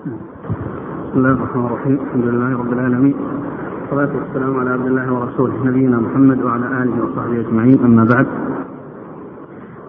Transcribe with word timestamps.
بسم 0.00 1.16
الله 1.16 1.30
الرحمن 1.30 1.66
الرحيم. 1.66 1.98
الحمد 2.06 2.24
لله 2.24 2.58
رب 2.58 2.72
العالمين. 2.72 3.14
والصلاة 3.80 4.16
والسلام 4.16 4.56
على 4.56 4.70
عبد 4.70 4.86
الله 4.86 5.12
ورسوله 5.12 5.64
نبينا 5.64 6.00
محمد 6.00 6.42
وعلى 6.42 6.82
آله 6.82 7.04
وصحبه 7.04 7.40
أجمعين. 7.40 7.84
أما 7.84 8.04
بعد 8.04 8.26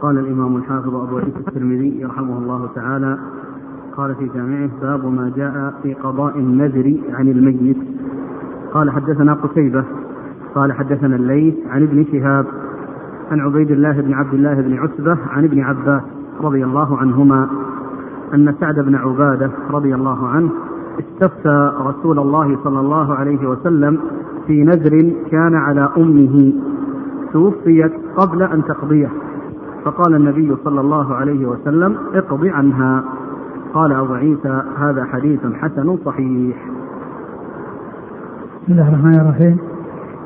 قال 0.02 0.18
الإمام 0.18 0.58
الحافظ 0.58 0.96
أبو 0.96 1.18
عيسى 1.18 1.39
الترمذي 1.47 2.00
يرحمه 2.02 2.38
الله 2.38 2.70
تعالى 2.76 3.18
قال 3.97 4.16
في 4.16 4.29
جامعه 4.36 4.70
باب 4.82 5.06
ما 5.06 5.32
جاء 5.36 5.74
في 5.84 5.94
قضاء 5.94 6.40
النذر 6.40 6.98
عن 7.14 7.28
الميت 7.28 7.78
قال 8.74 8.92
حدثنا 8.92 9.34
قتيبة. 9.34 9.84
قال 10.56 10.74
حدثنا 10.74 11.16
الليث 11.16 11.56
عن 11.70 11.84
ابن 11.84 12.06
شهاب. 12.12 12.46
عن 13.32 13.40
عبيد 13.40 13.72
الله 13.72 14.02
بن 14.02 14.14
عبد 14.14 14.34
الله 14.34 14.62
بن 14.62 14.78
عتبة 14.78 15.18
عن 15.30 15.44
ابن 15.44 15.60
عباس 15.60 16.02
رضي 16.41 16.64
الله 16.64 16.98
عنهما 16.98 17.50
أن 18.34 18.55
سعد 18.59 18.80
بن 18.80 18.95
عبادة 18.95 19.52
رضي 19.72 19.95
الله 19.95 20.27
عنه 20.27 20.50
استفتى 21.00 21.72
رسول 21.80 22.20
الله 22.20 22.58
صلى 22.64 22.80
الله 22.80 23.14
عليه 23.14 23.48
وسلم 23.48 24.00
في 24.48 24.64
نذر 24.64 25.14
كان 25.32 25.55
على 25.55 25.90
أمه. 25.98 26.54
توفيت 27.34 27.91
قبل 28.18 28.44
أن 28.44 28.64
تقضيه. 28.64 29.10
فقال 29.86 30.16
النبي 30.16 30.55
صلى 30.64 30.82
الله 30.82 31.16
عليه 31.16 31.46
وسلم 31.46 31.96
اقض 32.14 32.46
عنها. 32.46 33.04
قال 33.74 33.91
أبو 33.91 34.14
عيسى 34.14 34.63
هذا 34.77 35.04
حديث 35.04 35.40
حسن 35.62 35.98
صحيح. 36.05 36.55
بسم 38.63 38.72
الله 38.74 38.90
الرحمن 38.90 39.20
الرحيم. 39.20 39.58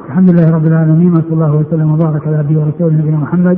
الحمد 0.07 0.29
لله 0.29 0.55
رب 0.55 0.65
العالمين 0.65 1.11
وصلى 1.11 1.33
الله 1.33 1.55
وسلم 1.55 1.93
وبارك 1.93 2.27
على 2.27 2.37
عبده 2.37 2.59
ورسوله 2.59 2.97
نبينا 2.97 3.17
محمد 3.17 3.57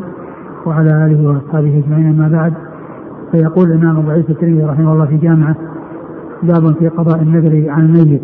وعلى 0.65 1.05
آله 1.05 1.27
وأصحابه 1.27 1.83
أجمعين 1.85 2.19
أما 2.19 2.29
بعد. 2.37 2.66
فيقول 3.31 3.71
الإمام 3.71 3.97
أبو 3.97 4.11
عيسى 4.11 4.31
الترمذي 4.31 4.63
رحمه 4.63 4.93
الله 4.93 5.05
في 5.05 5.17
جامعة 5.17 5.55
باب 6.43 6.75
في 6.79 6.87
قضاء 6.87 7.21
النذر 7.21 7.69
عن 7.69 7.85
الميت. 7.85 8.21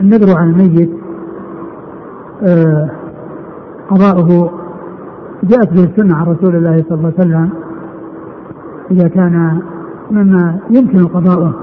النذر 0.00 0.38
عن 0.38 0.50
الميت 0.50 0.90
آه 2.42 2.90
قضاؤه 3.88 4.50
جاءت 5.44 5.72
به 5.72 5.84
السنة 5.84 6.16
عن 6.16 6.26
رسول 6.26 6.56
الله 6.56 6.84
صلى 6.88 6.98
الله 6.98 7.12
عليه 7.18 7.28
وسلم 7.28 7.50
إذا 8.90 9.08
كان 9.08 9.62
مما 10.10 10.58
يمكن 10.70 11.06
قضاؤه 11.06 11.54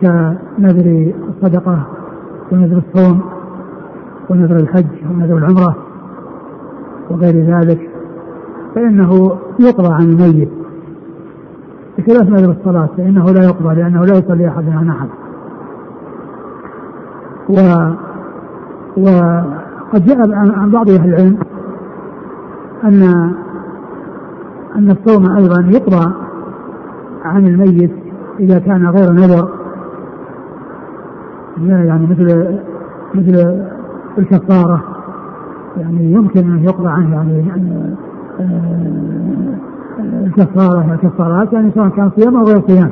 كنذر 0.00 1.12
الصدقة 1.28 1.86
ونذر 2.52 2.82
الصوم 2.88 3.22
ونذر 4.30 4.56
الحج 4.56 4.86
ونذر 5.10 5.36
العمرة 5.36 5.76
وغير 7.10 7.34
ذلك. 7.34 7.93
فإنه 8.74 9.38
يقضى 9.58 9.94
عن 9.94 10.02
الميت 10.02 10.50
بخلاف 11.98 12.28
نذر 12.28 12.50
الصلاة 12.50 12.88
فإنه 12.96 13.24
لا 13.24 13.44
يقضى 13.44 13.74
لأنه 13.74 14.04
لا 14.04 14.18
يصلي 14.18 14.48
أحد 14.48 14.68
عن 14.68 14.88
أحد 14.88 15.08
و 17.48 17.54
وقد 18.96 20.04
جاء 20.06 20.32
عن 20.32 20.70
بعض 20.70 20.90
أهل 20.90 21.14
العلم 21.14 21.38
أن 22.84 23.02
أن 24.76 24.90
الصوم 24.90 25.36
أيضا 25.36 25.60
يقضى 25.60 26.12
عن 27.24 27.46
الميت 27.46 27.92
إذا 28.40 28.58
كان 28.58 28.86
غير 28.86 29.12
نذر. 29.12 29.48
يعني 31.58 32.06
مثل 32.06 32.58
مثل 33.14 33.64
الكفارة 34.18 34.82
يعني 35.76 36.12
يمكن 36.12 36.50
أن 36.50 36.64
يقضى 36.64 36.88
عنه 36.88 37.14
يعني, 37.14 37.94
الكفارة 40.26 40.94
الكفارات 40.94 41.52
يعني 41.52 41.70
سواء 41.74 41.88
كان 41.88 42.10
صيام 42.16 42.36
أو 42.36 42.44
غير 42.44 42.62
صيام. 42.68 42.90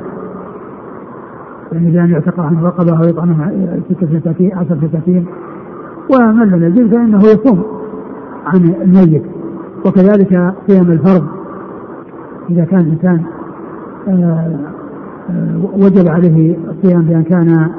يعني 1.71 1.91
بأن 1.91 2.09
يعتق 2.09 2.39
عنه 2.39 2.63
رقبة 2.63 2.97
أو 2.97 3.03
يطعمه 3.03 3.51
ستة 3.89 4.07
مساكين 4.17 4.57
عشرة 4.57 4.77
مساكين. 4.81 5.25
ومن 6.15 6.49
لم 6.49 6.63
يجد 6.63 6.91
فإنه 6.91 7.17
يصوم 7.17 7.63
عن 8.45 8.75
الميت. 8.81 9.23
وكذلك 9.85 10.53
صيام 10.67 10.91
الفرض. 10.91 11.23
إذا 12.49 12.65
كان 12.65 12.79
الإنسان 12.79 13.21
وجب 15.73 16.07
عليه 16.07 16.57
الصيام 16.69 17.01
بأن 17.01 17.23
كان 17.23 17.69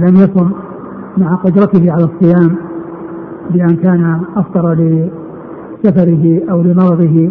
لم 0.00 0.16
يصم 0.16 0.50
مع 1.18 1.34
قدرته 1.34 1.92
على 1.92 2.04
الصيام 2.04 2.56
بأن 3.50 3.76
كان 3.76 4.20
أفطر 4.36 4.72
لسفره 5.86 6.40
أو 6.50 6.62
لمرضه 6.62 7.30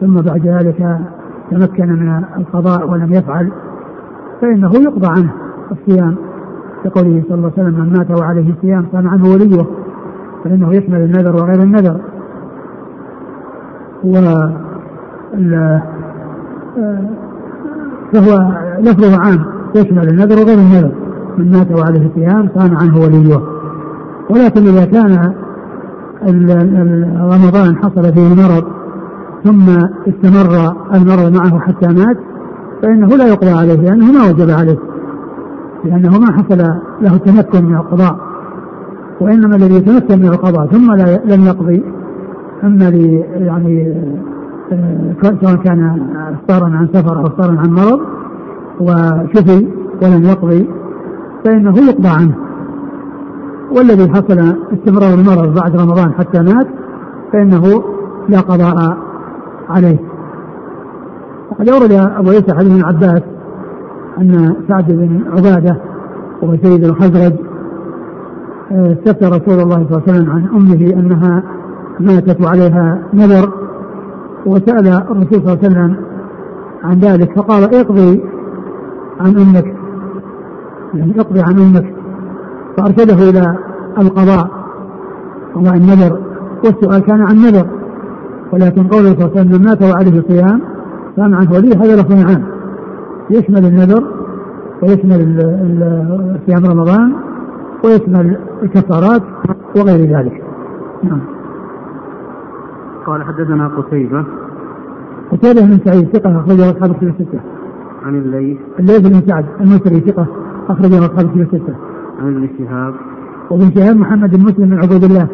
ثم 0.00 0.14
بعد 0.14 0.46
ذلك 0.46 0.98
تمكن 1.50 1.88
من 1.88 2.24
القضاء 2.36 2.90
ولم 2.90 3.12
يفعل 3.12 3.52
فإنه 4.40 4.70
يقضى 4.74 5.06
عنه 5.06 5.32
الصيام. 5.72 6.16
لقوله 6.84 7.22
صلى 7.28 7.34
الله 7.34 7.52
عليه 7.58 7.68
وسلم 7.68 7.80
من 7.80 7.92
مات 7.92 8.20
وعليه 8.20 8.54
صيام 8.62 8.86
صام 8.92 9.08
عنه 9.08 9.28
وليه. 9.28 9.66
فإنه 10.44 10.74
يشمل 10.74 11.00
النذر 11.00 11.36
وغير 11.36 11.62
النذر. 11.62 12.00
و 14.04 14.14
فهو 18.12 18.52
لفظه 18.80 19.20
عام 19.20 19.44
يشمل 19.74 20.08
النذر 20.08 20.42
وغير 20.42 20.58
النذر. 20.58 20.92
من 21.38 21.50
مات 21.50 21.72
وعليه 21.78 22.10
صيام 22.14 22.48
صام 22.54 22.76
عنه 22.76 22.98
وليه. 22.98 23.40
ولكن 24.30 24.62
إذا 24.62 24.84
كان 24.84 25.34
رمضان 27.20 27.76
حصل 27.76 28.14
فيه 28.14 28.34
مرض 28.34 28.64
ثم 29.44 29.68
استمر 30.08 30.76
المرض 30.94 31.32
معه 31.32 31.58
حتى 31.60 31.88
مات 31.88 32.16
فإنه 32.82 33.08
لا 33.08 33.26
يقضى 33.26 33.50
عليه 33.50 33.80
لأنه 33.80 34.12
ما 34.12 34.30
وجب 34.30 34.50
عليه 34.50 34.78
لأنه 35.84 36.18
ما 36.18 36.32
حصل 36.32 36.58
له 37.00 37.14
التمكن 37.14 37.64
من 37.64 37.76
القضاء 37.76 38.16
وإنما 39.20 39.56
الذي 39.56 39.74
يتمكن 39.74 40.18
من 40.18 40.28
القضاء 40.28 40.66
ثم 40.66 40.92
لم 41.34 41.44
يقضي 41.44 41.82
أما 42.64 42.88
يعني 43.34 44.04
سواء 45.22 45.56
كان 45.56 46.00
افطارا 46.34 46.66
عن 46.66 46.88
سفر 46.92 47.18
أو 47.18 47.26
افطارا 47.26 47.58
عن 47.58 47.70
مرض 47.70 48.00
وشفي 48.80 49.68
ولم 50.02 50.24
يقضي 50.24 50.68
فإنه 51.44 51.74
يقضى 51.78 52.08
عنه. 52.08 52.34
والذي 53.70 54.10
حصل 54.10 54.56
استمرار 54.72 55.14
المرض 55.14 55.54
بعد 55.60 55.76
رمضان 55.76 56.12
حتى 56.12 56.42
مات 56.42 56.66
فإنه 57.32 57.84
لا 58.28 58.40
قضاء 58.40 58.96
عليه. 59.68 59.98
وقد 61.50 61.68
أورد 61.68 61.92
أبو 61.92 62.30
عيسى 62.30 62.54
حديث 62.54 62.72
ابن 62.72 62.84
عباس 62.84 63.22
أن 64.18 64.56
سعد 64.68 64.86
بن 64.86 65.20
عبادة 65.30 65.76
وهو 66.42 66.56
سيد 66.62 66.84
الخزرج 66.84 67.32
استفتى 68.70 69.26
رسول 69.26 69.60
الله 69.60 69.76
صلى 69.76 69.86
الله 69.86 70.02
عليه 70.08 70.12
وسلم 70.12 70.30
عن 70.30 70.48
أمه 70.48 71.00
أنها 71.00 71.42
ماتت 72.00 72.40
وعليها 72.40 72.98
نذر 73.14 73.52
وسأل 74.46 74.88
الرسول 74.88 75.40
صلى 75.42 75.52
الله 75.52 75.58
عليه 75.62 75.68
وسلم 75.68 75.96
عن 76.84 76.98
ذلك 76.98 77.36
فقال 77.36 77.74
اقضي 77.74 78.24
عن 79.20 79.36
أمك. 79.36 79.74
يعني 80.94 81.20
اقضي 81.20 81.40
عن 81.40 81.58
أمك. 81.58 81.94
فأرشده 82.76 83.30
إلى 83.30 83.56
القضاء. 83.98 84.50
قضاء 85.54 85.74
النذر 85.74 86.18
والسؤال 86.64 87.02
كان 87.02 87.20
عن 87.20 87.36
نذر 87.36 87.66
ولكن 88.52 88.82
قوله 88.86 89.08
صلى 89.08 89.24
الله 89.24 89.30
عليه 89.30 89.40
وسلم 89.40 89.52
من 89.52 89.64
مات 89.64 89.82
وعليه 89.82 90.22
صيام 90.28 90.60
صام 91.16 91.34
عنه 91.34 91.52
وليه 91.52 91.76
هذا 91.76 91.96
لفظ 91.96 92.30
عام. 92.30 92.44
يشمل 93.30 93.64
النذر 93.66 94.04
ويشمل 94.82 95.38
صيام 96.46 96.66
رمضان 96.66 97.14
ويشمل 97.84 98.38
الكفارات 98.62 99.22
وغير 99.76 100.18
ذلك. 100.18 100.42
نعم. 101.02 101.20
قال 103.06 103.22
حدثنا 103.22 103.68
قتيبة. 103.68 104.24
قتيبة 105.32 105.60
بن 105.60 105.78
سعيد 105.84 106.16
ثقة 106.16 106.40
أخرجه 106.40 106.70
أصحاب 106.70 106.90
الكتب 106.90 107.08
الستة. 107.08 107.40
عن 108.04 108.14
الليث. 108.14 108.58
الليث 108.78 109.00
بن 109.00 109.28
سعد 109.28 109.44
المصري 109.60 110.00
ثقة 110.00 110.26
أخرجه 110.68 110.98
أصحاب 110.98 111.26
الكتب 111.26 111.40
الستة. 111.40 111.74
عن 112.24 112.36
ابن 112.36 112.48
شهاب 112.58 112.94
وابن 113.50 113.70
شهاب 113.74 113.96
محمد 113.96 114.36
بن 114.36 114.44
مسلم 114.44 114.68
بن 114.68 114.78
عبيد 114.82 115.04
الله 115.04 115.28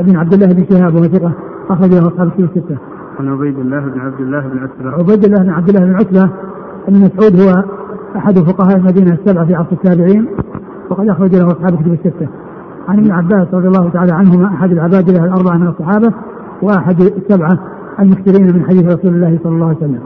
بن 0.00 0.16
عبد 0.16 0.32
الله 0.32 0.46
بن 0.46 0.64
شهاب 0.70 0.94
وهو 0.94 1.04
ثقة 1.04 1.32
أخرجه 1.70 1.98
أصحاب 1.98 2.26
الكتب 2.26 2.44
الستة. 2.44 2.76
عن 3.20 3.28
عبيد 3.28 3.58
الله 3.58 3.80
بن 3.80 4.00
عبد 4.00 4.20
الله 4.20 4.40
بن 4.40 4.58
عتبة. 4.58 4.90
عبيد 4.90 5.24
الله 5.24 5.42
بن 5.42 5.50
عبد 5.50 5.68
الله 5.68 5.86
بن 5.86 5.94
عتبة 5.94 6.30
بن 6.88 7.00
مسعود 7.00 7.40
هو 7.40 7.64
أحد 8.16 8.38
فقهاء 8.38 8.76
المدينة 8.76 9.12
السبعة 9.14 9.46
في 9.46 9.54
عصر 9.54 9.72
التابعين 9.72 10.26
وقد 10.90 11.08
أخرج 11.08 11.34
له 11.34 11.46
أصحاب 11.46 11.74
الكتب 11.74 11.92
الستة. 11.92 12.28
عن 12.88 12.98
ابن 12.98 13.10
عباس 13.10 13.54
رضي 13.54 13.66
الله 13.66 13.88
تعالى 13.88 14.12
عنهما 14.12 14.46
أحد 14.46 14.70
العبادلة 14.70 15.24
الأربعة 15.24 15.56
من 15.56 15.68
الصحابة 15.68 16.12
وأحد 16.62 17.00
السبعة 17.00 17.58
المكثرين 18.00 18.56
من 18.56 18.64
حديث 18.64 18.84
رسول 18.84 19.14
الله 19.14 19.38
صلى 19.42 19.52
الله 19.52 19.66
عليه 19.66 19.76
وسلم. 19.76 20.00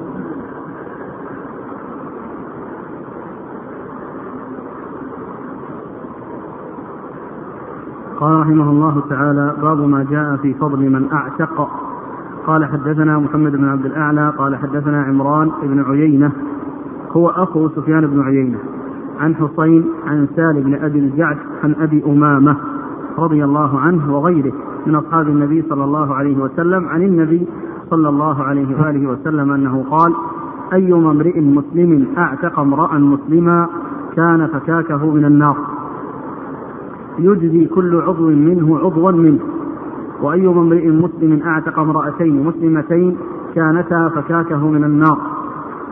قال 8.21 8.41
رحمه 8.41 8.71
الله 8.71 9.03
تعالى 9.11 9.55
باب 9.63 9.89
ما 9.89 10.07
جاء 10.11 10.37
في 10.37 10.55
فضل 10.55 10.91
من 10.91 11.13
أعتق. 11.13 11.69
قال 12.47 12.65
حدثنا 12.65 13.19
محمد 13.19 13.53
بن 13.53 13.69
عبد 13.69 13.87
الأعلى 13.87 14.33
قال 14.39 14.57
حدثنا 14.57 15.03
عمران 15.03 15.51
بن 15.63 15.83
عيينة 15.83 16.33
هو 17.13 17.29
أخو 17.29 17.69
سفيان 17.69 18.07
بن 18.07 18.21
عيينة 18.21 18.59
عن 19.21 19.35
حسين 19.35 19.85
عن 20.07 20.29
سالم 20.37 20.61
بن 20.61 20.75
أبي 20.75 20.99
الجعد 20.99 21.37
عن 21.65 21.75
أبي 21.81 22.05
أمامة 22.07 22.57
رضي 23.19 23.45
الله 23.45 23.81
عنه 23.81 24.15
وغيره 24.15 24.53
من 24.87 24.95
أصحاب 24.95 25.29
النبي 25.29 25.63
صلى 25.69 25.85
الله 25.85 26.15
عليه 26.15 26.37
وسلم 26.39 26.89
عن 26.89 27.03
النبي 27.03 27.47
صلى 27.91 28.09
الله 28.09 28.43
عليه 28.43 28.83
وآله 28.83 29.11
وسلم 29.11 29.53
أنه 29.53 29.85
قال 29.91 30.15
أيما 30.73 31.11
امرئ 31.11 31.41
مسلم 31.41 32.07
أعتق 32.19 32.59
امرأ 32.59 32.99
مسلما 32.99 33.69
كان 34.17 34.47
فكاكه 34.47 35.11
من 35.11 35.25
النار. 35.25 35.57
يجزي 37.19 37.67
كل 37.67 38.01
عضو 38.01 38.29
منه 38.31 38.79
عضوا 38.79 39.11
منه. 39.11 39.39
وأيما 40.23 40.61
امرئ 40.61 40.89
مسلم 40.89 41.43
أعتق 41.47 41.79
امرأتين 41.79 42.45
مسلمتين 42.45 43.17
كانتا 43.55 44.09
فكاكه 44.09 44.69
من 44.69 44.85
النار. 44.85 45.19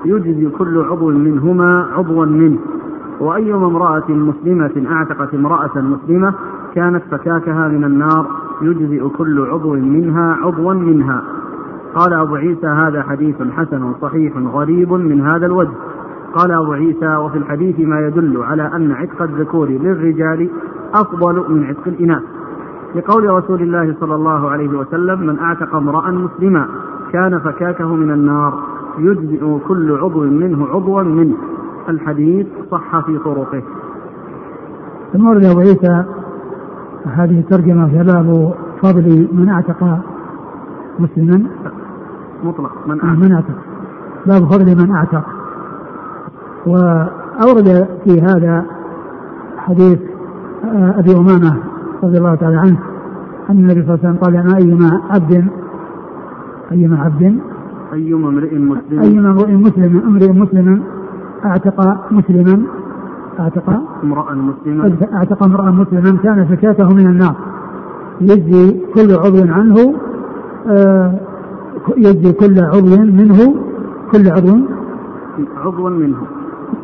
يجزي 0.05 0.49
كل 0.49 0.85
عضو 0.91 1.11
منهما 1.11 1.87
عضوا 1.97 2.25
منه. 2.25 2.59
وأيما 3.21 3.67
امرأة 3.67 4.09
مسلمة 4.09 4.87
أعتقت 4.91 5.35
امرأة 5.35 5.71
مسلمة 5.77 6.35
كانت 6.75 7.03
فكاكها 7.11 7.69
من 7.69 7.85
النار 7.85 8.27
يجزئ 8.63 9.09
كل 9.09 9.41
عضو 9.41 9.75
منها 9.75 10.37
عضوا 10.43 10.75
منها. 10.75 11.23
قال 11.95 12.13
أبو 12.13 12.35
عيسى 12.35 12.67
هذا 12.67 13.03
حديث 13.03 13.43
حسن 13.57 13.93
صحيح 14.03 14.37
غريب 14.37 14.93
من 14.93 15.21
هذا 15.21 15.47
الوجه. 15.47 15.71
قال 16.37 16.53
أبو 16.53 16.73
عيسى 16.73 17.17
وفي 17.17 17.39
الحديث 17.39 17.81
ما 17.81 18.01
يدل 18.01 18.43
على 18.43 18.63
أن 18.77 18.93
عتق 18.93 19.23
الذكور 19.23 19.69
للرجال 19.69 20.51
أفضل 20.95 21.45
من 21.49 21.65
عتق 21.65 21.87
الإناث. 21.87 22.23
لقول 22.95 23.31
رسول 23.31 23.63
الله 23.63 23.95
صلى 24.01 24.15
الله 24.15 24.51
عليه 24.51 24.69
وسلم 24.69 25.21
من 25.21 25.39
أعتق 25.39 25.75
امرأ 25.75 26.11
مسلما 26.11 26.67
كان 27.13 27.39
فكاكه 27.39 27.95
من 27.95 28.11
النار 28.11 28.55
يجزئ 28.99 29.59
كل 29.69 29.99
عضو 30.03 30.21
منه 30.21 30.67
عضوا 30.67 31.03
منه. 31.03 31.35
الحديث 31.89 32.47
صح 32.71 33.01
في 33.01 33.19
طرقه. 33.19 33.63
ثم 35.13 35.27
ورد 35.29 35.45
أبو 35.45 35.61
عيسى 35.61 36.05
هذه 37.05 37.41
الترجمة 37.41 37.89
في 37.89 38.13
باب 38.13 38.55
فضل 38.83 39.29
من 39.33 39.49
أعتق 39.49 39.99
مسلما. 40.99 41.47
مطلق 42.45 42.73
من 42.87 43.01
أعتق, 43.01 43.19
من 43.19 43.33
أعتق. 43.33 43.55
باب 44.27 44.45
فضل 44.53 44.87
من 44.87 44.91
أعتق. 44.91 45.36
وأورد 46.67 47.89
في 48.05 48.21
هذا 48.21 48.65
حديث 49.57 49.99
أبي 50.75 51.17
أمامة 51.17 51.57
رضي 52.03 52.19
الله 52.19 52.35
تعالى 52.35 52.57
عنه 52.57 52.79
أن 53.51 53.57
النبي 53.57 53.83
صلى 53.83 53.95
الله 53.95 53.99
عليه 53.99 54.09
وسلم 54.09 54.17
قال 54.17 54.35
ما 54.47 54.57
أيما 54.57 55.01
عبد 55.11 55.49
أيما 56.73 56.99
عبد؟ 56.99 57.39
أيما 57.93 58.29
امرئ 58.29 58.59
مسلم. 58.59 59.01
أيما 59.01 59.31
امرئ 59.31 59.53
مسلم 59.53 60.03
امرئ 60.07 60.33
مسلم 60.33 60.83
أعتق 61.45 61.97
مسلما 62.11 62.63
أعتق 63.41 63.71
امرأ 64.05 64.35
مسلما. 64.35 64.97
أعتق 65.13 65.43
امرأ 65.43 65.71
مسلما 65.71 66.19
كان 66.23 66.47
فكاته 66.47 66.89
من 66.89 67.07
النار. 67.07 67.37
يجزي 68.21 68.81
كل 68.95 69.15
عضو 69.15 69.53
عنه 69.53 69.95
آه 70.69 71.21
يجزي 71.97 72.33
كل 72.33 72.61
عضو 72.61 73.03
منه 73.05 73.55
كل 74.13 74.31
عضو 74.31 74.59
عضو 75.57 75.89
منه. 75.89 76.17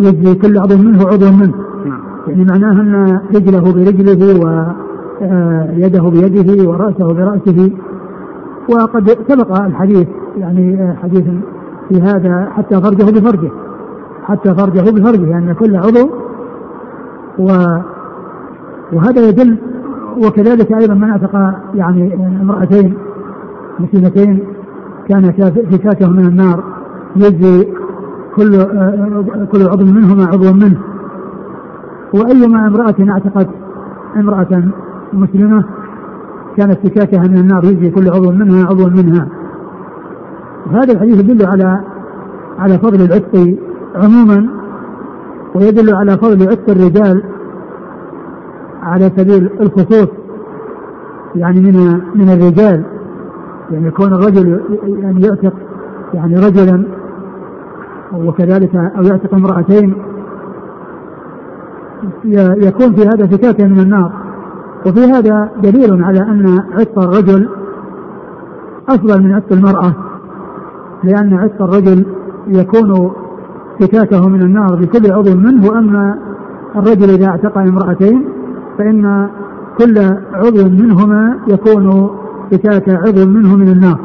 يجزي 0.01 0.35
كل 0.35 0.59
عضو 0.59 0.77
منه 0.77 1.07
عضو 1.07 1.31
منه. 1.31 1.55
نعم. 1.87 2.01
يعني 2.29 2.45
معناه 2.45 2.73
أن 2.73 3.21
رجله 3.35 3.73
برجله 3.73 4.39
ويده 5.75 6.03
بيده 6.03 6.69
ورأسه 6.69 7.15
برأسه. 7.15 7.71
وقد 8.69 9.11
سبق 9.29 9.63
الحديث 9.63 10.09
يعني 10.37 10.95
حديث 11.03 11.25
في 11.89 12.01
هذا 12.01 12.49
حتى 12.51 12.81
فرجه 12.81 13.21
بفرجه. 13.21 13.51
حتى 14.23 14.55
فرجه 14.55 14.91
بفرجه 14.91 15.21
لأن 15.21 15.31
يعني 15.31 15.55
كل 15.55 15.77
عضو. 15.77 16.11
و 17.39 17.47
وهذا 18.93 19.29
يدل 19.29 19.59
وكذلك 20.19 20.73
أيضا 20.73 20.95
من 20.95 21.11
أعتق 21.11 21.55
يعني 21.75 22.15
امرأتين 22.43 22.95
مسلمتين 23.79 24.45
كان 25.09 25.33
فكاكه 25.73 26.09
من 26.09 26.27
النار 26.27 26.65
يجزي 27.17 27.67
كل 28.37 28.65
كل 29.53 29.69
عضو 29.69 29.85
منهما 29.85 30.27
عضو 30.27 30.53
منه. 30.53 30.81
وأيما 32.15 32.67
امرأة 32.67 32.95
اعتقت 33.11 33.49
امرأة 34.17 34.65
مسلمة 35.13 35.65
كانت 36.57 36.87
فكاكها 36.87 37.29
من 37.29 37.37
النار 37.37 37.65
يجزي 37.65 37.91
كل 37.91 38.09
عضو 38.09 38.33
منها 38.33 38.67
عضو 38.67 38.89
منها. 38.89 39.29
وهذا 40.67 40.93
الحديث 40.93 41.21
يدل 41.21 41.47
على 41.47 41.81
على 42.59 42.79
فضل 42.79 43.05
العتق 43.05 43.57
عموما 43.95 44.49
ويدل 45.55 45.95
على 45.95 46.11
فضل 46.11 46.49
عتق 46.49 46.71
الرجال 46.71 47.23
على 48.83 49.11
سبيل 49.17 49.51
الخصوص 49.61 50.09
يعني 51.35 51.61
من 51.61 52.01
من 52.15 52.29
الرجال. 52.29 52.85
يعني 53.71 53.87
يكون 53.87 54.13
الرجل 54.13 54.61
يعني 55.03 55.21
يعتق 55.21 55.55
يعني 56.15 56.37
رجلا 56.37 56.85
وكذلك 58.15 58.77
أو 58.77 59.03
يعتق 59.03 59.35
امرأتين 59.35 59.95
يكون 62.57 62.95
في 62.95 63.03
هذا 63.03 63.27
فكاكة 63.27 63.67
من 63.67 63.81
النار. 63.81 64.13
وفي 64.87 65.01
هذا 65.01 65.51
دليل 65.63 66.05
على 66.05 66.21
أن 66.21 66.63
عتق 66.73 66.99
الرجل 66.99 67.49
أفضل 68.89 69.23
من 69.23 69.33
عتق 69.33 69.53
المرأة 69.53 69.95
لأن 71.05 71.35
عتق 71.35 71.63
الرجل 71.63 72.07
يكون 72.49 73.13
فكاكه 73.81 74.29
من 74.29 74.43
النار 74.43 74.75
بكل 74.75 75.13
عضو 75.13 75.35
منه. 75.35 75.71
واما 75.71 76.19
الرجل 76.77 77.11
إذا 77.11 77.27
اعتق 77.27 77.59
امرأتين 77.59 78.25
فإن 78.79 79.29
كل 79.79 79.99
عضو 80.33 80.69
منهما 80.69 81.39
يكون 81.49 82.11
فكاك 82.51 82.89
عضو 82.89 83.27
منه 83.27 83.57
من 83.57 83.69
النار. 83.69 83.99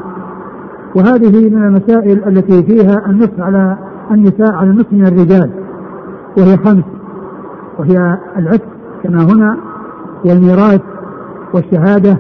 وهذه 0.96 1.50
من 1.50 1.64
المسائل 1.64 2.28
التي 2.28 2.64
فيها 2.64 3.06
النص 3.10 3.40
على 3.40 3.78
النساء 4.12 4.52
على 4.52 4.70
النصف 4.70 4.94
من 4.94 5.08
الرجال 5.08 5.52
وهي 6.38 6.58
خمس 6.58 6.84
وهي 7.80 8.18
العتق 8.38 8.68
كما 9.04 9.24
هنا 9.24 9.58
والميراث 10.26 10.82
والشهادة 11.54 12.18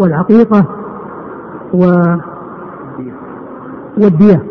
والعقيقة 0.00 0.64
و 1.74 1.84
والدية. 3.98 4.42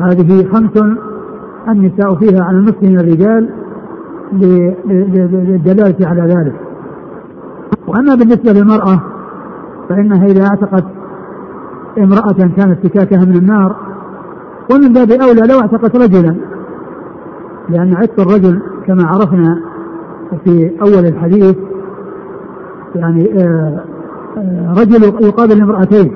هذه 0.00 0.48
خمس 0.52 0.82
النساء 1.68 2.14
فيها 2.14 2.44
على 2.44 2.58
النصف 2.58 2.82
من 2.82 3.00
الرجال 3.00 3.50
للدلالة 4.86 6.08
على 6.08 6.22
ذلك. 6.22 6.54
وأما 7.86 8.14
بالنسبة 8.14 8.52
للمرأة 8.52 9.00
فإنها 9.88 10.26
إذا 10.26 10.42
أعتقت 10.42 10.84
امرأة 11.98 12.50
كانت 12.56 12.86
فكاكها 12.86 13.24
من 13.24 13.36
النار 13.36 13.76
ومن 14.70 14.92
باب 14.92 15.10
أولى 15.10 15.40
لو 15.48 15.60
اعتقت 15.60 15.96
رجلا 15.96 16.36
لأن 17.68 17.94
عتق 17.94 18.20
الرجل 18.20 18.60
كما 18.86 19.06
عرفنا 19.06 19.60
في 20.44 20.70
أول 20.82 21.06
الحديث 21.06 21.56
يعني 22.94 23.42
آه، 23.42 23.84
آه، 24.36 24.72
رجل 24.72 25.04
يقابل 25.04 25.62
امرأتين. 25.62 26.14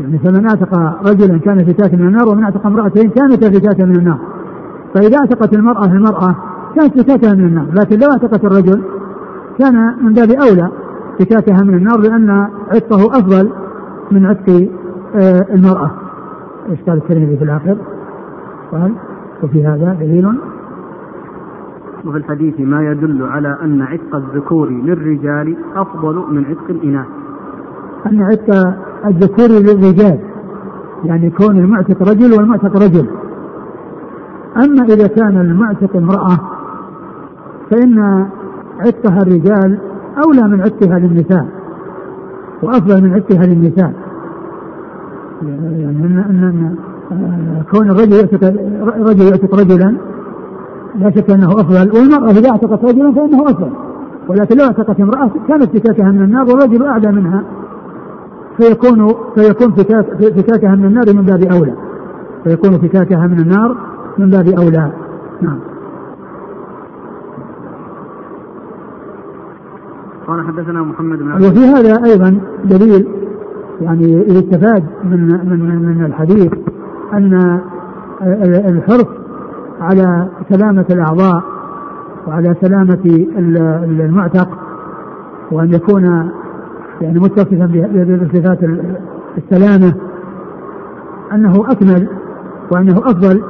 يعني 0.00 0.18
فمن 0.18 0.48
اعتق 0.48 0.74
رجلا 1.08 1.38
كان 1.38 1.64
فتاة 1.64 1.96
من 1.96 2.08
النار 2.08 2.28
ومن 2.28 2.44
اعتق 2.44 2.66
امرأتين 2.66 3.10
كانت 3.10 3.44
فتاة 3.44 3.84
من 3.84 3.96
النار. 3.96 4.18
فإذا 4.94 5.18
اعتقت 5.18 5.54
المرأة 5.54 5.84
المرأة 5.84 6.36
كانت 6.76 7.00
فتاة 7.00 7.32
من 7.34 7.44
النار 7.44 7.66
لكن 7.72 7.98
لو 7.98 8.10
اعتقت 8.10 8.44
الرجل 8.44 8.82
كان 9.58 9.96
من 10.02 10.12
باب 10.12 10.30
أولى 10.30 10.68
فكاكها 11.18 11.64
من 11.64 11.74
النار 11.74 12.00
لأن 12.00 12.48
عتقه 12.70 13.18
أفضل 13.18 13.50
من 14.10 14.26
عتق 14.26 14.68
آه، 15.14 15.46
المرأة. 15.54 16.01
إيش 16.70 16.80
قال 16.82 16.96
الترمذي 16.98 17.36
في 17.36 17.44
الآخر؟ 17.44 17.76
قال 18.72 18.92
وفي 19.42 19.66
هذا 19.66 19.96
دليل. 20.00 20.26
وفي 22.06 22.16
الحديث 22.16 22.60
ما 22.60 22.90
يدل 22.90 23.22
على 23.22 23.58
أن 23.62 23.82
عتق 23.82 24.14
الذكور 24.14 24.68
للرجال 24.70 25.56
أفضل 25.76 26.14
من 26.30 26.44
عتق 26.44 26.70
الإناث. 26.70 27.06
أن 28.06 28.22
عتق 28.22 28.76
الذكور 29.06 29.48
للرجال 29.48 30.18
يعني 31.04 31.30
كون 31.30 31.58
المعتق 31.58 32.02
رجل 32.02 32.32
والمعتق 32.38 32.76
رجل. 32.76 33.08
أما 34.56 34.84
إذا 34.84 35.06
كان 35.06 35.40
المعتق 35.40 35.96
امرأة 35.96 36.38
فإن 37.70 38.26
عتقها 38.80 39.18
الرجال 39.22 39.78
أولى 40.24 40.42
من 40.48 40.60
عتقها 40.60 40.98
للنساء 40.98 41.46
وأفضل 42.62 43.02
من 43.02 43.14
عتقها 43.14 43.46
للنساء. 43.46 44.11
يعني 45.48 46.04
أن, 46.04 46.18
أن, 46.18 46.76
أن 47.12 47.62
كون 47.70 47.90
الرجل 47.90 48.12
يعتق 48.12 48.44
رجل 48.98 49.22
يعتق 49.22 49.54
رجلا 49.54 49.96
لا 50.94 51.10
شك 51.10 51.30
أنه 51.30 51.52
أفضل. 51.52 51.90
والمرأة 51.96 52.30
إذا 52.30 52.50
اعتقت 52.50 52.84
رجلا 52.84 53.12
فإنه 53.12 53.42
أفضل. 53.42 53.70
ولكن 54.28 54.56
لو 54.56 54.64
اعتقت 54.64 55.00
امرأة 55.00 55.30
كانت 55.48 55.76
فكاكها 55.76 56.10
من 56.12 56.22
النار 56.22 56.46
والرجل 56.46 56.86
أعلى 56.86 57.12
منها. 57.12 57.44
فيكون 58.56 59.14
فيكون 59.34 59.72
فكاكها 60.36 60.74
من 60.74 60.84
النار 60.84 61.04
من 61.14 61.22
باب 61.22 61.42
أولى. 61.42 61.74
فيكون 62.44 62.78
فكاكها 62.78 63.26
من 63.26 63.40
النار 63.40 63.76
من 64.18 64.30
باب 64.30 64.48
أولى. 64.48 64.92
نعم. 65.40 65.58
قال 70.26 70.46
حدثنا 70.46 70.82
محمد 70.82 71.18
بن 71.18 71.32
وفي 71.32 71.58
هذا 71.58 72.04
أيضا 72.04 72.40
دليل 72.64 73.21
يعني 73.82 74.12
يستفاد 74.12 74.84
من 75.04 75.20
من 75.44 75.82
من 75.82 76.04
الحديث 76.04 76.52
أن 77.12 77.60
الحرص 78.68 79.08
على 79.80 80.28
سلامة 80.48 80.86
الأعضاء 80.90 81.42
وعلى 82.26 82.54
سلامة 82.60 83.26
المعتق 84.00 84.48
وأن 85.52 85.74
يكون 85.74 86.30
يعني 87.00 87.18
متصفا 87.18 87.66
بصفات 88.22 88.58
السلامة 89.38 89.94
أنه 91.32 91.52
أكمل 91.70 92.08
وأنه 92.72 92.98
أفضل 92.98 93.42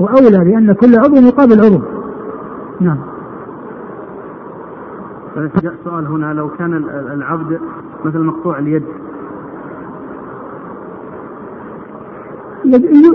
وأولى 0.00 0.50
لأن 0.50 0.72
كل 0.72 0.98
عضو 0.98 1.14
يقابل 1.16 1.60
عضو. 1.64 1.82
نعم. 2.80 2.98
سؤال 5.84 6.06
هنا 6.06 6.32
لو 6.32 6.48
كان 6.48 6.74
العبد 7.12 7.60
مثل 8.04 8.18
مقطوع 8.18 8.58
اليد 8.58 8.82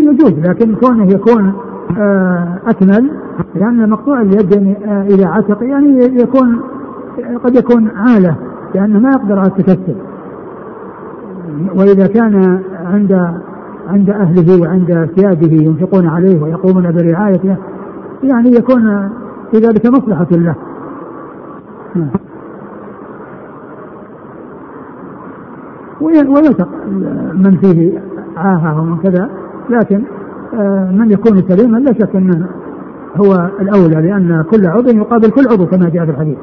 يجوز 0.02 0.34
لكن 0.40 0.76
كونه 0.76 1.12
يكون 1.12 1.54
آه، 1.98 2.60
أكمل 2.68 3.12
لأن 3.56 3.90
مقطوع 3.90 4.22
اليد 4.22 4.52
يعني 4.56 4.78
آه، 4.86 5.04
إذا 5.04 5.28
عتق 5.28 5.64
يعني 5.64 6.22
يكون 6.22 6.62
قد 7.44 7.56
يكون 7.56 7.92
عالة 7.96 8.36
لأنه 8.76 9.00
ما 9.00 9.10
يقدر 9.10 9.40
على 9.40 9.48
التكسل 9.48 9.96
وإذا 11.76 12.08
كان 12.08 12.62
عند 12.86 13.42
عند 13.88 14.10
أهله 14.10 14.62
وعند 14.62 15.10
ثيابه 15.16 15.64
ينفقون 15.64 16.08
عليه 16.08 16.42
ويقومون 16.42 16.92
برعايته 16.92 17.56
يعني 18.24 18.50
يكون 18.50 19.10
في 19.52 19.58
ذلك 19.58 19.86
مصلحة 19.86 20.28
له. 20.32 20.56
ويثق 26.02 26.70
من 27.34 27.58
فيه 27.62 28.02
عاهة 28.38 28.82
ومن 28.82 28.98
كذا 28.98 29.30
لكن 29.72 30.04
آه، 30.54 30.92
من 30.92 31.12
يكون 31.12 31.42
سليما 31.50 31.78
لا 31.78 31.94
شك 31.94 32.16
أنه 32.16 32.48
هو 33.16 33.50
الأولى 33.60 34.08
لأن 34.08 34.44
كل 34.52 34.68
عضو 34.68 34.90
يقابل 34.90 35.30
كل 35.30 35.44
عضو 35.52 35.66
كما 35.66 35.90
جاء 35.90 36.06
في 36.06 36.12
الحديث. 36.12 36.38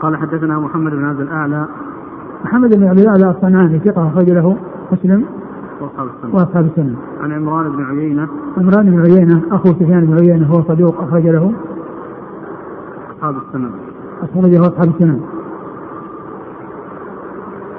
قال 0.00 0.16
حدثنا 0.16 0.58
محمد 0.58 0.92
بن 0.92 1.04
عبد 1.04 1.20
الأعلى. 1.20 1.66
محمد 2.44 2.76
بن 2.76 2.88
عبد 2.88 2.98
الأعلى 2.98 3.30
الصنعاني 3.30 3.78
ثقة 3.78 4.08
أخرج 4.08 4.30
له 4.30 4.56
مسلم 4.92 5.24
وأصحاب 5.80 6.06
السنة. 6.06 6.34
وأصحاب 6.34 6.66
السنة. 6.66 6.96
عن 7.20 7.32
عمران 7.32 7.72
بن 7.72 7.84
عيينة. 7.84 8.28
عمران 8.58 8.90
بن 8.90 9.00
عيينة 9.00 9.42
أخو 9.50 9.68
سفيان 9.68 10.06
بن 10.06 10.18
عيينة 10.18 10.46
هو 10.46 10.62
صدوق 10.62 11.02
أخرج 11.02 11.26
له. 11.26 11.52
أصحاب 13.16 13.34
السنة. 13.36 13.70
أخرج 14.22 14.54
له 14.54 14.60
أصحاب 14.60 14.88
السنة. 14.88 15.20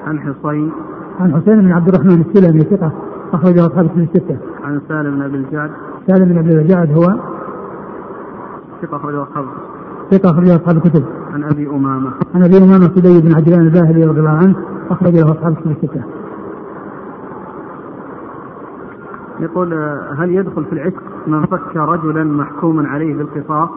عن 0.06 0.20
حصين. 0.20 0.72
عن 1.20 1.34
حسين 1.34 1.60
بن 1.60 1.72
عبد 1.72 1.88
الرحمن 1.88 2.20
السلمي 2.20 2.60
ثقة 2.60 2.92
أخرجه 3.32 3.66
أصحاب 3.66 3.84
السنة 3.84 4.02
الستة. 4.14 4.36
عن 4.64 4.80
سالم 4.88 5.14
بن 5.14 5.22
أبي 5.22 5.36
الجعد. 5.36 5.70
سالم 6.06 6.28
بن 6.28 6.38
أبي 6.38 6.52
الجعد 6.52 6.90
هو 6.92 7.14
ثقة 8.82 8.96
أخرجه 8.96 9.22
أصحاب 9.22 9.44
ثقة 10.10 10.30
أخرجه 10.30 10.56
أصحاب 10.56 10.76
الكتب. 10.76 11.04
عن 11.34 11.44
أبي 11.44 11.68
أمامة. 11.68 12.10
عن 12.34 12.44
أبي 12.44 12.58
أمامة 12.58 12.88
سدي 12.94 13.20
بن 13.20 13.34
عجلان 13.34 13.60
الباهلي 13.60 14.04
رضي 14.04 14.20
الله 14.20 14.30
عنه 14.30 14.56
أخرج 14.90 15.14
له 15.14 15.30
أصحاب 15.30 15.56
السنة 15.58 15.76
الستة. 15.82 16.02
يقول 19.40 19.74
هل 20.18 20.30
يدخل 20.30 20.64
في 20.64 20.72
العتق 20.72 21.02
من 21.26 21.46
فك 21.46 21.76
رجلا 21.76 22.24
محكوما 22.24 22.88
عليه 22.88 23.14
بالقصاص؟ 23.14 23.68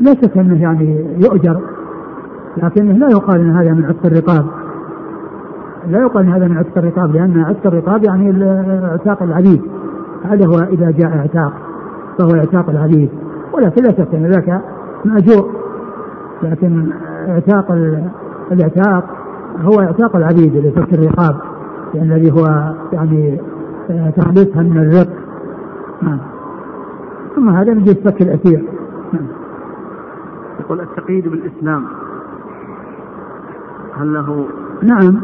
لا 0.00 0.14
شك 0.14 0.38
أنه 0.38 0.62
يعني 0.62 1.16
يؤجر 1.24 1.60
لكنه 2.56 2.92
لا 2.92 3.08
يقال 3.08 3.40
ان 3.40 3.56
هذا 3.56 3.72
من 3.72 3.84
عتق 3.84 4.06
الرقاب. 4.06 4.46
لا 5.88 5.98
يقال 5.98 6.26
ان 6.26 6.32
هذا 6.32 6.48
من 6.48 6.56
عتق 6.56 6.78
الرقاب 6.78 7.14
لأن 7.14 7.40
عتق 7.40 7.66
الرقاب 7.66 8.04
يعني 8.04 8.44
اعتاق 8.84 9.22
العبيد. 9.22 9.62
هذا 10.24 10.46
هو 10.46 10.58
إذا 10.72 10.90
جاء 10.90 11.16
اعتاق 11.16 11.52
فهو 12.18 12.34
اعتاق 12.34 12.70
العبيد. 12.70 13.10
ولكن 13.52 13.82
لا 13.82 13.90
شك 13.90 14.14
أن 14.14 14.26
ذاك 14.26 14.60
مأجور. 15.04 15.50
لكن 16.42 16.92
اعتاق 17.28 17.72
الاعتاق 18.52 19.04
هو 19.60 19.80
اعتاق 19.80 20.16
العبيد 20.16 20.56
لفك 20.56 20.92
الرقاب 20.92 21.36
يعني 21.94 22.14
الذي 22.14 22.32
هو 22.32 22.74
يعني 22.92 23.40
تخليصها 24.16 24.62
من 24.62 24.78
الرق. 24.78 25.08
نعم. 26.02 26.18
ثم 27.36 27.48
هذا 27.48 27.74
من 27.74 27.82
جهه 27.82 27.94
فك 28.04 28.22
الأسير. 28.22 28.64
نعم. 29.12 29.26
يقول 30.60 30.80
التقييد 30.80 31.28
بالإسلام. 31.28 31.84
هل 33.96 34.14
له 34.14 34.46
نعم 34.82 35.20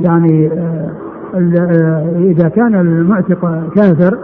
يعني 0.00 0.52
آه، 0.52 0.90
آه، 1.34 2.18
إذا 2.18 2.48
كان 2.48 2.74
المعتق 2.74 3.68
كافر 3.74 4.18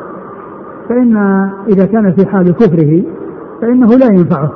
فإن 0.88 1.16
إذا 1.68 1.86
كان 1.86 2.12
في 2.12 2.26
حال 2.26 2.54
كفره 2.54 3.02
فإنه 3.60 3.86
لا 3.86 4.06
ينفعه 4.06 4.52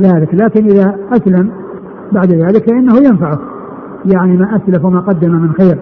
ذلك 0.00 0.34
لكن 0.34 0.64
إذا 0.64 0.96
أسلم 1.12 1.50
بعد 2.12 2.32
ذلك 2.32 2.70
فإنه 2.70 2.96
ينفعه. 2.96 3.38
يعني 4.04 4.36
ما 4.36 4.56
أسلف 4.56 4.84
وما 4.84 5.00
قدم 5.00 5.30
من 5.30 5.52
خير. 5.52 5.78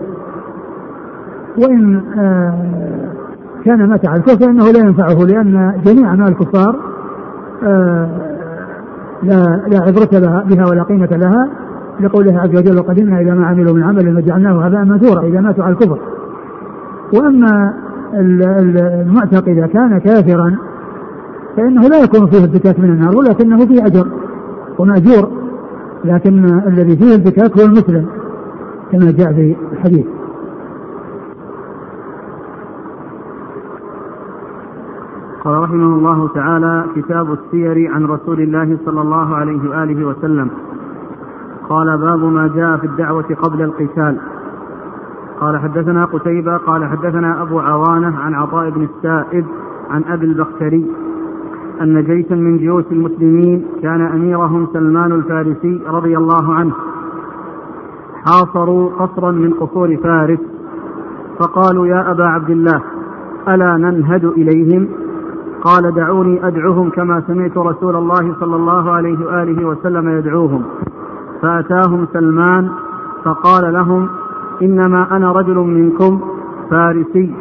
وإن 1.59 2.03
آه، 2.19 2.79
كان 3.65 3.89
متع 3.89 4.15
الكفر 4.15 4.47
فإنه 4.47 4.71
لا 4.71 4.79
ينفعه 4.79 5.27
لأن 5.27 5.83
جميع 5.87 6.09
أعمال 6.09 6.29
الكفار 6.29 6.77
لا 9.23 9.63
لا 9.69 9.81
عبرة 9.81 10.43
بها 10.45 10.67
ولا 10.71 10.83
قيمة 10.83 11.07
لها. 11.07 11.49
لقوله 12.01 12.41
عز 12.41 12.57
وجل 12.57 12.79
وقدمنا 12.79 13.21
إلى 13.21 13.35
ما 13.35 13.47
عملوا 13.47 13.75
من 13.75 13.83
عمل 13.83 14.23
فجعلناه 14.23 14.67
هباء 14.67 14.85
منثورا. 14.85 15.23
إذا 15.23 15.41
ماتوا 15.41 15.65
على 15.65 15.73
الكفر. 15.73 15.99
وأما 17.15 17.75
المعتق 18.15 19.49
إذا 19.49 19.67
كان 19.67 19.99
كافرا 19.99 20.57
فإنه 21.57 21.89
لا 21.89 22.03
يكون 22.03 22.27
فيه 22.31 22.45
البكاك 22.45 22.81
من 22.81 22.91
النار 22.91 23.17
ولكنه 23.17 23.67
فيه 23.67 23.87
أجر 23.87 24.07
ومأجور 24.79 25.31
لكن 26.05 26.45
الذي 26.45 26.97
فيه 26.97 27.15
البكاك 27.15 27.61
هو 27.61 27.67
المسلم 27.67 28.07
كما 28.93 29.11
جاء 29.11 29.33
في 29.33 29.57
الحديث. 29.73 30.07
قال 35.45 35.63
رحمه 35.63 35.95
الله 35.97 36.29
تعالى 36.29 36.85
كتاب 36.97 37.33
السير 37.33 37.91
عن 37.95 38.05
رسول 38.05 38.41
الله 38.41 38.79
صلى 38.85 39.01
الله 39.01 39.37
عليه 39.37 39.71
وآله 39.71 40.07
وسلم. 40.07 40.51
قال 41.69 41.99
باب 41.99 42.25
ما 42.25 42.51
جاء 42.55 42.77
في 42.77 42.87
الدعوة 42.87 43.35
قبل 43.43 43.63
القتال. 43.63 44.19
قال 45.41 45.59
حدثنا 45.59 46.05
قتيبة 46.05 46.57
قال 46.57 46.85
حدثنا 46.85 47.43
أبو 47.43 47.61
عوانة 47.61 48.19
عن 48.19 48.35
عطاء 48.35 48.71
بن 48.71 48.83
السائب 48.83 49.45
عن 49.91 50.05
أبي 50.05 50.27
البختري 50.27 50.87
أن 51.81 52.05
جيشا 52.05 52.35
من 52.35 52.59
جيوش 52.59 52.85
المسلمين 52.93 53.67
كان 53.83 54.01
أميرهم 54.01 54.67
سلمان 54.73 55.13
الفارسي 55.13 55.83
رضي 55.87 56.17
الله 56.17 56.55
عنه. 56.55 56.73
حاصروا 58.25 58.91
قصرا 58.91 59.31
من 59.31 59.53
قصور 59.53 59.97
فارس 59.97 60.39
فقالوا 61.39 61.87
يا 61.87 62.11
أبا 62.11 62.25
عبد 62.25 62.51
الله 62.51 62.83
ألا 63.49 63.77
ننهد 63.77 64.25
إليهم؟ 64.25 64.89
قال 65.63 65.95
دعوني 65.95 66.47
أدعوهم 66.47 66.91
كما 66.91 67.23
سمعت 67.27 67.57
رسول 67.57 67.97
الله 67.97 68.35
صلى 68.41 68.57
الله 68.57 68.91
عليه 68.91 69.27
وآله 69.27 69.67
وسلم 69.67 70.09
يدعوهم. 70.09 70.63
فأتاهم 71.43 72.07
سلمان 72.13 72.71
فقال 73.25 73.73
لهم 73.73 74.09
إنما 74.63 75.17
أنا 75.17 75.33
رجل 75.33 75.57
منكم 75.57 76.21
فارسي 76.71 77.35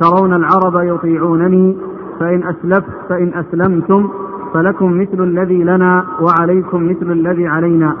ترون 0.00 0.32
العرب 0.32 0.76
يطيعونني 0.76 1.76
فإن 2.20 2.42
أسلفت 2.44 2.92
فإن 3.08 3.32
أسلمتم 3.34 4.08
فلكم 4.54 5.00
مثل 5.00 5.22
الذي 5.22 5.64
لنا 5.64 6.04
وعليكم 6.20 6.90
مثل 6.90 7.12
الذي 7.12 7.46
علينا 7.46 7.96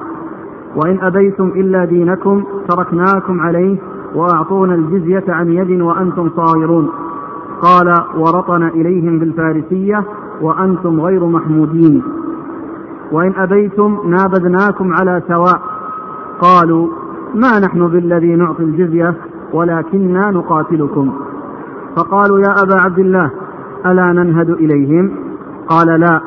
وإن 0.76 0.98
أبيتم 1.00 1.48
إلا 1.48 1.84
دينكم 1.84 2.44
تركناكم 2.68 3.40
عليه 3.40 3.78
وأعطونا 4.14 4.74
الجزية 4.74 5.24
عن 5.28 5.52
يد 5.52 5.80
وأنتم 5.80 6.30
صاغرون 6.36 6.88
قال 7.62 7.94
ورطن 8.16 8.62
إليهم 8.62 9.18
بالفارسية 9.18 10.04
وأنتم 10.40 11.00
غير 11.00 11.26
محمودين 11.26 12.02
وإن 13.12 13.34
أبيتم 13.36 13.98
نابذناكم 14.04 14.92
على 15.00 15.22
سواء. 15.28 15.60
قالوا 16.40 16.88
ما 17.34 17.60
نحن 17.60 17.88
بالذي 17.88 18.36
نعطي 18.36 18.62
الجزية 18.62 19.14
ولكننا 19.52 20.30
نقاتلكم. 20.30 21.12
فقالوا 21.96 22.40
يا 22.40 22.54
أبا 22.62 22.82
عبد 22.82 22.98
الله 22.98 23.30
ألا 23.86 24.12
ننهد 24.12 24.50
إليهم؟ 24.50 25.10
قال 25.68 26.00
لا. 26.00 26.20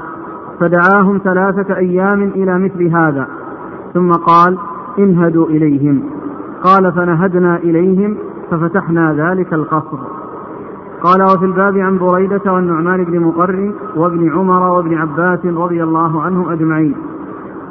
فدعاهم 0.59 1.21
ثلاثة 1.23 1.77
أيام 1.77 2.23
إلى 2.23 2.59
مثل 2.59 2.87
هذا. 2.95 3.27
ثم 3.93 4.11
قال 4.11 4.57
انهدوا 4.99 5.45
إليهم. 5.45 6.03
قال 6.63 6.91
فنهدنا 6.91 7.57
إليهم 7.57 8.17
ففتحنا 8.51 9.13
ذلك 9.13 9.53
القصر. 9.53 10.22
قال 11.03 11.23
وفي 11.23 11.45
الباب 11.45 11.77
عن 11.77 11.97
بريدة 11.97 12.53
والنعمان 12.53 13.03
بن 13.03 13.19
مقر 13.19 13.73
وابن 13.95 14.31
عمر 14.31 14.63
وابن 14.63 14.93
عباس 14.93 15.45
رضي 15.45 15.83
الله 15.83 16.21
عنهم 16.21 16.49
أجمعين. 16.49 16.95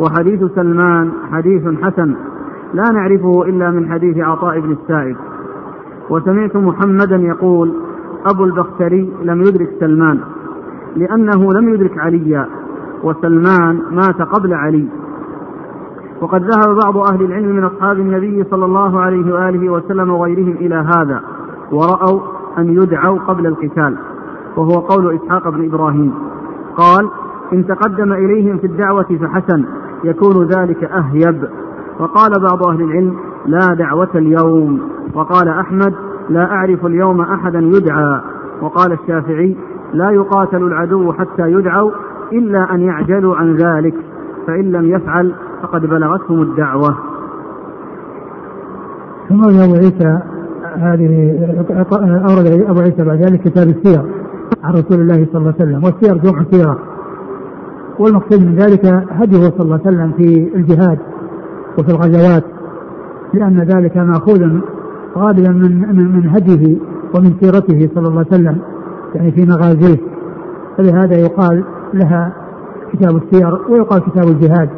وحديث 0.01 0.45
سلمان 0.55 1.13
حديث 1.33 1.63
حسن 1.83 2.15
لا 2.75 2.85
نعرفه 2.93 3.43
إلا 3.43 3.71
من 3.71 3.93
حديث 3.93 4.19
عطاء 4.19 4.61
بن 4.61 4.73
السائب. 4.73 5.17
وسمعت 6.11 6.57
محمدا 6.57 7.17
يقول 7.17 7.73
أبو 8.27 8.45
البختري 8.45 9.13
لم 9.23 9.41
يدرك 9.41 9.69
سلمان 9.81 10.21
لأنه 10.97 11.53
لم 11.53 11.75
يدرك 11.75 11.99
عليا 11.99 12.47
وسلمان 13.03 13.83
مات 13.91 14.23
قبل 14.23 14.55
علي. 14.55 14.89
وقد 16.21 16.43
ذهب 16.43 16.77
بعض 16.85 16.97
أهل 17.13 17.23
العلم 17.25 17.57
من 17.57 17.65
أصحاب 17.65 17.99
النبي 17.99 18.45
صلى 18.51 18.65
الله 18.65 19.01
عليه 19.01 19.35
وآله 19.35 19.73
وسلم 19.73 20.11
وغيرهم 20.11 20.57
إلى 20.61 20.75
هذا 20.75 21.23
ورأوا 21.73 22.21
أن 22.59 22.83
يدعوا 22.83 23.19
قبل 23.19 23.47
القتال 23.47 23.97
وهو 24.57 24.81
قول 24.81 25.15
إسحاق 25.15 25.49
بن 25.49 25.65
إبراهيم. 25.65 26.15
قال 26.77 27.09
إن 27.53 27.67
تقدم 27.67 28.13
إليهم 28.13 28.59
في 28.59 28.67
الدعوة 28.67 29.19
فحسن 29.21 29.65
يكون 30.05 30.47
ذلك 30.47 30.85
أهيب. 30.85 31.49
وقال 31.99 32.31
بعض 32.51 32.67
أهل 32.67 32.83
العلم 32.83 33.17
لا 33.47 33.75
دعوة 33.75 34.11
اليوم. 34.15 34.81
وقال 35.15 35.49
أحمد 35.49 35.95
لا 36.29 36.53
أعرف 36.53 36.87
اليوم 36.87 37.21
أحدا 37.21 37.59
يدعى. 37.59 38.21
وقال 38.63 38.93
الشافعي 38.93 39.57
لا 39.93 40.11
يقاتل 40.11 40.63
العدو 40.63 41.13
حتى 41.13 41.43
يدعوا 41.43 41.91
إلا 42.33 42.75
أن 42.75 42.81
يعجلوا 42.81 43.37
عن 43.37 43.57
ذلك 43.57 43.95
فإن 44.47 44.73
لم 44.73 44.85
يفعل 44.85 45.35
فقد 45.63 45.87
بلغتهم 45.87 46.43
الدعوة. 46.43 46.97
ثم 49.29 49.41
أبو 49.45 49.75
عيسى 49.75 50.32
هذه 50.77 51.39
أورد 52.31 52.47
أبو 52.69 52.81
عيسى 52.81 53.05
بعد 53.05 53.23
ذلك 53.23 53.41
كتاب 53.41 53.69
السير 53.69 54.03
عن 54.63 54.73
رسول 54.73 55.01
الله 55.01 55.27
صلى 55.33 55.39
الله 55.41 55.55
عليه 55.61 55.65
وسلم 55.65 55.85
والسير 55.85 56.17
جمع 56.17 56.45
سيرة 56.51 56.79
والمقصود 57.99 58.41
من 58.41 58.57
ذلك 58.57 58.87
هديه 59.11 59.41
صلى 59.41 59.61
الله 59.61 59.81
عليه 59.87 59.97
وسلم 59.97 60.13
في 60.13 60.57
الجهاد 60.57 60.99
وفي 61.79 61.89
الغزوات 61.89 62.45
لأن 63.35 63.57
ذلك 63.57 63.97
مأخوذ 63.97 64.61
غالبا 65.19 65.49
من 65.49 65.97
من 65.97 66.13
من 66.17 66.29
هديه 66.29 66.77
ومن 67.15 67.35
سيرته 67.41 67.91
صلى 67.95 68.09
الله 68.09 68.19
عليه 68.19 68.35
وسلم 68.35 68.59
يعني 69.15 69.33
في 69.33 69.47
مغازيه. 69.47 69.99
فلهذا 70.79 71.17
يقال 71.17 71.65
لها 71.95 72.33
كتاب 72.93 73.17
السير 73.17 73.59
ويقال 73.69 74.01
كتاب 74.01 74.29
الجهاد. 74.29 74.69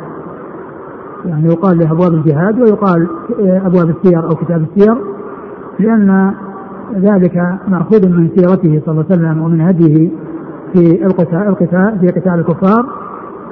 يعني 1.24 1.46
يقال 1.46 1.78
له 1.78 1.92
ابواب 1.92 2.14
الجهاد 2.14 2.60
ويقال 2.60 3.08
أبواب 3.40 3.90
السير 3.90 4.24
أو 4.24 4.34
كتاب 4.34 4.66
السير. 4.70 4.96
لأن 5.78 6.34
ذلك 6.96 7.58
مأخوذ 7.68 8.08
من 8.08 8.28
سيرته 8.36 8.82
صلى 8.86 8.92
الله 8.92 9.04
عليه 9.10 9.14
وسلم 9.14 9.42
ومن 9.42 9.60
هديه 9.60 10.10
في 10.72 11.06
القتال 11.06 11.48
القتال 11.48 11.98
في 12.00 12.06
قتال 12.06 12.34
الكفار. 12.34 12.86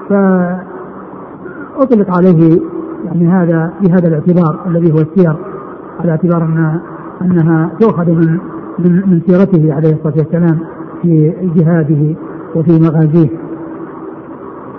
فأطلق 0.08 2.16
عليه 2.16 2.60
يعني 3.04 3.28
هذا 3.28 3.72
بهذا 3.80 4.08
الاعتبار 4.08 4.60
الذي 4.66 4.92
هو 4.92 4.98
السير 4.98 5.36
على 6.00 6.10
اعتبار 6.10 6.42
ان 6.42 6.80
أنها 7.22 7.70
تؤخذ 7.80 8.10
من 8.10 8.38
من 8.78 9.02
من 9.06 9.20
سيرته 9.26 9.74
عليه 9.74 9.92
الصلاة 9.92 10.14
والسلام 10.16 10.58
في 11.02 11.32
جهاده 11.56 12.14
وفي 12.54 12.80
مغازيه. 12.80 13.28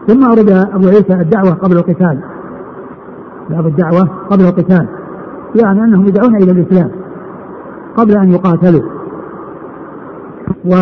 ثم 0.08 0.24
أورد 0.24 0.50
أبو 0.50 0.88
عيسى 0.88 1.14
الدعوة 1.14 1.52
قبل 1.52 1.78
القتال. 1.78 2.20
باب 3.50 3.68
الدعوة 3.68 4.10
قبل 4.30 4.44
القتال. 4.44 4.88
يعني 5.64 5.84
أنهم 5.84 6.06
يدعون 6.06 6.36
إلى 6.36 6.52
الإسلام. 6.52 6.90
قبل 7.98 8.18
أن 8.18 8.32
يقاتلوا. 8.32 8.84
و 10.66 10.76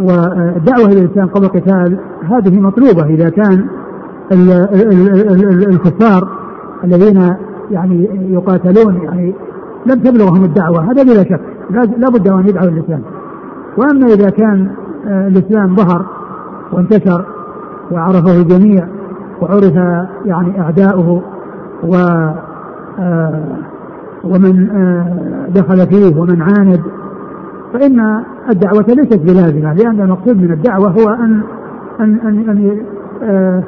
والدعوة 0.00 0.86
إلى 0.86 1.00
الإسلام 1.04 1.28
قبل 1.28 1.44
القتال 1.44 1.98
هذه 2.22 2.60
مطلوبة 2.60 3.04
إذا 3.04 3.28
كان 3.28 3.66
الكفار 5.68 6.28
الذين 6.84 7.36
يعني 7.70 8.08
يقاتلون 8.32 9.02
يعني 9.02 9.34
لم 9.86 10.00
تبلغهم 10.02 10.44
الدعوة 10.44 10.90
هذا 10.90 11.02
بلا 11.02 11.24
شك. 11.24 11.40
لا 11.70 12.08
بد 12.10 12.28
أن 12.28 12.48
يدعوا 12.48 12.68
الإسلام. 12.68 13.02
وأما 13.76 14.06
إذا 14.06 14.30
كان 14.30 14.70
الإسلام 15.06 15.76
ظهر 15.76 16.06
وانتشر 16.72 17.24
وعرفه 17.90 18.36
الجميع 18.36 18.88
وعرف 19.42 19.74
يعني 20.24 20.60
أعداؤه 20.60 21.22
و 21.84 21.96
آه، 22.98 23.44
ومن 24.24 24.70
آه، 24.70 25.48
دخل 25.54 25.86
فيه 25.86 26.20
ومن 26.20 26.42
عاند 26.42 26.80
فإن 27.72 28.24
الدعوة 28.50 28.84
ليست 28.88 29.22
بلازمة 29.22 29.74
لأن 29.74 30.00
المقصود 30.00 30.36
من 30.36 30.52
الدعوة 30.52 30.88
هو 30.88 31.08
أن 31.08 31.42
أن 32.00 32.18
أن, 32.20 32.48
أن 32.48 32.80
آه، 33.22 33.62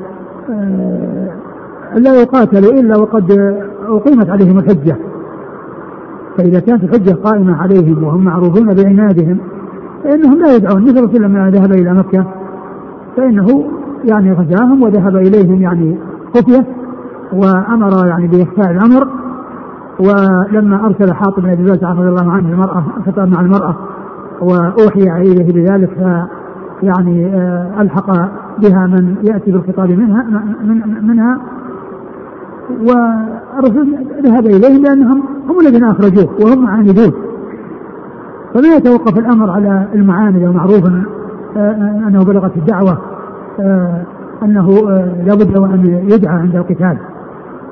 لا 1.94 2.20
يقاتلوا 2.22 2.72
إلا 2.72 2.98
وقد 2.98 3.32
أقيمت 3.88 4.30
عليهم 4.30 4.58
الحجة. 4.58 4.96
فإذا 6.38 6.60
كانت 6.60 6.84
الحجة 6.84 7.14
قائمة 7.14 7.56
عليهم 7.56 8.04
وهم 8.04 8.24
معروفون 8.24 8.74
بعنادهم 8.74 9.38
فإنهم 10.04 10.38
لا 10.38 10.54
يدعون. 10.54 10.82
مثل 10.82 11.04
رسول 11.04 11.22
لما 11.22 11.50
ذهب 11.50 11.72
إلى 11.72 11.94
مكة 11.94 12.26
فإنه 13.16 13.64
يعني 14.04 14.32
غزاهم 14.32 14.82
وذهب 14.82 15.16
إليهم 15.16 15.62
يعني 15.62 15.98
خفية 16.34 16.66
وأمر 17.32 18.06
يعني 18.06 18.28
بإخفاء 18.28 18.70
الأمر. 18.70 19.08
ولما 20.00 20.86
أرسل 20.86 21.14
حاطب 21.14 21.42
بن 21.42 21.50
أبي 21.50 21.62
بلتعة 21.62 21.92
رضي 21.92 22.08
الله 22.08 22.32
عنه 22.32 22.48
المرأة 22.48 22.84
خطاب 23.06 23.28
مع 23.28 23.40
المرأة 23.40 23.76
وأوحي 24.40 25.02
إليه 25.02 25.52
بذلك 25.52 25.90
ف 25.90 26.26
يعني 26.82 27.26
آه، 27.26 27.80
ألحق 27.80 28.10
بها 28.58 28.86
من 28.86 29.14
يأتي 29.22 29.50
بالخطاب 29.50 29.90
منها 29.90 30.22
من 30.62 31.06
منها. 31.06 31.38
والرسول 32.70 33.86
ذهب 34.22 34.46
إليهم 34.46 34.82
لأنهم 34.82 35.22
هم 35.48 35.60
الذين 35.60 35.84
أخرجوه 35.84 36.28
وهم 36.40 36.66
عاندون 36.66 37.12
فلا 38.54 38.76
يتوقف 38.76 39.18
الأمر 39.18 39.50
على 39.50 39.86
المعاند 39.94 40.42
ومعروف 40.42 40.86
آه، 41.56 42.02
أنه 42.08 42.24
بلغت 42.24 42.56
الدعوة 42.56 42.98
آه، 43.60 44.02
أنه 44.42 44.80
لابد 45.26 45.58
وأن 45.58 45.84
يدعى 46.10 46.36
عند 46.38 46.56
القتال. 46.56 46.98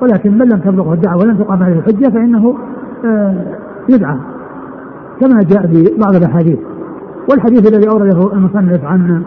ولكن 0.01 0.37
من 0.37 0.45
لم 0.45 0.59
تبلغه 0.59 0.93
الدعوة 0.93 1.21
ولم 1.21 1.37
تقام 1.37 1.63
عليه 1.63 1.79
الحجة 1.79 2.09
فإنه 2.09 2.57
آه، 3.05 3.45
يدعى 3.89 4.17
كما 5.19 5.43
جاء 5.43 5.67
في 5.67 5.95
بعض 5.97 6.15
الأحاديث. 6.15 6.59
والحديث 7.29 7.73
الذي 7.73 7.89
أورده 7.89 8.33
المصنف 8.33 8.85
عن 8.85 9.23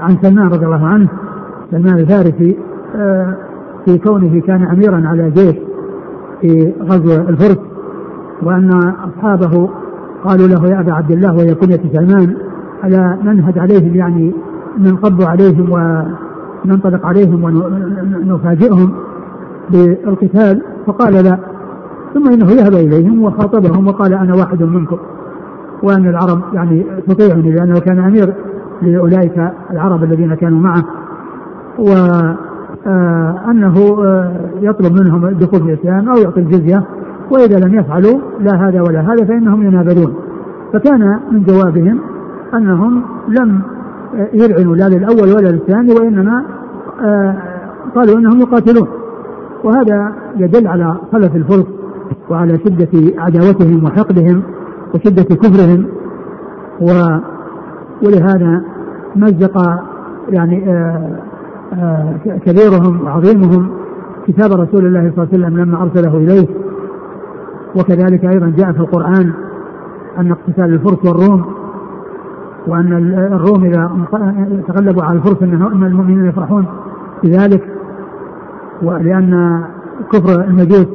عن 0.00 0.16
سلمان 0.22 0.46
رضي 0.46 0.66
الله 0.66 0.86
عنه 0.86 1.08
سلمان 1.70 1.98
الفارسي 1.98 2.56
في 3.84 3.98
كونه 3.98 4.40
كان 4.40 4.62
اميرا 4.62 5.08
على 5.08 5.30
جيش 5.30 5.56
في 6.40 6.72
غزو 6.82 7.28
الفرس 7.28 7.58
وأن 8.42 8.70
أصحابه 9.08 9.70
قالوا 10.24 10.48
له 10.48 10.68
يا 10.68 10.80
أبا 10.80 10.92
عبد 10.92 11.10
الله 11.10 11.34
وهي 11.34 11.54
كنيه 11.54 11.80
سلمان 11.92 12.36
ألا 12.84 13.18
ننهد 13.24 13.58
عليهم 13.58 13.94
يعني 13.94 14.32
ننقض 14.78 15.22
عليهم 15.22 15.70
وننطلق 16.68 17.06
عليهم 17.06 17.44
ونفاجئهم 17.44 18.92
بالقتال 19.70 20.62
فقال 20.86 21.12
لا. 21.12 21.38
ثم 22.14 22.32
إنه 22.32 22.46
ذهب 22.46 22.72
إليهم 22.72 23.22
وخاطبهم 23.22 23.86
وقال 23.86 24.14
أنا 24.14 24.34
واحد 24.34 24.62
منكم 24.62 24.96
وأن 25.82 26.08
العرب 26.08 26.40
يعني 26.52 26.86
تطيعني 27.08 27.52
لأنه 27.52 27.80
كان 27.80 27.98
أمير 27.98 28.34
لأولئك 28.82 29.52
العرب 29.70 30.04
الذين 30.04 30.34
كانوا 30.34 30.60
معه 30.60 30.84
وأنه 31.78 33.74
يطلب 34.60 35.00
منهم 35.00 35.24
الدخول 35.24 35.60
في 35.60 35.72
الإسلام 35.72 36.08
أو 36.08 36.16
يعطي 36.16 36.40
الجزية 36.40 36.84
وإذا 37.30 37.58
لم 37.58 37.74
يفعلوا 37.74 38.20
لا 38.40 38.68
هذا 38.68 38.80
ولا 38.80 39.00
هذا 39.00 39.24
فإنهم 39.24 39.66
ينابذون. 39.66 40.14
فكان 40.72 41.20
من 41.32 41.42
جوابهم 41.42 42.00
أنهم 42.54 43.02
لم 43.28 43.60
يلعنوا 44.14 44.76
لا 44.76 44.88
للأول 44.88 45.32
ولا 45.32 45.48
للثاني 45.48 45.92
وإنما 45.92 46.44
آه، 47.00 47.36
قالوا 47.94 48.18
أنهم 48.18 48.40
يقاتلون. 48.40 48.88
وهذا 49.64 50.12
يدل 50.36 50.66
على 50.66 50.96
خلف 51.12 51.36
الفرس 51.36 51.66
وعلى 52.30 52.58
شدة 52.58 53.12
عداوتهم 53.18 53.84
وحقدهم 53.84 54.42
وشدة 54.94 55.22
كفرهم. 55.22 55.86
و 56.80 57.18
ولهذا 58.02 58.62
مزق 59.16 59.58
يعني 60.28 60.72
آه، 60.72 61.18
آه، 61.72 62.14
كبيرهم 62.46 63.04
وعظيمهم 63.04 63.70
كتاب 64.26 64.52
رسول 64.52 64.86
الله 64.86 65.12
صلى 65.16 65.24
الله 65.24 65.28
عليه 65.32 65.46
وسلم 65.46 65.60
لما 65.60 65.82
أرسله 65.82 66.16
إليه. 66.16 66.46
وكذلك 67.76 68.24
أيضا 68.24 68.52
جاء 68.56 68.72
في 68.72 68.80
القرآن 68.80 69.32
أن 70.18 70.30
اقتتال 70.30 70.64
الفرس 70.64 71.04
والروم 71.04 71.57
وأن 72.68 72.92
الروم 73.32 73.64
إذا 73.64 73.90
تغلبوا 74.68 75.02
على 75.02 75.18
الفرس 75.18 75.42
أن 75.42 75.84
المؤمنين 75.86 76.24
يفرحون 76.24 76.66
بذلك. 77.24 77.62
ولأن 78.82 79.62
كفر 80.12 80.44
المجوس 80.44 80.86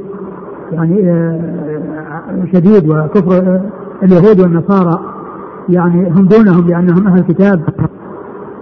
يعني 0.72 1.12
آه، 1.12 2.46
شديد 2.54 2.90
وكفر 2.90 3.62
اليهود 4.04 4.40
والنصارى 4.40 5.00
يعني 5.70 6.12
هم 6.12 6.26
دونهم 6.26 6.68
لأنهم 6.68 7.08
أهل 7.08 7.20
كتاب 7.20 7.62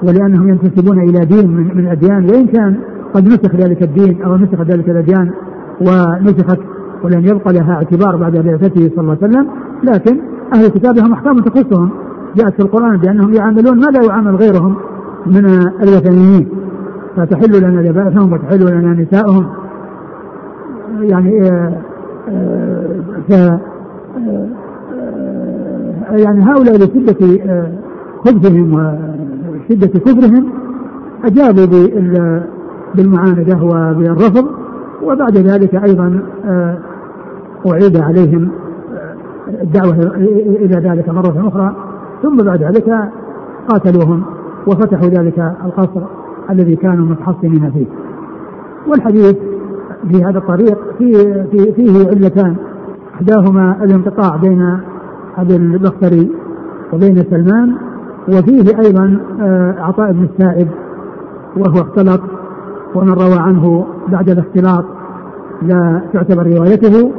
ولأنهم 0.03 0.49
ينتسبون 0.49 0.99
إلى 0.99 1.25
دين 1.25 1.51
من, 1.51 1.77
من 1.77 1.79
الأديان. 1.79 2.29
وإن 2.29 2.47
كان 2.47 2.77
قد 3.13 3.27
نسخ 3.27 3.55
ذلك 3.55 3.83
الدين 3.83 4.21
أو 4.23 4.35
نسخ 4.37 4.61
ذلك 4.61 4.89
الأديان 4.89 5.31
ونسخت 5.81 6.59
ولم 7.03 7.25
يبقى 7.25 7.53
لها 7.53 7.73
اعتبار 7.73 8.15
بعد 8.15 8.31
بعثته 8.31 8.89
صلى 8.95 9.01
الله 9.01 9.17
عليه 9.21 9.29
وسلم 9.31 9.47
لكن 9.83 10.19
أهل 10.53 10.65
الكتاب 10.65 10.95
لهم 10.97 11.13
أحكام 11.13 11.37
تخصهم. 11.37 11.91
جاءت 12.35 12.53
في 12.53 12.59
القرآن 12.59 12.97
بأنهم 12.97 13.33
يعاملون 13.33 13.79
ما 13.79 13.85
لا 13.85 14.05
يعامل 14.05 14.35
غيرهم 14.35 14.75
من 15.25 15.45
الوثنيين؟ 15.83 16.49
فتحل 17.15 17.61
لنا 17.61 17.81
ذبائحهم 17.81 18.33
وتحل 18.33 18.61
لنا 18.61 18.93
نساؤهم. 18.93 19.47
يعني 20.99 21.51
آه، 21.51 21.73
آه، 22.29 22.87
ف 23.29 23.31
آه، 23.31 23.59
يعني 26.09 26.43
هؤلاء 26.43 26.75
لشدة 26.75 27.41
خبثهم 28.25 28.95
وشدة 29.49 29.99
كفرهم 29.99 30.49
أجابوا 31.23 31.65
بالمعاندة 32.95 33.63
وبالرفض 33.63 34.47
وبعد 35.03 35.37
ذلك 35.37 35.75
أيضا 35.75 36.19
أعيد 37.67 37.97
عليهم 37.97 38.51
الدعوة 39.61 40.15
إلى 40.59 40.75
ذلك 40.75 41.09
مرة 41.09 41.47
أخرى. 41.47 41.90
ثم 42.21 42.37
بعد 42.37 42.63
ذلك 42.63 43.11
قاتلوهم 43.67 44.23
وفتحوا 44.67 45.07
ذلك 45.07 45.39
القصر 45.65 46.01
الذي 46.49 46.75
كانوا 46.75 47.05
متحصنين 47.05 47.71
فيه. 47.71 47.85
والحديث 48.87 49.35
في 50.11 50.23
هذا 50.23 50.37
الطريق 50.37 50.77
فيه, 50.97 51.47
فيه, 51.51 51.73
فيه 51.73 52.07
علتان. 52.07 52.55
إحداهما 53.13 53.83
الانقطاع 53.83 54.35
بين 54.35 54.79
أبي 55.37 55.55
البختري 55.55 56.31
وبين 56.93 57.15
سلمان 57.15 57.75
وفيه 58.29 58.79
أيضا 58.85 59.19
آه، 59.41 59.75
عطاء 59.79 60.11
بن 60.11 60.23
السائب 60.23 60.67
وهو 61.57 61.81
اختلط 61.81 62.21
ومن 62.95 63.13
روى 63.13 63.39
عنه 63.39 63.85
بعد 64.07 64.29
الاختلاط 64.29 64.85
لا 65.61 66.01
تعتبر 66.13 66.47
روايته 66.57 67.11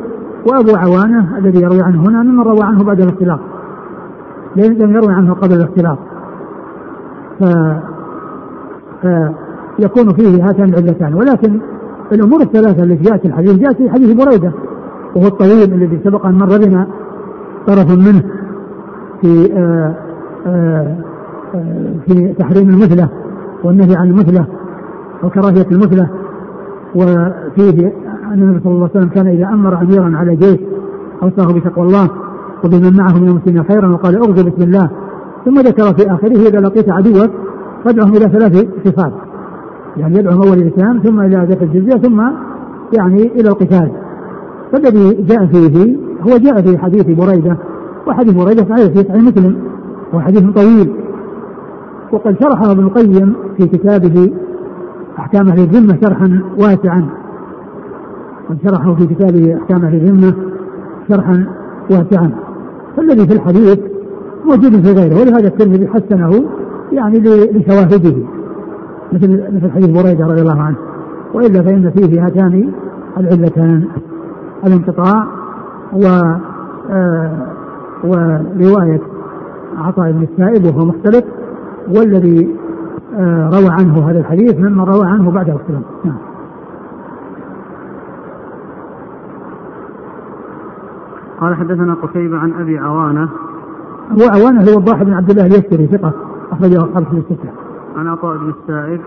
وأبو 0.46 0.76
عوانة 0.76 1.38
الذي 1.38 1.62
يروي 1.62 1.82
عنه 1.82 2.02
هنا 2.02 2.22
ممن 2.22 2.40
روى 2.40 2.62
عنه 2.62 2.84
بعد 2.84 3.00
الاختلاط. 3.00 3.40
لم 4.56 4.94
يروي 4.94 5.12
عنه 5.14 5.34
قبل 5.34 5.54
الاختلاط. 5.54 5.98
ف 7.40 7.44
فيكون 9.02 10.14
فيه 10.14 10.48
هاتان 10.48 10.68
العلتان. 10.68 11.14
ولكن 11.14 11.60
الأمور 12.12 12.40
الثلاثة 12.40 12.82
التي 12.82 13.02
جاءت 13.04 13.24
الحديث 13.24 13.52
جاءت 13.52 13.76
في 13.76 13.90
حديث 13.90 14.24
بريدة 14.24 14.52
وهو 15.16 15.26
الطويل 15.26 15.72
الذي 15.74 16.00
سبق 16.04 16.26
أن 16.26 16.34
مر 16.34 16.58
بنا 16.58 16.86
طرف 17.66 17.90
منه 17.90 18.22
في 19.20 19.52
آآ 19.52 19.94
آآ 20.46 20.96
في 22.06 22.34
تحريم 22.38 22.68
المثلة 22.70 23.08
والنهي 23.64 23.96
عن 23.96 24.10
المثلة 24.10 24.46
وكراهية 25.24 25.66
المثلة. 25.72 26.08
وفيه 26.94 27.92
أن 28.26 28.42
النبي 28.42 28.60
صلى 28.64 28.72
الله 28.72 28.88
عليه 28.94 28.96
وسلم 28.96 29.08
كان 29.08 29.26
إذا 29.26 29.46
أمر 29.46 29.80
اميرا 29.80 30.16
على 30.16 30.36
جيش 30.36 30.60
أوصاه 31.22 31.52
بتقوى 31.58 31.86
الله 31.86 32.08
وبمن 32.64 32.96
معه 32.96 33.18
من 33.20 33.28
المسلمين 33.28 33.64
خيرا 33.64 33.92
وقال 33.92 34.16
ارجو 34.16 34.32
بسم 34.32 34.62
الله. 34.62 34.90
ثم 35.44 35.54
ذكر 35.54 35.94
في 35.94 36.14
آخره 36.14 36.48
إذا 36.48 36.60
لقيت 36.60 36.90
عدوك 36.90 37.30
فادعهم 37.84 38.16
إلى 38.16 38.28
ثلاث 38.28 38.66
صفات 38.84 39.12
يعني 39.96 40.18
يدعو 40.18 40.42
أول 40.42 40.58
الإسلام 40.58 40.98
ثم 40.98 41.20
إلى 41.20 41.46
دفع 41.46 41.62
الجزية 41.62 41.96
ثم 41.96 42.20
يعني 42.98 43.22
إلى 43.22 43.48
القتال. 43.48 43.92
فالذي 44.72 45.22
جاء 45.22 45.46
فيه 45.46 45.96
هو 46.20 46.36
جاء 46.38 46.62
في 46.62 46.78
حديث 46.78 47.06
بريدة 47.06 47.56
وحديث 48.06 48.34
بريدة 48.34 48.62
صحيح 48.62 48.92
في 48.92 49.08
صحيح 49.08 49.22
مسلم 49.22 49.56
هو 50.14 50.20
حديث 50.20 50.42
طويل. 50.42 50.92
وقد 52.12 52.36
شرحه 52.42 52.72
ابن 52.72 52.84
القيم 52.84 53.34
في 53.56 53.66
كتابه 53.66 54.32
أحكام 55.18 55.48
أهل 55.48 55.58
الذمة 55.58 55.98
شرحا 56.04 56.42
واسعا. 56.58 57.08
قد 58.48 58.58
شرحه 58.66 58.94
في 58.94 59.06
كتابه 59.06 59.56
أحكام 59.62 59.84
أهل 59.84 59.94
الذمة 59.94 60.34
شرحا 61.08 61.46
واسعا. 61.90 62.30
فالذي 62.96 63.26
في 63.26 63.32
الحديث 63.32 63.78
موجود 64.44 64.86
في 64.86 64.92
غيره 64.92 65.20
ولهذا 65.20 65.48
الترمذي 65.48 65.88
حسنه 65.88 66.44
يعني 66.92 67.18
لشواهده 67.18 68.16
مثل 69.12 69.42
مثل 69.52 69.70
حديث 69.70 69.88
بريدة 69.88 70.26
رضي 70.26 70.40
الله 70.40 70.62
عنه. 70.62 70.76
وإلا 71.34 71.62
فإن 71.62 71.90
فيه 71.90 72.26
هاتان 72.26 72.72
العلتان 73.18 73.84
الانقطاع 74.66 75.26
و 75.92 76.06
آه 76.90 77.32
ورواية 78.04 79.00
عطاء 79.78 80.12
بن 80.12 80.22
السائب 80.22 80.64
وهو 80.64 80.86
مختلف 80.86 81.24
والذي 81.88 82.48
آه 83.18 83.50
روى 83.52 83.68
عنه 83.70 84.10
هذا 84.10 84.18
الحديث 84.18 84.54
ممن 84.58 84.80
روى 84.80 85.06
عنه 85.06 85.30
بعد 85.30 85.48
السلام. 85.48 85.82
نعم. 86.04 86.31
قال 91.42 91.54
حدثنا 91.54 91.94
قتيبة 91.94 92.38
عن 92.38 92.52
أبي 92.52 92.78
عوانة. 92.78 93.28
أبو 94.10 94.22
عوانة 94.22 94.60
هو 94.60 94.78
الضاحي 94.78 95.04
بن 95.04 95.12
عبد 95.12 95.30
الله 95.30 95.46
اليسري 95.46 95.86
ثقة 95.86 96.12
أخرجه 96.52 96.76
أصحاب 96.76 97.04
في 97.04 97.12
الستة 97.12 97.50
عن 97.96 98.08
عطاء 98.08 98.36
بن 98.36 98.52
السائب. 98.60 99.00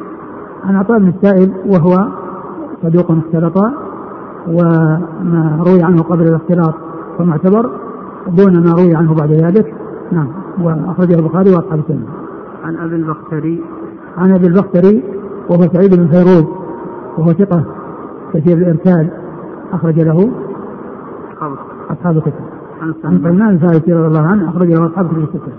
عن 0.64 0.76
عطاء 0.76 1.00
بن 1.00 1.08
السائب 1.08 1.54
وهو 1.66 2.08
صدوق 2.84 3.12
اختلط 3.12 3.58
وما 4.48 5.64
روي 5.68 5.84
عنه 5.84 6.02
قبل 6.02 6.28
الاختلاط 6.28 6.76
فمعتبر 7.18 7.70
دون 8.28 8.64
ما 8.64 8.74
روي 8.74 8.96
عنه 8.96 9.16
بعد 9.16 9.32
ذلك. 9.32 9.74
نعم 10.12 10.28
وأخرجه 10.62 11.16
البخاري 11.20 11.50
وأصحاب 11.50 11.80
السنة. 11.80 12.06
عن 12.64 12.76
أبي 12.76 12.96
البختري. 12.96 13.64
عن 14.18 14.34
أبي 14.34 14.48
البختري 14.48 15.04
وهو 15.50 15.62
سعيد 15.62 15.96
بن 15.96 16.08
فيروز 16.08 16.46
وهو 17.18 17.34
ثقة 17.34 17.64
كثير 18.34 18.58
الإرسال 18.58 19.10
أخرج 19.74 20.00
له. 20.00 20.32
أصحاب 21.90 22.18
الكتب. 22.18 22.34
عن 22.82 22.94
سلمان 23.02 23.50
الفارسي 23.50 23.94
رضي 23.94 24.08
الله 24.08 24.22
عنه 24.22 24.50
أخرج 24.50 24.68
له 24.68 24.88
أصحاب 24.88 25.06
الكتب. 25.06 25.24
الستة 25.36 25.52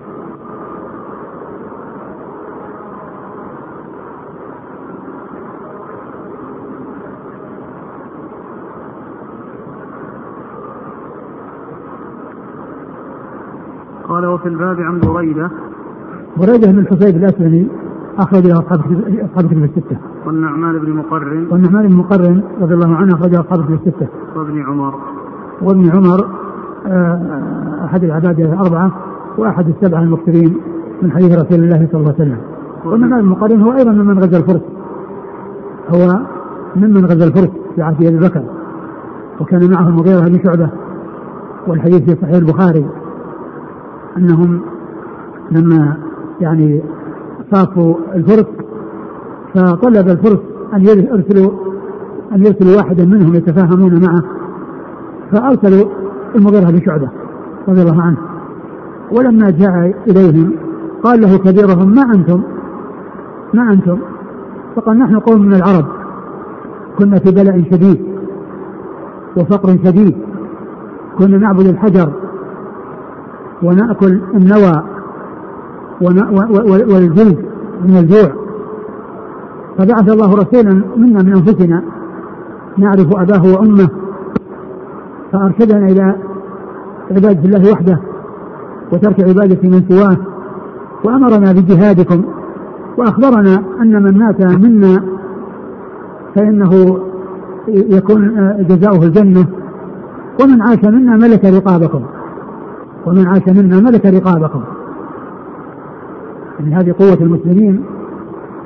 قال 14.09 14.27
وفي 14.27 14.49
الباب 14.49 14.81
عن 14.81 15.01
بريدة. 15.01 15.51
بريدة 16.37 16.73
بن 16.73 16.79
الحصيب 16.79 17.17
الأسلمي 17.17 17.69
أخرج 18.19 18.47
له 18.47 18.59
أصحاب 18.59 18.81
أصحاب 19.25 19.45
الكتب 19.45 19.65
الستة. 19.65 19.97
والنعمان 20.27 20.79
بن 20.79 20.93
مقرن. 20.93 21.47
والنعمان 21.51 21.89
بن 21.89 21.97
مقرن 21.97 22.43
رضي 22.61 22.75
الله 22.75 22.97
عنه 22.97 23.15
أخرج 23.15 23.33
له 23.33 23.41
أصحاب 23.41 23.61
الكتب 23.61 23.87
الستة. 23.87 24.09
وابن 24.37 24.63
عمر. 24.63 25.16
وابن 25.63 25.91
عمر 25.91 26.29
آه، 26.87 27.85
أحد 27.85 28.05
العباد 28.05 28.41
الأربعة 28.41 28.93
وأحد 29.39 29.69
السبعة 29.69 30.03
المكثرين 30.03 30.57
من 31.03 31.13
حديث 31.13 31.39
رسول 31.39 31.65
الله 31.65 31.89
صلى 31.93 32.01
الله 32.01 32.15
عليه 32.19 32.25
وسلم. 32.25 32.39
بن 32.85 33.25
مقرن 33.25 33.63
هو 33.63 33.73
أيضا 33.73 33.91
ممن 33.93 34.19
غزا 34.19 34.39
الفرس. 34.39 34.63
هو 35.89 36.21
ممن 36.77 37.05
غزا 37.05 37.25
الفرس 37.25 37.51
في 37.75 37.83
عهد 37.83 38.05
أبي 38.05 38.19
بكر. 38.19 38.43
وكان 39.41 39.71
معه 39.71 39.89
المغيرة 39.89 40.21
بن 40.21 40.45
شعبة 40.45 40.71
والحديث 41.67 42.03
في 42.03 42.21
صحيح 42.23 42.37
البخاري 42.37 42.87
أنهم 44.17 44.61
لما 45.51 45.97
يعني 46.41 46.83
صافوا 47.53 47.95
الفرس 48.15 48.47
فطلب 49.55 50.09
الفرس 50.09 50.41
أن 50.75 50.81
يرسلوا 50.81 51.51
أن 52.33 52.47
يرسلوا 52.47 52.77
واحدا 52.77 53.05
منهم 53.05 53.35
يتفاهمون 53.35 54.01
معه 54.03 54.23
فأرسلوا 55.33 55.91
المغيرة 56.35 56.71
بن 56.71 56.81
شعبة 56.87 57.09
رضي 57.69 57.83
الله 57.83 58.03
عنه. 58.03 58.19
ولما 59.13 59.51
جاء 59.51 59.95
إليهم 60.07 60.53
قال 61.03 61.21
له 61.21 61.39
كبيرهم 61.39 61.95
ما 61.95 62.03
أنتم؟ 62.15 62.43
ما 63.55 63.73
أنتم؟ 63.73 63.99
فقال 64.77 64.99
نحن 64.99 65.19
قوم 65.19 65.43
من 65.43 65.55
العرب 65.55 65.87
كنا 66.99 67.19
في 67.19 67.31
بلاء 67.31 67.63
شديد 67.71 68.07
وفقر 69.37 69.79
شديد 69.85 70.17
كنا 71.19 71.39
نعبد 71.39 71.67
الحجر 71.67 72.13
ونأكل 73.63 74.21
النوى 74.35 74.83
والجلد 76.91 77.47
من 77.85 77.97
الجوع. 77.97 78.33
فبعث 79.79 80.13
الله 80.13 80.35
رسولا 80.35 80.85
منا 80.97 81.23
من 81.23 81.37
أنفسنا 81.37 81.83
نعرف 82.79 83.07
أباه 83.17 83.43
وأمه 83.55 83.89
فأرشدنا 85.33 85.87
إلى 85.87 86.15
عبادة 87.11 87.45
الله 87.45 87.73
وحده 87.73 88.01
وترك 88.93 89.21
عبادة 89.21 89.69
من 89.69 89.83
سواه 89.89 90.17
وأمرنا 91.05 91.53
بجهادكم 91.53 92.25
وأخبرنا 92.99 93.63
أن 93.83 94.03
من 94.03 94.19
مات 94.19 94.41
منا 94.41 95.03
فإنه 96.35 96.99
يكون 97.69 98.53
جزاؤه 98.69 99.03
الجنة 99.05 99.47
ومن 100.43 100.63
عاش 100.63 100.85
منا 100.85 101.17
ملك 101.17 101.45
رقابكم 101.45 102.03
ومن 103.07 103.27
عاش 103.27 103.49
منا 103.49 103.81
ملك 103.81 104.07
رقابكم. 104.07 104.63
يعني 106.61 106.75
هذه 106.75 106.95
قوة 106.99 107.19
المسلمين 107.21 107.85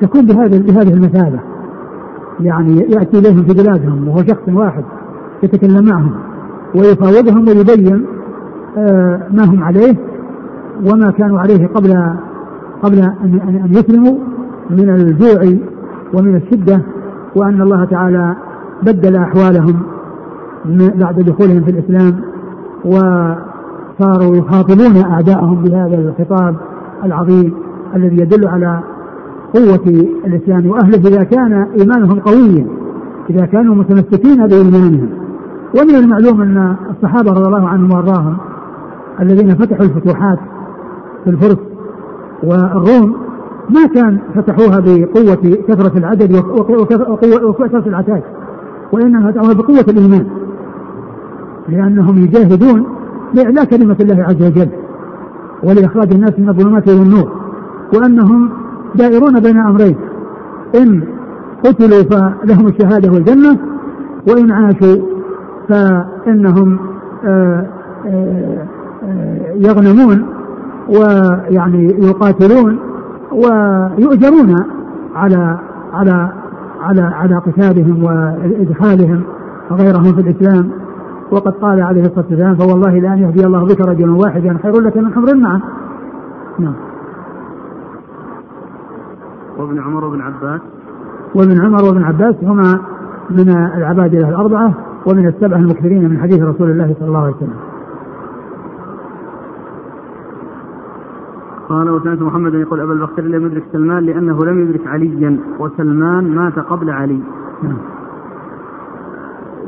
تكون 0.01 0.25
بهذه 0.25 0.61
بهذه 0.61 0.93
المثابة 0.93 1.39
يعني 2.39 2.75
يأتي 2.75 3.19
إليهم 3.19 3.43
في 3.43 3.53
بلادهم 3.53 4.07
وهو 4.07 4.17
شخص 4.17 4.47
واحد 4.47 4.83
يتكلم 5.43 5.85
معهم. 5.85 6.30
ويفاوضهم 6.75 7.47
ويبين 7.47 8.05
آه، 8.77 9.21
ما 9.31 9.43
هم 9.43 9.63
عليه 9.63 9.95
وما 10.85 11.11
كانوا 11.11 11.39
عليه 11.39 11.67
قبل 11.67 12.15
قبل 12.83 12.99
أن 12.99 13.39
أن 13.47 13.71
يسلموا 13.71 14.17
من 14.69 14.89
الجوع 14.89 15.57
ومن 16.13 16.35
الشدة 16.35 16.81
وأن 17.35 17.61
الله 17.61 17.85
تعالى 17.85 18.35
بدل 18.83 19.15
أحوالهم 19.15 19.79
بعد 20.95 21.19
دخولهم 21.19 21.63
في 21.63 21.71
الإسلام 21.71 22.21
وصاروا 22.85 24.35
يخاطبون 24.35 24.97
أعداءهم 24.97 25.63
بهذا 25.63 25.95
الخطاب 25.95 26.55
العظيم 27.05 27.53
الذي 27.95 28.21
يدل 28.21 28.47
على 28.47 28.79
قوة 29.53 30.05
الإسلام 30.25 30.67
وأهله 30.69 31.07
إذا 31.07 31.23
كان 31.23 31.67
إيمانهم 31.79 32.19
قويا 32.19 32.67
إذا 33.29 33.45
كانوا 33.45 33.75
متمسكين 33.75 34.47
بإيمانهم. 34.47 35.09
ومن 35.79 35.95
المعلوم 35.95 36.41
أن 36.41 36.75
الصحابة 36.89 37.31
رضي 37.31 37.47
الله 37.47 37.67
عنهم 37.67 37.91
وأرضاهم 37.91 38.37
الذين 39.21 39.55
فتحوا 39.55 39.85
الفتوحات 39.85 40.39
في 41.23 41.29
الفرس 41.29 41.57
والروم 42.43 43.15
ما 43.69 43.85
كان 43.95 44.19
فتحوها 44.35 44.79
بقوة 44.79 45.57
كثرة 45.67 45.97
العدد 45.97 46.35
وكثرة 47.43 47.87
العتاد 47.87 48.23
وإنما 48.91 49.31
فتحوها 49.31 49.53
بقوة 49.53 49.85
الإيمان 49.87 50.27
لأنهم 51.69 52.17
يجاهدون 52.17 52.85
لإعلاء 53.33 53.65
كلمة 53.65 53.95
الله 53.99 54.23
عز 54.23 54.43
وجل 54.43 54.69
ولإخراج 55.63 56.13
الناس 56.13 56.39
من 56.39 56.49
الظلمات 56.49 56.87
إلى 56.87 57.01
النور 57.01 57.31
وأنهم 57.93 58.49
دائرون 58.95 59.39
بين 59.39 59.57
أمرين 59.57 59.95
إن 60.75 61.03
قتلوا 61.65 62.03
فلهم 62.03 62.67
الشهادة 62.67 63.11
والجنة 63.11 63.57
وإن 64.27 64.51
عاشوا 64.51 65.10
فإنهم 65.71 66.79
آه، 67.25 67.65
آه، 68.05 68.67
آه، 69.03 69.53
يغنمون 69.55 70.25
ويعني 70.89 72.07
يقاتلون 72.07 72.79
ويؤجرون 73.31 74.55
على 75.15 75.57
على 75.93 76.31
على 76.81 77.01
على 77.01 77.35
قتالهم 77.35 78.03
وإدخالهم 78.03 79.23
غيرهم 79.71 80.03
في 80.03 80.21
الإسلام 80.21 80.71
وقد 81.31 81.51
قال 81.51 81.81
عليه 81.81 82.01
الصلاة 82.01 82.25
والسلام 82.29 82.55
فوالله 82.55 82.99
لأن 82.99 83.17
يهدي 83.17 83.45
الله 83.45 83.65
بك 83.65 83.81
رجلا 83.81 84.15
واحدا 84.15 84.57
خير 84.63 84.81
لك 84.81 84.97
من 84.97 85.13
حمر 85.13 85.31
النعم. 85.31 85.61
نعم. 86.59 86.75
وابن 89.57 89.79
عمر 89.79 90.05
وابن 90.05 90.21
عباس 90.21 90.61
وابن 91.35 91.61
عمر 91.61 91.83
وابن 91.83 92.03
عباس 92.03 92.35
هما 92.43 92.79
من 93.29 93.49
العبادله 93.49 94.29
الأربعة 94.29 94.73
ومن 95.05 95.27
السبعه 95.27 95.57
المكثرين 95.57 96.09
من 96.09 96.19
حديث 96.19 96.41
رسول 96.41 96.71
الله 96.71 96.95
صلى 96.99 97.07
الله 97.07 97.23
عليه 97.23 97.35
وسلم. 97.35 97.59
قال 101.69 101.89
وسمعت 101.89 102.21
محمد 102.21 102.53
يقول 102.53 102.79
أبا 102.81 102.93
البختري 102.93 103.27
لم 103.27 103.45
يدرك 103.45 103.63
سلمان 103.71 104.03
لأنه 104.03 104.39
لم 104.45 104.61
يدرك 104.61 104.87
عليا 104.87 105.39
وسلمان 105.59 106.35
مات 106.35 106.59
قبل 106.59 106.89
علي. 106.89 107.19
نعم. 107.63 107.77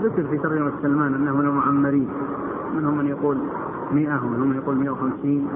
ذكر 0.04 0.24
في 0.24 0.38
ترجمة 0.38 0.72
سلمان 0.82 1.14
أنه 1.14 1.36
من 1.36 1.46
المعمرين 1.46 2.08
منهم 2.78 2.98
من 2.98 3.06
يقول 3.06 3.38
100 3.94 4.26
ومنهم 4.26 4.50
من 4.50 4.56
يقول 4.56 4.78
150 4.78 5.48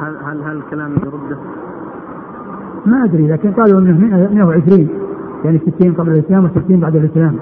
هل 0.00 0.16
هل 0.22 0.42
هل 0.42 0.56
الكلام 0.56 0.92
يرده؟ 0.92 1.38
ما 2.86 3.04
أدري 3.04 3.28
لكن 3.28 3.52
قالوا 3.52 3.80
إنه 3.80 4.28
120 4.34 4.88
يعني 5.44 5.58
60 5.58 5.92
قبل 5.92 6.12
الإسلام 6.12 6.48
و60 6.48 6.72
بعد 6.72 6.96
الإسلام. 6.96 7.36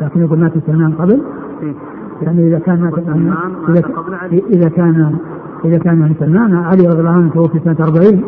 لكن 0.00 0.20
يقول 0.20 0.38
مات 0.38 0.52
سلمان 0.66 0.92
قبل 0.92 1.22
إيه؟ 1.62 1.74
يعني 2.22 2.48
إذا 2.48 2.58
كان 2.58 2.90
إذا 3.68 3.82
إذا 4.50 4.68
كان 4.68 5.16
إذا 5.64 5.78
كان 5.78 6.00
يعني 6.00 6.14
سلمان 6.20 6.56
علي 6.56 6.86
رضي 6.86 7.00
الله 7.00 7.10
عنه 7.10 7.30
توفي 7.30 7.60
سنة 7.64 7.76
40 7.80 8.22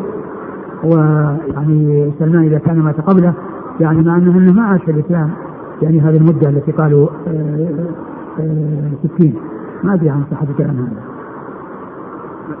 ويعني 0.83 2.11
سلمان 2.19 2.43
إذا 2.43 2.57
كان 2.57 2.79
مات 2.79 3.01
قبله 3.01 3.33
يعني 3.79 4.01
مع 4.01 4.15
انه 4.15 4.37
أنه 4.37 4.53
ما 4.53 4.63
عاش 4.63 4.81
في 4.81 4.91
الإسلام 4.91 5.31
يعني 5.81 6.01
هذه 6.01 6.17
المدة 6.17 6.49
التي 6.49 6.71
قالوا 6.71 7.07
60 7.07 7.27
آه، 8.39 8.93
آه، 9.19 9.31
ما 9.83 9.93
أدري 9.93 10.09
عن 10.09 10.23
صحة 10.31 10.47
الكلام 10.49 10.75
هذا. 10.75 11.03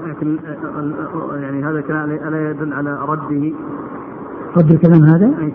لكن 0.07 0.37
آه، 1.31 1.35
يعني 1.35 1.63
هذا 1.63 1.79
الكلام 1.79 2.11
الا 2.11 2.49
يدل 2.49 2.73
على 2.73 2.97
رده؟ 3.07 3.53
رد 4.57 4.71
الكلام 4.71 5.03
هذا؟ 5.03 5.25
أي. 5.25 5.53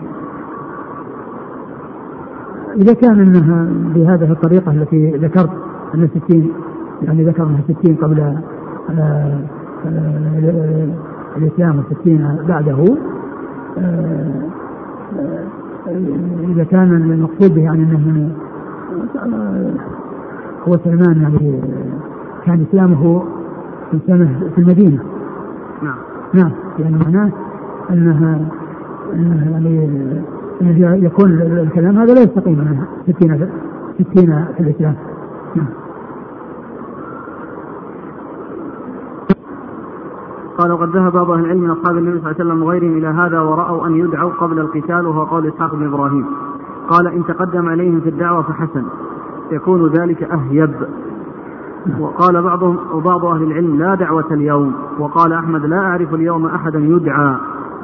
إذا 2.77 2.93
كان 2.93 3.19
أنها 3.19 3.67
بهذه 3.95 4.31
الطريقة 4.31 4.71
التي 4.71 5.11
ذكرت 5.11 5.49
أن 5.95 6.09
60 6.27 6.51
يعني 7.01 7.23
ذكر 7.23 7.43
أنها 7.43 7.61
60 7.81 7.95
قبل 7.95 8.19
آه، 8.19 9.39
آه، 9.85 10.87
الإسلام 11.37 11.83
و60 11.83 12.47
بعده 12.47 12.97
آه، 13.77 14.47
إذا 16.43 16.63
كان 16.63 16.91
المقصود 16.91 17.55
به 17.55 17.61
يعني 17.61 17.83
أنه 17.83 18.31
هو 20.67 20.77
سلمان 20.83 21.21
يعني 21.21 21.61
كان 22.45 22.65
إسلامه 22.69 23.23
في 23.91 23.99
سنة 24.07 24.39
في 24.55 24.61
المدينة. 24.61 25.03
نعم. 25.83 25.97
نعم 26.33 26.51
يعني 26.79 26.97
معناه 26.97 27.31
أنها 27.89 28.39
أنها 29.13 29.59
يعني 29.59 30.21
يكون 30.61 31.31
الكلام 31.41 31.97
هذا 31.97 32.13
لا 32.13 32.21
يستقيم 32.21 32.59
منها 32.59 32.87
60 33.07 33.49
60 33.99 34.45
في 34.57 34.59
الإسلام. 34.59 34.95
قال 40.57 40.71
وقد 40.71 40.89
ذهب 40.95 41.11
بعض 41.11 41.31
أهل 41.31 41.45
العلم 41.45 41.61
من 41.61 41.69
أصحاب 41.69 41.97
النبي 41.97 42.19
صلى 42.19 42.31
الله 42.31 42.41
عليه 42.41 42.49
وسلم 42.49 42.63
وغيرهم 42.63 42.97
إلى 42.97 43.07
هذا 43.07 43.39
ورأوا 43.39 43.87
أن 43.87 43.95
يدعوا 43.95 44.31
قبل 44.31 44.59
القتال 44.59 45.07
وهو 45.07 45.23
قول 45.23 45.47
إسحاق 45.47 45.75
بن 45.75 45.87
إبراهيم. 45.87 46.25
قال 46.89 47.07
إن 47.07 47.25
تقدم 47.25 47.69
عليهم 47.69 48.01
في 48.01 48.09
الدعوة 48.09 48.41
فحسن 48.41 48.83
يكون 49.51 49.87
ذلك 49.87 50.23
أهيب. 50.23 50.73
وقال 51.99 52.41
بعضهم 52.41 52.77
وبعض 52.93 53.25
أهل 53.25 53.43
العلم 53.43 53.79
لا 53.79 53.95
دعوة 53.95 54.25
اليوم. 54.31 54.73
وقال 54.99 55.33
أحمد 55.33 55.65
لا 55.65 55.77
أعرف 55.77 56.13
اليوم 56.13 56.45
أحدا 56.45 56.79
يدعى. 56.79 57.35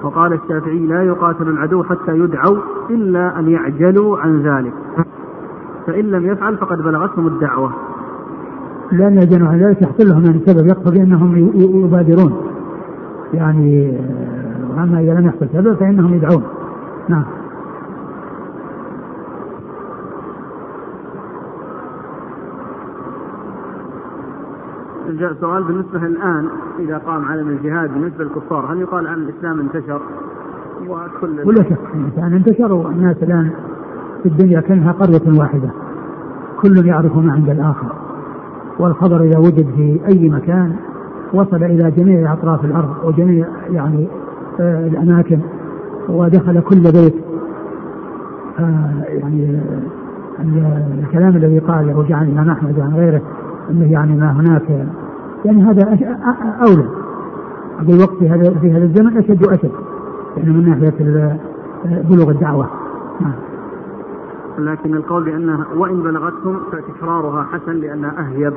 وقال 0.04 0.34
الشافعي 0.34 0.86
لا 0.86 1.04
يقاتل 1.04 1.48
العدو 1.48 1.84
حتى 1.84 2.12
يدعوا 2.12 2.58
إلا 2.89 3.39
أن 3.39 3.50
يعجلوا 3.50 4.18
عن 4.18 4.42
ذلك. 4.42 4.74
فإن 5.88 6.06
لم 6.06 6.26
يفعل 6.26 6.58
فقد 6.58 6.78
بلغتهم 6.78 7.28
الدعوة. 7.28 7.74
لأن 8.92 9.13
يعجلوا 9.13 9.48
عن 9.48 9.60
ذلك 9.60 9.82
يحصل 9.82 10.08
لهم 10.10 10.26
يعني 10.26 10.39
سبب 10.46 10.68
يقتضي 10.68 11.04
أنهم 11.04 11.52
يبادرون. 11.86 12.34
يعني 13.34 13.98
وأما 14.70 15.00
إذا 15.00 15.13
لم 15.13 15.26
يحصل 15.26 15.48
سبب 15.54 15.74
فإنهم 15.74 16.13
يدعون. 16.13 16.44
نعم. 17.10 17.24
سؤال 25.42 25.63
بالنسبة 25.63 26.06
الآن 26.06 26.48
إذا 26.80 26.98
قام 26.98 27.26
علم 27.26 27.50
الجهاد 27.50 27.94
بالنسبة 27.94 28.24
للكفار 28.24 28.74
هل 28.74 28.82
يقال 28.82 29.08
عن 29.08 29.18
الإسلام 29.18 29.60
انتشر؟ 29.60 30.02
وكل 30.88 31.39
ولا 31.46 31.63
شك 31.63 31.78
الإنسان 31.96 32.34
انتشر 32.34 32.74
والناس 32.74 33.24
الآن 33.24 33.50
في 34.24 34.30
الدنيا 34.30 34.62
كأنها 34.62 34.92
قرية 34.92 35.39
واحدة. 35.39 35.70
كل 36.62 36.86
يعرف 36.86 37.18
ما 37.18 37.34
عند 37.34 37.50
الآخر. 37.50 37.96
والخبر 38.80 39.22
إذا 39.22 39.39
وجد 39.39 39.68
في 39.76 40.00
أي 40.08 40.30
مكان 40.30 40.76
وصل 41.34 41.63
إلى 41.63 41.92
جميع 41.92 42.34
أطراف 42.34 42.66
الأرض 42.66 42.96
وجميع 43.04 43.48
يعني 43.70 44.08
آه 44.60 44.88
الأماكن 44.88 45.39
ودخل 46.10 46.62
كل 46.62 46.82
بيت. 46.82 47.16
آه 48.60 49.04
يعني 49.08 49.60
آه 50.39 51.04
الكلام 51.04 51.36
الذي 51.36 51.60
قال 51.60 51.98
وجعل 51.98 52.24
الإمام 52.24 52.50
أحمد 52.50 52.80
وعن 52.80 52.94
غيره 52.94 53.22
أنه 53.69 53.91
يعني 53.91 54.15
ما 54.15 54.32
هناك 54.32 54.88
يعني 55.45 55.63
هذا 55.63 55.84
أولى. 56.67 56.86
أقول 57.80 57.95
الوقت 57.95 58.17
في 58.19 58.30
هذا 58.30 58.60
في 58.62 58.71
هذا 58.71 58.84
الزمن 58.84 59.17
أشد 59.17 59.47
وأشد 59.47 59.71
يعني 60.38 60.49
من 60.49 60.69
ناحية 60.69 61.38
بلوغ 61.86 62.30
الدعوة. 62.30 62.69
نعم. 63.21 63.34
لكن 64.58 64.93
القول 64.93 65.23
بأنها 65.23 65.65
وإن 65.78 66.04
بلغتهم 66.04 66.60
فتكرارها 66.71 67.43
حسن 67.43 67.73
لأنها 67.73 68.13
أهيب. 68.19 68.54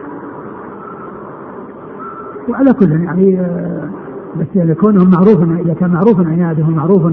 وعلى 2.48 2.72
كل 2.72 2.90
يعني 2.90 3.48
بس 4.40 4.46
يعني 4.54 4.74
كونهم 4.74 5.10
معروف 5.10 5.42
إذا 5.42 5.74
كان 5.74 5.90
معروف 5.90 6.20
عنادهم 6.20 6.76
معروف 6.76 7.12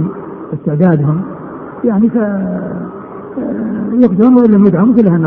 استعدادهم 0.54 1.22
يعني 1.84 2.10
ف 2.10 2.16
يقتلون 3.94 4.36
وإن 4.36 4.52
لم 4.52 4.66
يدعوا 4.66 4.88
مثل 4.88 5.08
أهل 5.08 5.22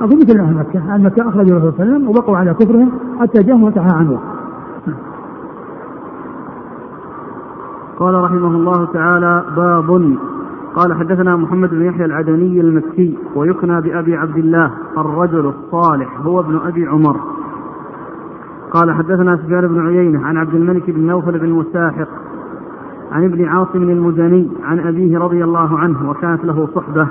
أقول 0.00 0.16
مثل 0.16 0.40
أهل 0.40 0.54
مكه 0.54 0.94
أهل 0.94 1.02
مكه 1.02 1.28
اخرجوا 1.28 1.56
الرسول 1.56 1.72
صلى 1.72 1.82
الله 1.82 1.94
عليه 1.94 1.96
وسلم 1.96 2.08
وبقوا 2.08 2.36
على 2.36 2.54
كفرهم 2.54 2.92
حتى 3.20 3.42
جاءهم 3.42 3.62
وانتهى 3.62 3.92
عنه. 3.92 4.20
قال 7.98 8.14
رحمه 8.14 8.48
الله 8.48 8.86
تعالى 8.92 9.44
باب. 9.56 10.16
قال 10.74 10.94
حدثنا 10.94 11.36
محمد 11.36 11.70
بن 11.70 11.82
يحيى 11.82 12.04
العدني 12.04 12.60
المكي 12.60 13.18
ويكنى 13.34 13.80
بأبي 13.80 14.16
عبد 14.16 14.36
الله 14.36 14.70
الرجل 14.98 15.46
الصالح 15.46 16.20
هو 16.20 16.40
ابن 16.40 16.56
أبي 16.56 16.86
عمر. 16.86 17.16
قال 18.70 18.92
حدثنا 18.92 19.36
سفيان 19.36 19.68
بن 19.68 19.86
عيينة 19.86 20.26
عن 20.26 20.36
عبد 20.36 20.54
الملك 20.54 20.90
بن 20.90 21.06
نوفل 21.06 21.38
بن 21.38 21.52
مساحق 21.52 22.08
عن 23.12 23.24
ابن 23.24 23.44
عاصم 23.44 23.82
المزني 23.82 24.50
عن 24.64 24.78
أبيه 24.78 25.18
رضي 25.18 25.44
الله 25.44 25.78
عنه 25.78 26.10
وكانت 26.10 26.44
له 26.44 26.68
صحبة. 26.74 27.08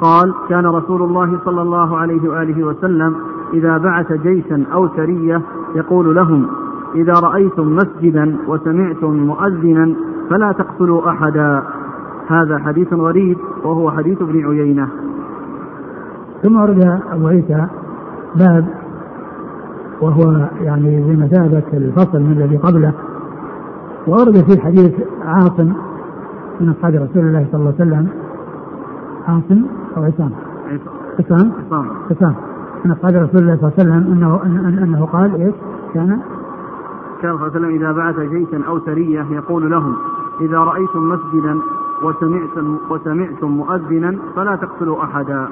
قال 0.00 0.34
كان 0.48 0.66
رسول 0.66 1.02
الله 1.02 1.38
صلى 1.44 1.62
الله 1.62 1.96
عليه 1.96 2.28
وآله 2.28 2.64
وسلم 2.64 3.16
إذا 3.54 3.78
بعث 3.78 4.12
جيشا 4.12 4.64
أو 4.72 4.88
سرية 4.96 5.42
يقول 5.74 6.14
لهم 6.14 6.46
إذا 6.94 7.12
رأيتم 7.12 7.76
مسجدا 7.76 8.36
وسمعتم 8.48 9.12
مؤذنا 9.12 9.94
فلا 10.30 10.52
تقتلوا 10.52 11.10
أحدا. 11.10 11.62
هذا 12.28 12.58
حديث 12.58 12.92
غريب 12.92 13.38
وهو 13.64 13.90
حديث 13.90 14.22
ابن 14.22 14.46
عيينة. 14.48 14.88
ثم 16.42 16.60
ورد 16.60 17.00
أبو 17.12 17.28
عيسى 17.28 17.66
باب 18.36 18.66
وهو 20.00 20.48
يعني 20.60 21.00
بمثابة 21.00 21.62
الفصل 21.72 22.20
من 22.20 22.32
الذي 22.32 22.56
قبله. 22.56 22.92
وورد 24.06 24.36
في 24.50 24.60
حديث 24.60 24.92
عاصم 25.24 25.72
من 26.60 26.68
أصحاب 26.68 26.94
رسول 26.94 27.24
الله 27.24 27.46
صلى 27.52 27.60
الله 27.60 27.74
عليه 27.80 27.90
وسلم 27.90 28.08
عاصم 29.28 29.62
أو 29.96 30.02
عصام؟ 30.02 30.30
عصام. 31.18 31.52
عصام. 32.10 32.34
من 32.84 32.90
أصحاب 32.90 33.14
رسول 33.14 33.40
الله 33.42 33.56
صلى 33.56 33.68
الله 33.68 33.72
عليه 33.78 33.82
وسلم 33.82 34.12
أنه 34.12 34.40
أنه 34.84 35.06
قال 35.06 35.40
إيش؟ 35.40 35.54
كان؟ 35.94 36.20
كان 37.22 37.36
صلى 37.38 37.46
الله 37.46 37.56
عليه 37.56 37.66
وسلم 37.66 37.74
إذا 37.74 37.92
بعث 37.92 38.20
جيشا 38.20 38.66
أو 38.68 38.80
سرية 38.80 39.26
يقول 39.30 39.70
لهم 39.70 39.96
إذا 40.40 40.58
رأيتم 40.58 41.08
مسجدا 41.08 41.58
وسمعتم 42.02 42.76
وسمعتم 42.90 43.50
مؤذنا 43.50 44.16
فلا 44.36 44.56
تقتلوا 44.56 45.04
أحدا. 45.04 45.48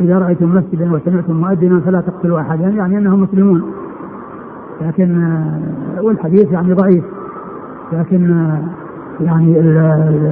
إذا 0.00 0.18
رأيتم 0.18 0.54
مسجدا 0.54 0.92
وسمعتم 0.92 1.34
مؤذنا 1.34 1.80
فلا 1.80 2.00
تقتلوا 2.00 2.40
أحدا 2.40 2.68
يعني 2.68 2.98
أنهم 2.98 3.22
مسلمون. 3.22 3.62
لكن 4.80 5.22
آه، 5.22 6.02
والحديث 6.02 6.52
يعني 6.52 6.72
ضعيف. 6.72 7.04
لكن 7.92 8.32
آه، 8.32 8.64
يعني 9.20 9.60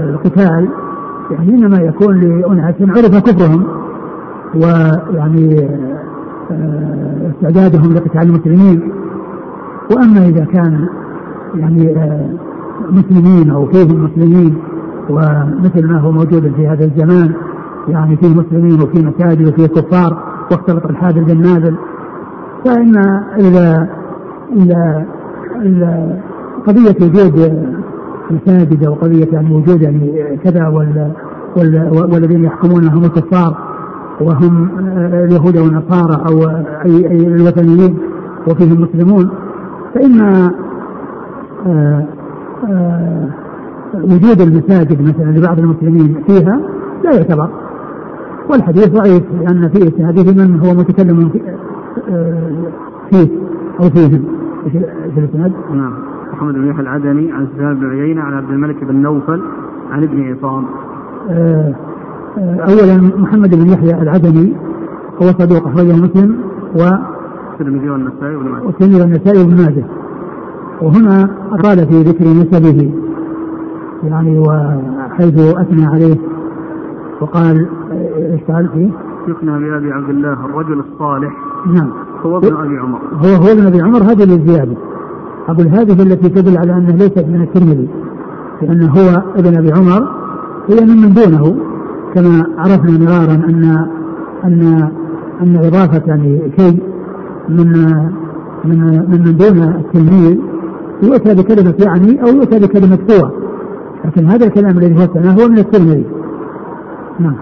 القتال 0.08 0.68
يعني 1.30 1.48
إنما 1.48 1.76
يكون 1.76 2.20
لاناس 2.20 2.74
عرف 2.80 3.16
كفرهم 3.16 3.66
ويعني 4.54 5.68
آه، 6.50 7.30
استعدادهم 7.30 7.94
لقتال 7.94 8.22
المسلمين. 8.22 8.92
وأما 9.90 10.28
إذا 10.28 10.44
كان 10.44 10.88
يعني 11.54 11.94
مسلمين 12.90 13.50
أو 13.50 13.66
فيهم 13.66 14.04
مسلمين 14.04 14.56
ومثل 15.10 15.86
ما 15.86 16.00
هو 16.00 16.12
موجود 16.12 16.52
في 16.56 16.68
هذا 16.68 16.84
الزمان 16.84 17.32
يعني 17.88 18.16
فيه 18.16 18.28
مسلمين 18.28 18.82
وفيه 18.82 19.02
مساجد 19.02 19.48
وفيه 19.48 19.66
كفار 19.66 20.22
واختلط 20.50 20.86
الحادث 20.86 21.24
بالنازل 21.24 21.76
فإن 22.64 22.96
إذا 23.38 23.88
إذا 24.52 25.06
إذا 25.62 26.20
قضية 26.66 26.96
وجود 27.06 27.74
مساجد 28.30 28.84
أو 28.84 28.94
قضية 28.94 29.28
يعني 29.32 29.54
وجود 29.54 29.82
يعني 29.82 30.36
كذا 30.44 30.68
وال 30.68 31.12
والذين 32.12 32.44
يحكمون 32.44 32.88
هم 32.88 33.04
الكفار 33.04 33.56
وهم 34.20 34.68
اليهود 35.12 35.56
أو 35.56 35.64
النصارى 35.64 36.24
أو 36.28 36.50
اي 36.84 37.10
أي 37.10 37.26
الوثنيين 37.26 37.98
وفيهم 38.48 38.80
مسلمون 38.80 39.30
فإن 39.94 40.20
آه، 41.66 42.06
آه، 42.68 43.28
وجود 43.94 44.40
المساجد 44.40 45.02
مثلا 45.02 45.30
لبعض 45.30 45.58
المسلمين 45.58 46.22
فيها 46.26 46.60
لا 47.04 47.12
يعتبر. 47.12 47.48
والحديث 48.50 48.88
ضعيف 48.88 49.22
لأن 49.40 49.68
في 49.68 49.88
إسناده 49.88 50.44
من 50.44 50.60
هو 50.60 50.74
متكلم 50.74 51.30
آه، 52.10 52.50
فيه 53.10 53.28
أو 53.80 53.90
فيهم. 53.90 54.24
في 55.14 55.20
الإسناد؟ 55.20 55.52
نعم. 55.74 56.13
محمد 56.44 56.54
بن 56.54 56.68
يحيى 56.68 56.82
العدني 56.82 57.32
عن 57.32 57.46
سفيان 57.54 57.74
بن 57.74 57.90
عيينة 57.90 58.22
عن 58.22 58.34
عبد 58.34 58.50
الملك 58.50 58.84
بن 58.84 58.96
نوفل 58.96 59.42
عن 59.90 60.02
ابن 60.02 60.22
عصام. 60.22 60.64
آه، 61.30 61.74
آه، 62.38 62.60
أولا 62.60 63.16
محمد 63.18 63.54
بن 63.54 63.68
يحيى 63.68 64.02
العدني 64.02 64.56
هو 65.22 65.26
صدوق 65.26 65.66
أخرجه 65.66 65.92
مسلم 65.92 66.38
و 66.76 66.88
الترمذي 67.52 67.90
والنسائي 67.90 68.36
وابن 68.36 68.48
ماجه. 68.48 68.64
والترمذي 68.64 69.00
والنسائي 69.00 69.38
وابن 69.38 69.56
ماجه. 69.56 69.84
وهنا 70.82 71.28
أطال 71.52 71.86
في 71.86 72.02
ذكر 72.02 72.24
نسبه 72.24 72.92
يعني 74.04 74.38
وحيث 74.38 75.38
أثنى 75.38 75.86
عليه 75.86 76.16
وقال 77.20 77.68
إيش 78.18 78.40
قال 78.48 78.68
فيه؟ 78.68 78.90
يكنى 79.28 79.50
بأبي 79.50 79.92
عبد 79.92 80.10
الله 80.10 80.32
الرجل 80.32 80.80
الصالح. 80.80 81.32
نعم. 81.66 81.90
هو 82.26 82.38
ابن 82.38 82.56
أبي 82.56 82.78
عمر. 82.78 82.98
هو 82.98 83.34
هو 83.34 83.52
ابن 83.52 83.66
أبي 83.66 83.80
عمر 83.82 84.02
هذه 84.02 84.22
الزيادة 84.22 84.76
أقول 85.48 85.68
هذه 85.68 86.02
التي 86.02 86.28
تدل 86.28 86.58
على 86.58 86.72
أنه 86.72 86.96
ليست 86.96 87.24
من 87.28 87.42
الترمذي 87.42 87.88
لأنه 88.62 88.90
هو 88.90 89.22
ابن 89.36 89.56
أبي 89.56 89.72
عمر 89.72 90.08
هي 90.68 90.84
ممن 90.84 91.14
دونه 91.14 91.56
كما 92.14 92.46
عرفنا 92.58 92.98
مرارا 92.98 93.34
أن 93.34 93.86
أن 94.44 94.90
أن 95.42 95.56
إضافة 95.56 96.02
يعني 96.06 96.52
شيء 96.58 96.82
من 97.48 97.72
من 98.64 98.78
من, 98.78 99.24
من 99.24 99.36
دون 99.36 99.62
التلميذ 99.62 100.38
يؤتى 101.02 101.34
بكلمة 101.34 101.74
يعني 101.78 102.22
أو 102.22 102.26
يؤتى 102.26 102.58
بكلمة 102.58 102.98
هو 103.10 103.44
لكن 104.04 104.26
هذا 104.26 104.46
الكلام 104.46 104.78
الذي 104.78 104.94
هو 104.94 105.40
هو 105.40 105.48
من 105.48 105.58
الترمذي. 105.58 106.04
نعم. 107.20 107.36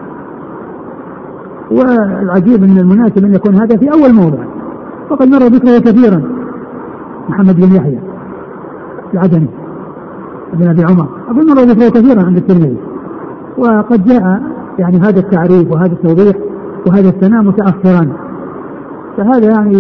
والعجيب 1.71 2.65
أن 2.65 2.79
المناسب 2.79 3.25
أن 3.25 3.35
يكون 3.35 3.55
هذا 3.55 3.77
في 3.77 3.93
أول 3.93 4.13
موضع. 4.13 4.45
وقد 5.11 5.29
مر 5.29 5.43
ذكره 5.43 5.79
كثيرا. 5.79 6.23
محمد 7.29 7.61
بن 7.61 7.77
يحيى 7.77 7.99
العدني 9.15 9.49
بن 10.55 10.69
أبي 10.69 10.85
عمر. 10.85 11.09
أظن 11.29 11.47
مر 11.47 11.63
ذكره 11.63 12.01
كثيرا 12.01 12.23
عند 12.23 12.37
الترمذي. 12.37 12.77
وقد 13.59 14.05
جاء 14.05 14.43
يعني 14.79 14.99
هذا 14.99 15.21
التعريف 15.21 15.73
وهذا 15.73 15.93
التوضيح 15.93 16.37
وهذا 16.87 17.09
الثناء 17.09 17.43
متاخرا. 17.43 18.09
فهذا 19.17 19.51
يعني 19.51 19.75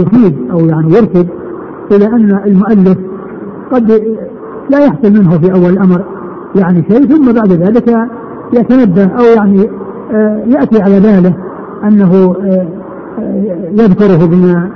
يفيد 0.00 0.50
أو 0.50 0.58
يعني 0.58 0.88
يرشد 0.88 1.28
إلى 1.92 2.06
أن 2.06 2.40
المؤلف 2.46 2.98
قد 3.72 3.90
لا 4.70 4.78
يحصل 4.78 5.12
منه 5.12 5.38
في 5.38 5.52
أول 5.52 5.70
الأمر 5.72 6.04
يعني 6.54 6.84
شيء 6.90 7.06
ثم 7.06 7.32
بعد 7.32 7.52
ذلك 7.52 8.08
يتنبه 8.52 9.04
أو 9.04 9.24
يعني 9.36 9.70
آه، 10.12 10.42
يأتي 10.46 10.82
على 10.82 11.00
باله 11.00 11.34
أنه 11.84 12.34
آه، 12.40 12.66
آه، 13.18 13.70
يذكره 13.72 14.26
بما 14.26 14.70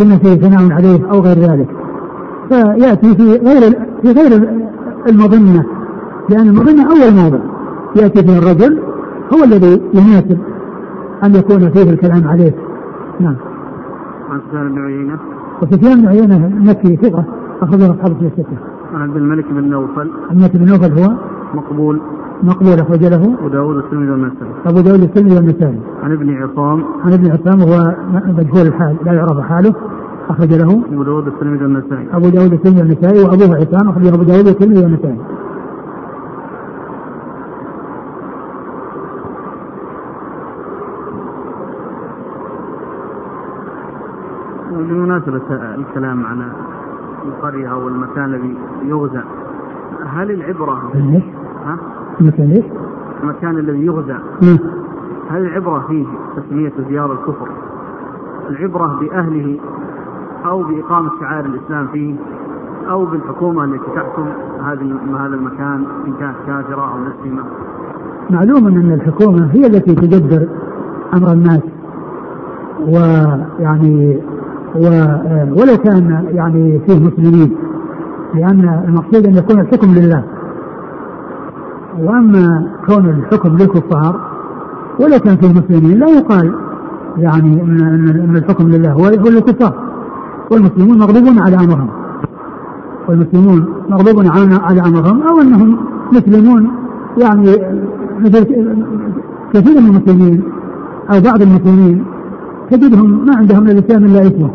بما 0.00 0.18
فيه 0.18 0.34
ثناء 0.34 0.72
عليه 0.72 1.10
أو 1.10 1.20
غير 1.20 1.38
ذلك. 1.38 1.68
فيأتي 2.48 3.14
في 3.14 3.36
غير 3.36 3.78
في 4.02 4.12
غير 4.12 4.48
المظنة 5.08 5.64
لأن 6.28 6.48
المظنة 6.48 6.82
أول 6.82 7.14
موضع. 7.14 7.38
يأتي 7.96 8.22
فيه 8.22 8.38
الرجل 8.38 8.78
هو 9.34 9.44
الذي 9.44 9.82
يناسب 9.94 10.38
أن 11.24 11.34
يكون 11.34 11.70
فيه 11.70 11.90
الكلام 11.90 12.28
عليه. 12.28 12.54
نعم. 13.20 13.36
عن 14.30 14.40
سفيان 14.48 14.68
بن 14.68 14.84
عيينة. 14.84 15.18
وسفيان 15.62 16.00
بن 16.00 16.08
عيينة 16.08 16.50
مكي 16.58 16.96
ثقة 16.96 17.24
أخرجه 17.62 17.90
أصحاب 17.90 18.12
السته 18.22 18.56
عن 18.94 19.02
عبد 19.02 19.16
الملك 19.16 19.44
بن 19.50 19.64
نوفل. 19.64 20.10
عبد 20.30 20.36
الملك 20.36 20.56
بن 20.56 20.66
نوفل 20.66 20.98
هو 20.98 21.16
مقبول. 21.54 22.00
مقبول 22.42 22.80
أخرج 22.80 23.04
له 23.04 23.34
أبو 23.38 23.48
داود 23.48 23.76
الترمذي 23.76 24.10
والنسائي. 24.10 24.52
أبو 24.66 24.80
داود 24.80 25.02
الترمذي 25.02 25.36
والنسائي. 25.36 25.80
عن 26.02 26.12
ابن 26.12 26.42
عصام. 26.42 26.84
عن 27.04 27.12
ابن 27.12 27.30
عصام 27.30 27.62
وهو 27.62 27.94
مجهول 28.12 28.66
الحال 28.66 28.96
لا 29.04 29.12
يعرف 29.12 29.40
حاله 29.40 29.74
أخرج 30.28 30.52
له 30.52 30.84
أبو 30.92 31.02
داود 31.02 31.26
الترمذي 31.26 31.64
والنسائي. 31.64 32.08
أبو 32.12 32.28
داود 32.28 32.52
الترمذي 32.52 32.80
والنسائي 32.80 33.24
وأبوه 33.24 33.56
عصام 33.56 33.88
أخرج 33.88 34.06
أبو 34.06 34.22
داود 34.22 34.46
الترمذي 34.46 34.84
والنسائي. 34.84 35.18
بمناسبة 44.70 45.42
الكلام 45.50 46.26
على 46.26 46.52
القرية 47.24 47.72
أو 47.72 47.88
المكان 47.88 48.24
الذي 48.24 48.56
يغزى 48.82 49.22
هل 50.06 50.30
العبرة 50.30 50.92
ها؟ 51.66 51.78
المكان 52.20 52.50
إيش؟ 52.50 52.64
المكان 53.22 53.58
الذي 53.58 53.86
يغزى. 53.86 54.16
هل 55.30 55.46
العبرة 55.46 55.84
فيه 55.88 56.04
تسمية 56.36 56.72
ديار 56.88 57.12
الكفر. 57.12 57.48
العبرة 58.50 59.00
بأهله 59.00 59.58
أو 60.46 60.62
بإقامة 60.62 61.10
شعائر 61.20 61.46
الإسلام 61.46 61.86
فيه 61.86 62.14
أو 62.90 63.04
بالحكومة 63.04 63.64
التي 63.64 63.90
تحكم 63.94 64.26
هذه 64.64 64.94
هذا 65.18 65.34
المكان 65.34 65.84
إن 66.06 66.12
كانت 66.20 66.36
كافرة 66.46 66.92
أو 66.92 66.98
مسلمة. 66.98 67.42
معلوم 68.30 68.66
أن 68.66 68.92
الحكومة 68.92 69.50
هي 69.52 69.66
التي 69.66 69.94
تدبر 69.94 70.48
أمر 71.14 71.32
الناس. 71.32 71.62
ويعني 72.80 74.20
ولو 75.56 75.76
كان 75.84 76.26
يعني 76.30 76.80
فيه 76.86 77.06
مسلمين. 77.06 77.56
لأن 78.34 78.84
المقصود 78.88 79.26
أن 79.26 79.34
يكون 79.34 79.60
الحكم 79.60 79.94
لله. 79.94 80.24
وأما 81.98 82.66
كون 82.86 83.08
الحكم 83.08 83.56
للكفار 83.56 84.20
ولو 85.00 85.18
كان 85.18 85.36
فيه 85.36 85.48
مسلمين 85.48 85.98
لا 85.98 86.08
يقال 86.08 86.54
يعني 87.18 87.62
ان 87.62 88.36
الحكم 88.36 88.68
لله 88.68 88.92
هو 88.92 89.08
للكفار. 89.08 89.74
والمسلمون 90.50 90.98
مغضوبون 90.98 91.38
على 91.38 91.56
أمرهم. 91.56 91.88
والمسلمون 93.08 93.66
مغضوب 93.90 94.26
على 94.60 94.80
أمرهم 94.80 95.22
أو 95.22 95.40
أنهم 95.40 95.78
مسلمون 96.12 96.70
يعني 97.18 97.50
مثل 98.20 98.44
كثير 99.52 99.80
من 99.80 99.86
المسلمين 99.86 100.42
أو 101.10 101.20
بعض 101.20 101.42
المسلمين 101.42 102.04
تجدهم 102.70 103.26
ما 103.26 103.36
عندهم 103.36 103.62
من 103.62 103.70
الإسلام 103.70 104.04
إلا 104.04 104.22
اسمه 104.22 104.50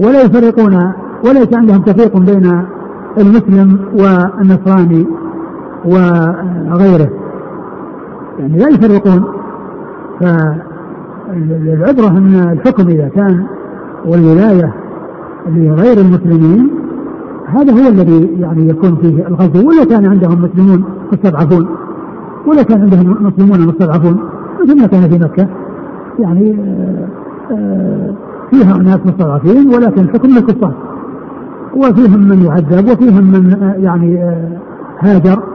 ولا 0.00 0.22
يفرقون 0.22 0.92
وليس 1.24 1.54
عندهم 1.54 1.82
تفريق 1.82 2.16
بين 2.16 2.64
المسلم 3.18 3.78
والنصراني. 3.92 5.06
وغيره. 5.84 7.10
يعني 8.38 8.58
لا 8.58 8.68
يفرقون. 8.68 9.24
فالعبرة 10.20 12.08
أن 12.08 12.34
الحكم 12.52 12.88
إذا 12.88 13.08
كان 13.08 13.46
والولاية 14.06 14.74
لغير 15.46 15.98
المسلمين 15.98 16.70
هذا 17.46 17.72
هو 17.72 17.88
الذي 17.88 18.40
يعني 18.40 18.68
يكون 18.68 18.96
فيه 18.96 19.26
الغزو. 19.26 19.68
ولا 19.68 19.84
كان 19.84 20.06
عندهم 20.06 20.42
مسلمون 20.42 20.84
مستضعفون. 21.12 21.66
ولا 22.46 22.62
كان 22.62 22.80
عندهم 22.80 23.26
مسلمون 23.26 23.60
مستضعفون. 23.60 24.18
مثل 24.62 24.80
ما 24.80 24.86
كان 24.86 25.08
في 25.10 25.18
مكة. 25.18 25.48
يعني 26.18 26.52
آه، 26.52 27.08
آه، 27.54 28.14
فيها 28.50 28.78
ناس 28.78 28.98
مستضعفين 29.06 29.74
ولكن 29.74 30.00
الحكم 30.00 30.28
للكفار 30.28 30.74
وفيهم 31.76 32.20
من 32.28 32.42
يعذب 32.42 32.88
وفيهم 32.88 33.24
من 33.24 33.62
آه، 33.62 33.74
يعني 33.74 34.18
هاجر. 34.98 35.53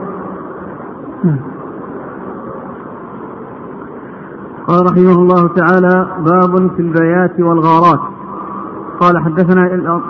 قال 4.66 4.86
رحمه 4.86 5.12
الله 5.22 5.48
تعالى 5.48 6.06
باب 6.18 6.70
في 6.76 6.82
البيات 6.82 7.40
والغارات. 7.40 8.00
قال 9.00 9.18
حدثنا 9.18 9.62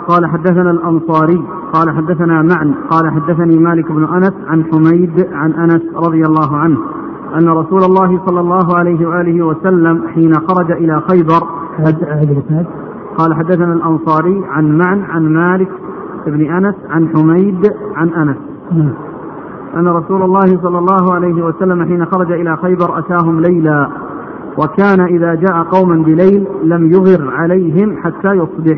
قال 0.07 0.25
حدثنا 0.25 0.71
الأنصاري 0.71 1.43
قال 1.73 1.95
حدثنا 1.95 2.41
معن 2.41 2.73
قال 2.89 3.11
حدثني 3.11 3.57
مالك 3.57 3.91
بن 3.91 4.03
أنس 4.03 4.33
عن 4.47 4.63
حميد 4.63 5.27
عن 5.33 5.53
أنس 5.53 5.81
رضي 5.95 6.25
الله 6.25 6.57
عنه 6.57 6.77
أن 7.39 7.49
رسول 7.49 7.83
الله 7.83 8.25
صلى 8.25 8.39
الله 8.39 8.77
عليه 8.77 9.07
وآله 9.07 9.45
وسلم 9.45 10.07
حين 10.07 10.33
خرج 10.33 10.71
إلى 10.71 11.01
خيبر 11.09 11.47
قال 13.17 13.33
حدثنا 13.33 13.73
الأنصاري 13.73 14.43
عن 14.45 14.77
معن 14.77 15.01
عن 15.01 15.33
مالك 15.33 15.69
بن 16.27 16.41
أنس 16.51 16.75
عن 16.89 17.09
حميد 17.15 17.73
عن 17.95 18.09
أنس. 18.09 18.37
أن 19.75 19.87
رسول 19.87 20.23
الله 20.23 20.59
صلى 20.63 20.79
الله 20.79 21.13
عليه 21.13 21.45
وسلم 21.45 21.83
حين 21.83 22.05
خرج 22.05 22.31
إلى 22.31 22.57
خيبر 22.57 22.99
أتاهم 22.99 23.39
ليلا 23.39 23.89
وكان 24.57 25.01
إذا 25.01 25.35
جاء 25.35 25.63
قوما 25.63 26.03
بليل 26.03 26.47
لم 26.63 26.91
يغر 26.91 27.31
عليهم 27.31 27.97
حتى 28.03 28.31
يصبح. 28.33 28.77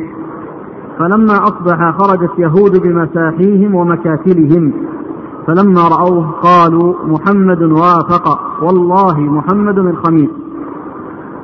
فلما 0.99 1.33
أصبح 1.33 1.97
خرجت 1.97 2.31
يهود 2.37 2.81
بمساحيهم 2.83 3.75
ومكاتلهم 3.75 4.73
فلما 5.47 5.81
رأوه 5.97 6.31
قالوا 6.31 6.93
محمد 7.05 7.61
وافق 7.61 8.39
والله 8.63 9.19
محمد 9.19 9.79
الخميس. 9.79 10.29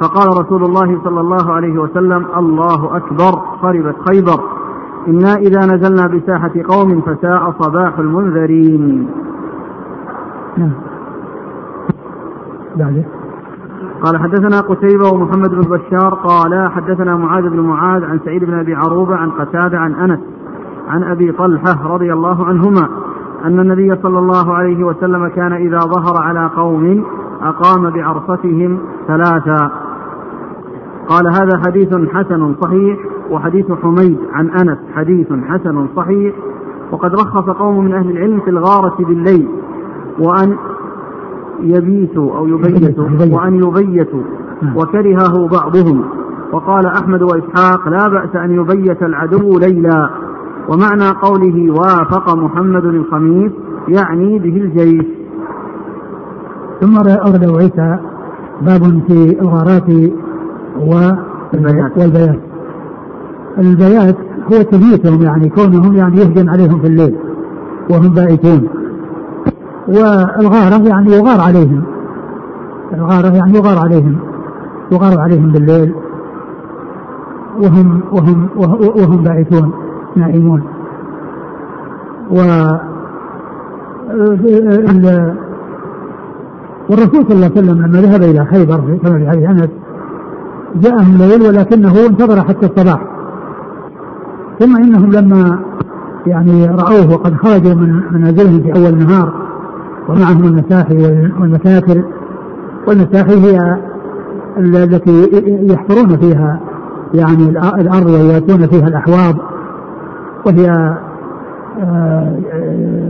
فقال 0.02 0.28
رسول 0.46 0.64
الله 0.64 1.04
صلى 1.04 1.20
الله 1.20 1.52
عليه 1.52 1.80
وسلم 1.80 2.26
الله 2.38 2.98
أكبر 2.98 3.32
خربت 3.62 3.96
خيبر. 4.10 4.44
إنا 5.08 5.34
إذا 5.34 5.76
نزلنا 5.76 6.08
بساحة 6.08 6.52
قوم 6.70 7.02
فساء 7.02 7.54
صباح 7.60 8.00
المنذرين. 8.00 9.10
نعم. 10.60 10.72
قال 14.04 14.18
حدثنا 14.18 14.60
قتيبة 14.60 15.10
ومحمد 15.14 15.50
بن 15.50 15.62
بشار 15.62 16.14
قال 16.14 16.72
حدثنا 16.72 17.16
معاذ 17.16 17.50
بن 17.50 17.60
معاذ 17.60 18.04
عن 18.04 18.20
سعيد 18.26 18.44
بن 18.44 18.60
أبي 18.60 18.74
عروبة 18.74 19.16
عن 19.16 19.32
قتادة 19.32 19.80
عن 19.80 19.94
أنس 19.94 20.20
عن 20.88 21.04
أبي 21.04 21.32
طلحة 21.32 21.88
رضي 21.88 22.14
الله 22.14 22.46
عنهما 22.46 22.90
أن 23.46 23.60
النبي 23.60 23.96
صلى 24.04 24.20
الله 24.20 24.54
عليه 24.54 24.84
وسلم 24.84 25.28
كان 25.28 25.54
إذا 25.54 25.80
ظهر 25.80 26.24
على 26.24 26.50
قوم 26.56 27.04
أقام 27.42 27.90
بعرفتهم 27.90 28.80
ثلاثا 29.08 29.72
قال 31.08 31.28
هذا 31.28 31.62
حديث 31.66 31.96
حسن 32.14 32.56
صحيح 32.62 33.00
وحديث 33.30 33.72
حميد 33.72 34.18
عن 34.34 34.50
أنس 34.50 34.78
حديث 34.96 35.28
حسن 35.48 35.88
صحيح 35.96 36.36
وقد 36.92 37.14
رخص 37.14 37.50
قوم 37.50 37.86
من 37.86 37.94
أهل 37.94 38.12
العلم 38.12 38.40
في 38.40 38.50
الغارة 38.50 38.96
بالليل 39.00 39.50
وأن 40.20 40.56
يبيتوا 41.62 42.38
أو 42.38 42.48
يبيتوا 42.48 43.04
وأن 43.32 43.56
يبيتوا 43.56 44.22
نعم. 44.62 44.78
وكرهه 44.78 45.48
بعضهم. 45.48 46.04
وقال 46.54 46.86
أحمد 46.86 47.22
وإسحاق 47.22 47.90
لا 47.90 48.08
بأس 48.10 48.36
أن 48.36 48.52
يبيت 48.52 49.02
العدو 49.02 49.60
ليلا. 49.60 50.10
ومعنى 50.70 51.10
قوله 51.22 51.72
وافق 51.72 52.36
محمد 52.36 52.86
الخميس 52.86 53.52
يعني 53.88 54.40
به 54.40 54.58
الجيش. 54.58 55.06
ثم 56.82 56.98
أورد 56.98 57.44
عيسى 57.44 57.98
باب 58.62 59.02
في 59.08 59.40
الغارات 59.42 59.90
والبيات. 60.80 61.98
والبيات. 61.98 62.40
البيات 63.58 64.18
هو 64.54 64.62
تبييتهم 64.62 65.22
يعني 65.22 65.50
كونهم 65.50 65.96
يعني 65.96 66.18
يهجم 66.18 66.50
عليهم 66.50 66.80
في 66.80 66.88
الليل 66.88 67.16
وهم 67.90 68.14
بائتون 68.14 68.68
والغارة 69.90 70.88
يعني 70.88 71.12
يغار 71.12 71.42
عليهم. 71.42 71.84
الغارة 72.94 73.36
يعني 73.36 73.58
يغار 73.58 73.80
عليهم. 73.80 74.18
يغار 74.92 75.20
عليهم 75.20 75.52
بالليل. 75.52 75.94
وهم 77.62 78.02
وهم 78.12 78.50
وهم 78.98 79.24
باعثون 79.24 79.72
نائمون. 80.16 80.64
و 82.32 82.40
والرسول 86.90 87.26
صلى 87.28 87.36
الله 87.36 87.52
عليه 87.56 87.62
وسلم 87.62 87.86
لما 87.86 88.02
ذهب 88.02 88.22
إلى 88.24 88.46
خيبر 88.46 88.98
كما 89.04 89.18
في 89.18 89.30
حديث 89.30 89.50
أنس 89.50 89.70
جاءهم 90.76 91.22
الليل 91.22 91.42
ولكنه 91.42 92.06
انتظر 92.06 92.42
حتى 92.42 92.66
الصباح. 92.66 93.02
ثم 94.60 94.76
إنهم 94.78 95.12
لما 95.12 95.60
يعني 96.28 96.66
رأوه 96.66 97.12
وقد 97.12 97.36
خرجوا 97.36 97.74
من 97.74 98.02
منازلهم 98.12 98.62
في 98.64 98.74
أول 98.76 98.94
النهار 98.94 99.49
ومعهم 100.10 100.44
المساحي 100.44 100.96
والمساكر 101.40 102.04
والمساحي 102.88 103.34
هي 103.34 103.78
التي 104.58 105.30
يحفرون 105.74 106.18
فيها 106.18 106.60
يعني 107.14 107.50
الأرض 107.82 108.10
ويأتون 108.10 108.68
فيها 108.68 108.88
الأحواض 108.88 109.36
وهي 110.46 110.70
آه، 111.80 112.40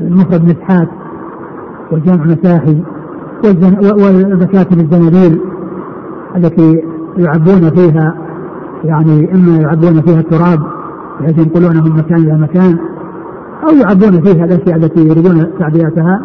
المفرد 0.08 0.44
مسحات 0.44 0.90
وجمع 1.92 2.26
مساحي 2.26 2.84
والمكاتب 4.04 4.80
الزنابيل 4.80 5.42
التي 6.36 6.84
يعبون 7.18 7.70
فيها 7.70 8.16
يعني 8.84 9.34
إما 9.34 9.58
يعبون 9.58 10.02
فيها 10.02 10.20
التراب 10.20 10.60
بحيث 11.20 11.38
ينقلونه 11.38 11.84
من 11.84 11.92
مكان 11.92 12.18
إلى 12.18 12.38
مكان 12.38 12.78
أو 13.64 13.76
يعبون 13.78 14.22
فيها 14.22 14.46
الأشياء 14.46 14.76
التي 14.76 15.08
يريدون 15.08 15.48
تعبئتها. 15.60 16.22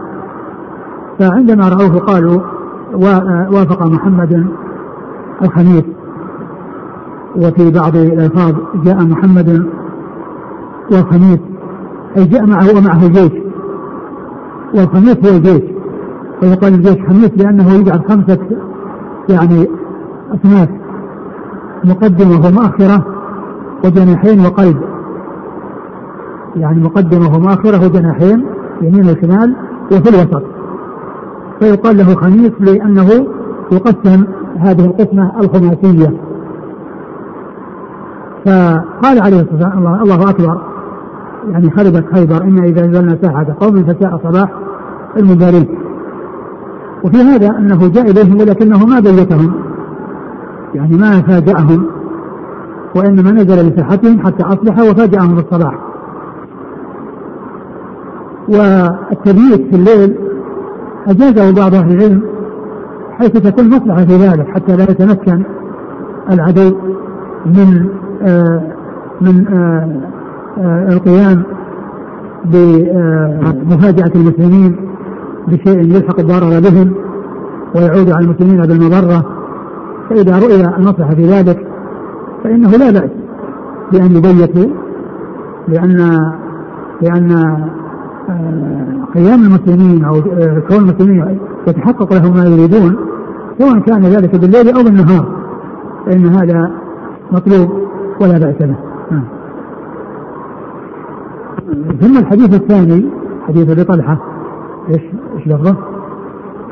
فعندما 1.18 1.68
رأوه 1.68 1.98
قالوا 1.98 2.40
وافق 3.52 3.82
محمد 3.82 4.46
الخميس. 5.42 5.84
وفي 7.36 7.70
بعض 7.70 7.96
الألفاظ 7.96 8.54
جاء 8.84 9.04
محمد 9.04 9.66
والخميس. 10.92 11.40
أي 12.16 12.24
جاء 12.24 12.46
معه 12.46 12.78
ومعه 12.78 13.06
الجيش 13.06 13.32
والخميس 14.74 15.16
هو 15.26 15.36
الجيش 15.36 15.62
ويقال 16.42 16.74
الجيش 16.74 16.96
خميس 17.08 17.30
لأنه 17.36 17.74
يجعل 17.74 18.00
خمسة 18.08 18.38
يعني 19.28 19.68
أصناف. 20.34 20.68
مقدمة 21.84 22.46
ومؤخرة 22.46 23.06
وجناحين 23.84 24.46
وقلب. 24.46 24.80
يعني 26.56 26.82
مقدمة 26.82 27.36
ومؤخرة 27.36 27.84
وجناحين 27.84 28.46
يمين 28.82 29.10
وشمال 29.10 29.56
وفي 29.92 30.08
الوسط. 30.08 30.42
فيقال 31.60 31.96
له 31.96 32.14
خميس 32.14 32.52
لأنه 32.60 33.26
يقسم 33.72 34.24
هذه 34.58 34.84
القسمة 34.84 35.40
الخماسية. 35.40 36.16
فقال 38.46 39.22
عليه 39.22 39.40
الصلاة 39.40 39.52
والسلام 39.52 39.78
الله, 39.78 40.02
الله 40.02 40.30
أكبر. 40.30 40.60
يعني 41.50 41.70
خربت 41.70 42.04
خيبر 42.14 42.42
إنا 42.42 42.64
إذا 42.64 42.86
نزلنا 42.86 43.18
ساحة 43.22 43.46
قوم 43.60 43.84
فساء 43.84 44.20
صباح 44.24 44.52
المنذرين 45.16 45.78
وفي 47.04 47.16
هذا 47.16 47.58
أنه 47.58 47.88
جاء 47.88 48.10
إليهم 48.10 48.40
ولكنه 48.40 48.86
ما 48.86 49.00
بيتهم. 49.00 49.54
يعني 50.74 50.96
ما 50.96 51.22
فاجأهم 51.22 51.86
وإنما 52.96 53.30
نزل 53.30 53.68
لساحتهم 53.68 54.26
حتى 54.26 54.44
أصبح 54.44 54.78
وفاجأهم 54.78 55.34
بالصباح. 55.34 55.78
والتبييت 58.48 59.70
في 59.70 59.76
الليل 59.76 60.16
أجازه 61.08 61.50
بعض 61.50 61.74
أهل 61.74 61.92
العلم 61.92 62.22
حيث 63.18 63.30
تكون 63.30 63.68
مصلحة 63.68 64.04
في 64.04 64.16
ذلك 64.16 64.46
حتى 64.48 64.76
لا 64.76 64.82
يتمكن 64.82 65.42
العدو 66.30 66.76
من 67.46 67.88
آه 68.22 68.62
من 69.20 69.48
آه 69.48 69.88
آه 70.58 70.88
القيام 70.88 71.42
بمفاجأة 72.44 74.10
المسلمين 74.14 74.76
بشيء 75.48 75.78
يلحق 75.96 76.20
الضرر 76.20 76.60
بهم 76.60 76.94
ويعود 77.74 78.10
على 78.10 78.24
المسلمين 78.24 78.62
بالمضرة. 78.62 79.24
فإذا 80.10 80.38
رؤي 80.38 80.64
المصلحة 80.78 81.14
في 81.14 81.22
ذلك 81.22 81.66
فإنه 82.44 82.70
لا 82.70 82.90
بأس 82.90 83.10
بأن 83.92 84.16
يبيتوا 84.16 84.70
لأن 85.68 86.20
لأن 87.02 87.56
قيام 89.14 89.40
المسلمين 89.40 90.04
أو 90.04 90.14
آه، 90.14 90.62
كون 90.68 90.78
المسلمين 90.78 91.38
يتحقق 91.66 92.12
لهم 92.12 92.36
ما 92.36 92.44
يريدون 92.44 92.96
سواء 93.58 93.78
كان 93.78 94.02
ذلك 94.02 94.36
بالليل 94.36 94.76
أو 94.76 94.82
بالنهار 94.82 95.44
فإن 96.06 96.26
هذا 96.26 96.70
مطلوب 97.32 97.70
ولا 98.20 98.38
بأس 98.38 98.56
به 98.60 98.76
نعم. 99.10 99.24
ثم 102.00 102.18
الحديث 102.18 102.54
الثاني 102.54 103.10
حديث 103.48 103.70
أبي 103.70 103.84
طلحة 103.84 104.18
إيش 104.88 105.02
إيش 105.36 105.46
لفظه؟ 105.46 105.76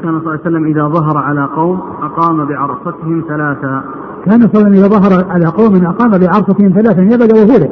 كان 0.02 0.20
صلى 0.20 0.20
الله 0.20 0.30
عليه 0.30 0.40
وسلم 0.40 0.64
إذا 0.64 0.88
ظهر 0.88 1.18
على 1.18 1.48
قوم 1.56 1.80
أقام 2.02 2.44
بعرصتهم 2.44 3.24
ثلاثا 3.28 3.82
كان 4.24 4.40
صلى 4.40 4.48
الله 4.54 4.64
عليه 4.64 4.78
وسلم 4.78 4.84
إذا 4.84 4.88
ظهر 4.88 5.30
على 5.30 5.46
قوم 5.46 5.84
أقام 5.86 6.10
بعرصتهم 6.10 6.72
ثلاثا 6.72 7.02
يبدأ 7.02 7.34
وهوده 7.34 7.70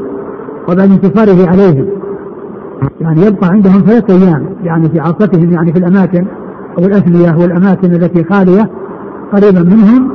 وبعد 0.69 0.91
انتصاره 0.91 1.49
عليهم 1.49 2.00
يعني 3.01 3.27
يبقى 3.27 3.49
عندهم 3.49 3.81
ثلاثة 3.87 4.15
أيام 4.15 4.47
يعني 4.65 4.89
في 4.89 5.01
عرصتهم 5.01 5.51
يعني 5.53 5.73
في 5.73 5.79
الأماكن 5.79 6.27
أو 6.79 6.85
الأثنية 6.85 7.37
والأماكن 7.43 7.93
التي 7.93 8.25
خالية 8.25 8.71
قريبا 9.33 9.63
منهم. 9.63 10.11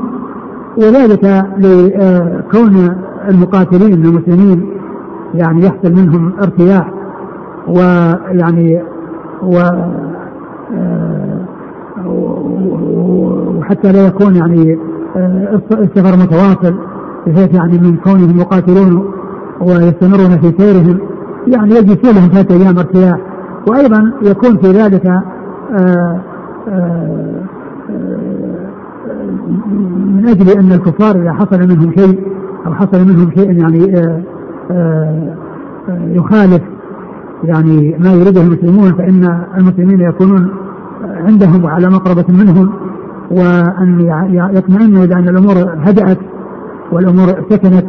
وذلك 0.78 1.24
لكون 1.58 2.96
المقاتلين 3.30 3.94
المسلمين 4.06 4.66
يعني 5.34 5.66
يحصل 5.66 5.92
منهم 5.94 6.34
ارتياح 6.42 6.92
ويعني 7.68 8.82
و 9.44 9.60
وحتى 13.58 13.92
لا 13.92 14.08
يكون 14.08 14.36
يعني 14.36 14.78
السفر 15.72 16.18
متواصل 16.18 16.76
بحيث 17.28 17.54
يعني 17.56 17.78
من 17.78 17.98
كونهم 17.98 18.40
يقاتلون 18.40 19.06
ويستمرون 19.62 20.38
في 20.42 20.54
سيرهم. 20.58 21.00
يعني 21.48 21.76
يجلسون 21.76 22.16
لهم 22.16 22.30
ثلاثة 22.30 22.56
أيام 22.56 22.78
ارتياح 22.78 23.20
وأيضا 23.68 24.14
يكون 24.22 24.58
في 24.58 24.68
ذلك 24.68 25.06
آآ 25.06 26.20
آآ 26.68 27.46
من 29.96 30.28
أجل 30.28 30.50
أن 30.50 30.72
الكفار 30.72 31.16
إذا 31.22 31.34
حصل 31.34 31.60
منهم 31.60 31.92
شيء 31.98 32.20
أو 32.66 32.74
حصل 32.74 33.06
منهم 33.06 33.32
شيء 33.32 33.52
يعني 33.52 33.98
آآ 34.72 35.36
يخالف 35.90 36.62
يعني 37.44 37.98
ما 38.00 38.14
يريده 38.14 38.42
المسلمون 38.42 38.94
فإن 38.94 39.46
المسلمين 39.58 40.02
يكونون 40.02 40.50
عندهم 41.04 41.64
وعلى 41.64 41.88
مقربة 41.88 42.26
منهم 42.30 42.70
وأن 43.32 44.00
يطمئنوا 44.54 45.04
إلى 45.04 45.16
أن 45.16 45.30
الأمور 45.30 45.56
هدأت 45.84 46.18
والأمور 46.92 47.28
سكنت 47.50 47.86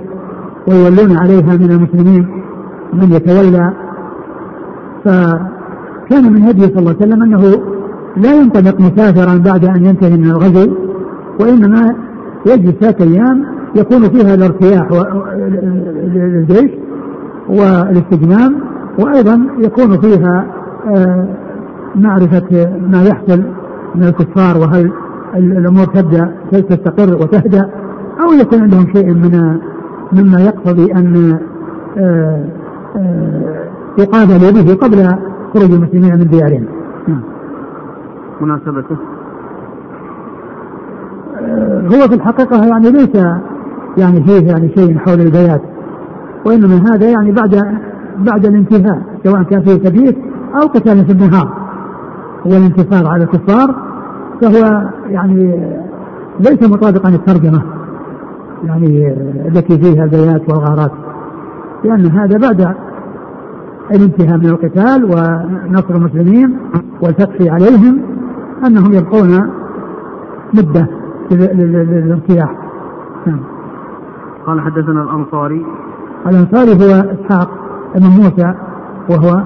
ويولون 0.68 1.16
عليها 1.16 1.56
من 1.56 1.70
المسلمين. 1.70 2.45
من 2.92 3.12
يتولى. 3.12 3.72
فكان 5.04 6.32
من 6.32 6.42
هديه 6.42 6.66
صلى 6.66 6.78
الله 6.78 6.94
عليه 7.00 7.06
وسلم 7.06 7.22
أنه 7.22 7.42
لا 8.16 8.34
ينطلق 8.34 8.80
مسافرا 8.80 9.38
بعد 9.38 9.64
أن 9.64 9.86
ينتهي 9.86 10.16
من 10.16 10.30
الغزو 10.30 10.74
وإنما 11.40 11.94
يجلس 12.46 12.72
ثلاثة 12.72 13.04
أيام 13.04 13.44
يكون 13.76 14.08
فيها 14.08 14.34
الارتياح 14.34 14.88
للجيش 16.14 16.70
والاستجمام 17.48 18.60
وأيضا 18.98 19.46
يكون 19.58 20.00
فيها 20.00 20.46
آه، 20.96 21.28
معرفة 21.94 22.70
ما 22.90 23.02
يحصل 23.02 23.42
من 23.94 24.04
الكفار 24.04 24.58
وهل 24.58 24.92
الأمور 25.36 25.84
تبدأ 25.84 26.34
تستقر 26.52 27.14
وتهدأ 27.14 27.70
أو 28.20 28.32
يكون 28.32 28.60
عندهم 28.60 28.86
شيء 28.94 29.06
من 29.06 29.58
مما 30.12 30.40
يقتضي 30.40 30.92
أن 30.92 31.38
آه، 31.98 32.44
يقابل 33.98 34.52
به 34.52 34.74
قبل 34.74 35.18
خروج 35.54 35.72
المسلمين 35.72 36.18
من 36.18 36.28
ديارهم. 36.28 36.64
نعم. 37.08 37.22
مناسبته؟ 38.40 38.96
هو 41.84 42.08
في 42.08 42.14
الحقيقة 42.14 42.66
يعني 42.66 42.90
ليس 42.90 43.14
يعني 43.98 44.24
فيه 44.24 44.46
يعني 44.48 44.68
شيء 44.74 44.98
حول 44.98 45.20
البيات 45.20 45.62
وإنما 46.46 46.94
هذا 46.94 47.10
يعني 47.10 47.32
بعد 47.32 47.78
بعد 48.18 48.46
الانتهاء 48.46 49.02
سواء 49.24 49.42
كان 49.42 49.62
فيه 49.62 49.76
تبييت 49.76 50.16
أو 50.54 50.66
قتال 50.66 51.06
في 51.06 51.12
النهار. 51.12 51.66
والانتصار 52.46 53.06
على 53.06 53.24
الكفار 53.24 53.74
فهو 54.42 54.88
يعني 55.08 55.70
ليس 56.40 56.62
مطابقا 56.62 57.10
للترجمة 57.10 57.62
يعني 58.64 59.12
التي 59.48 59.78
فيها 59.78 60.04
البيات 60.04 60.48
والغارات 60.48 60.92
لأن 61.84 62.06
هذا 62.06 62.38
بعد 62.38 62.74
الانتهاء 63.90 64.38
من 64.38 64.46
القتال 64.46 65.04
ونصر 65.04 65.94
المسلمين 65.94 66.58
والفتح 67.00 67.36
عليهم 67.40 68.02
أنهم 68.66 68.92
يبقون 68.92 69.50
مدة 70.54 70.88
للارتياح 71.30 72.56
نعم. 73.26 73.40
قال 74.46 74.60
حدثنا 74.60 75.02
الأنصاري. 75.02 75.66
الأنصاري 76.26 76.70
هو 76.70 77.00
إسحاق 77.00 77.50
بن 77.94 78.06
موسى 78.06 78.54
وهو 79.10 79.42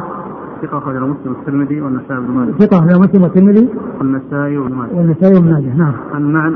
ثقة 0.63 0.79
أخرج 0.79 0.97
مسلم 0.97 1.35
والترمذي 1.37 1.81
والنسائي 1.81 2.21
بن 2.21 2.31
ماجه. 2.31 2.53
ثقة 2.53 2.79
أخرج 2.79 3.01
مسلم 3.01 3.23
والترمذي 3.23 3.69
والنسائي 3.99 4.59
وابن 4.59 4.75
ماجه. 4.75 4.95
والنسائي 4.95 5.35
وابن 5.35 5.53
ماجه. 5.53 5.77
نعم. 5.77 5.93
عن 6.15 6.33
معن. 6.33 6.55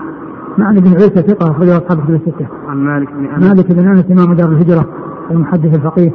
معن 0.59 0.74
بن 0.74 0.89
عيسى 0.89 1.22
ثقة 1.22 1.51
أخرج 1.51 1.68
أصحاب 1.68 1.99
الكتب 1.99 2.14
الستة. 2.14 2.47
عن 2.68 2.76
مالك 2.76 3.09
بن 3.12 3.24
أنس. 3.24 3.49
مالك 3.49 3.72
بن 3.72 3.89
أنس 3.89 4.05
إمام 4.11 4.35
دار 4.35 4.49
الهجرة 4.49 4.85
المحدث 5.30 5.74
الفقيه. 5.74 6.11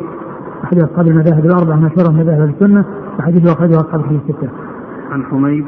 أحد 0.63 0.77
أصحاب 0.79 1.07
المذاهب 1.07 1.45
الأربعة 1.45 1.75
مشهورة 1.75 2.09
من 2.09 2.19
مذاهب 2.19 2.49
السنة 2.49 2.85
وحديثه 3.19 3.53
أخرجه 3.53 3.75
أصحاب 3.75 3.99
الكتب 3.99 4.21
الستة. 4.29 4.49
عن 5.11 5.23
حميد. 5.23 5.65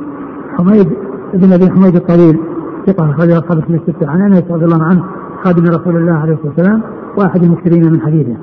حميد 0.58 0.88
بن 1.34 1.54
أبي 1.54 1.70
حميد 1.70 1.96
الطويل 1.96 2.40
ثقة 2.88 3.12
أخرجه 3.12 3.38
أصحاب 3.38 3.58
الكتب 3.58 3.74
الستة. 3.76 4.10
عن 4.10 4.22
أنس 4.22 4.44
رضي 4.52 4.66
الله 4.66 4.84
عنه 4.84 5.04
خادم 5.44 5.64
رسول 5.64 5.96
الله 5.96 6.14
عليه 6.14 6.34
الصلاة 6.34 6.54
والسلام 6.58 6.82
وأحد 7.18 7.44
المكثرين 7.44 7.94
من 7.94 8.02
حديثه. 8.02 8.38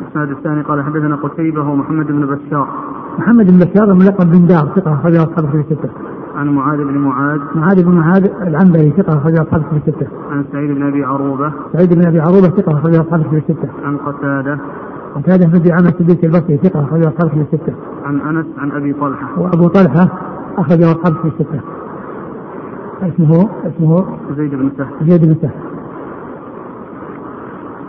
الاسناد 0.00 0.30
الثاني 0.30 0.62
قال 0.62 0.82
حدثنا 0.82 1.16
قتيبة 1.16 1.60
ومحمد 1.60 2.06
بن 2.06 2.26
بشار. 2.26 2.68
محمد 3.18 3.46
بن 3.46 3.58
بشار 3.58 3.94
ملقب 3.94 4.30
بن 4.32 4.46
دار 4.46 4.72
ثقة 4.76 4.94
أخرج 4.94 5.14
أصحاب 5.14 5.50
في 5.50 5.56
الستة. 5.56 5.88
عن 6.36 6.48
معاذ 6.48 6.78
بن 6.78 6.98
معاذ. 6.98 7.40
معاذ 7.54 7.84
بن 7.84 7.94
معاذ 7.94 8.28
العنبري 8.42 8.90
ثقة 8.90 9.18
أخرج 9.18 9.38
أصحاب 9.40 9.62
في 9.62 9.76
الستة. 9.76 10.06
عن 10.30 10.44
سعيد 10.52 10.70
بن 10.70 10.82
أبي 10.82 11.04
عروبة. 11.04 11.52
سعيد 11.72 11.94
بن 11.94 12.06
أبي 12.06 12.20
عروبة 12.20 12.48
ثقة 12.48 12.72
أخرج 12.72 12.94
أصحاب 12.94 13.22
في 13.22 13.36
الستة. 13.36 13.68
عن 13.84 13.96
قتادة. 13.96 14.58
قتادة 15.14 15.46
بن 15.46 15.72
عامر 15.72 15.88
السديس 15.88 16.24
البصري 16.24 16.56
ثقة 16.56 16.84
أخرج 16.84 17.06
أصحاب 17.06 17.30
في 17.30 17.40
الستة. 17.40 17.74
عن 18.04 18.20
أنس 18.20 18.46
عن 18.58 18.72
أبي 18.72 18.92
طلحة. 18.92 19.40
وأبو 19.40 19.68
طلحة 19.68 20.08
أخرج 20.58 20.82
أصحاب 20.82 21.14
في 21.14 21.28
الستة. 21.28 21.60
اسمه 23.02 23.48
اسمه 23.66 24.04
زيد 24.36 24.54
بن 24.54 24.70
سهل. 24.78 25.10
زيد 25.10 25.24
بن 25.24 25.34
سهل. 25.42 25.54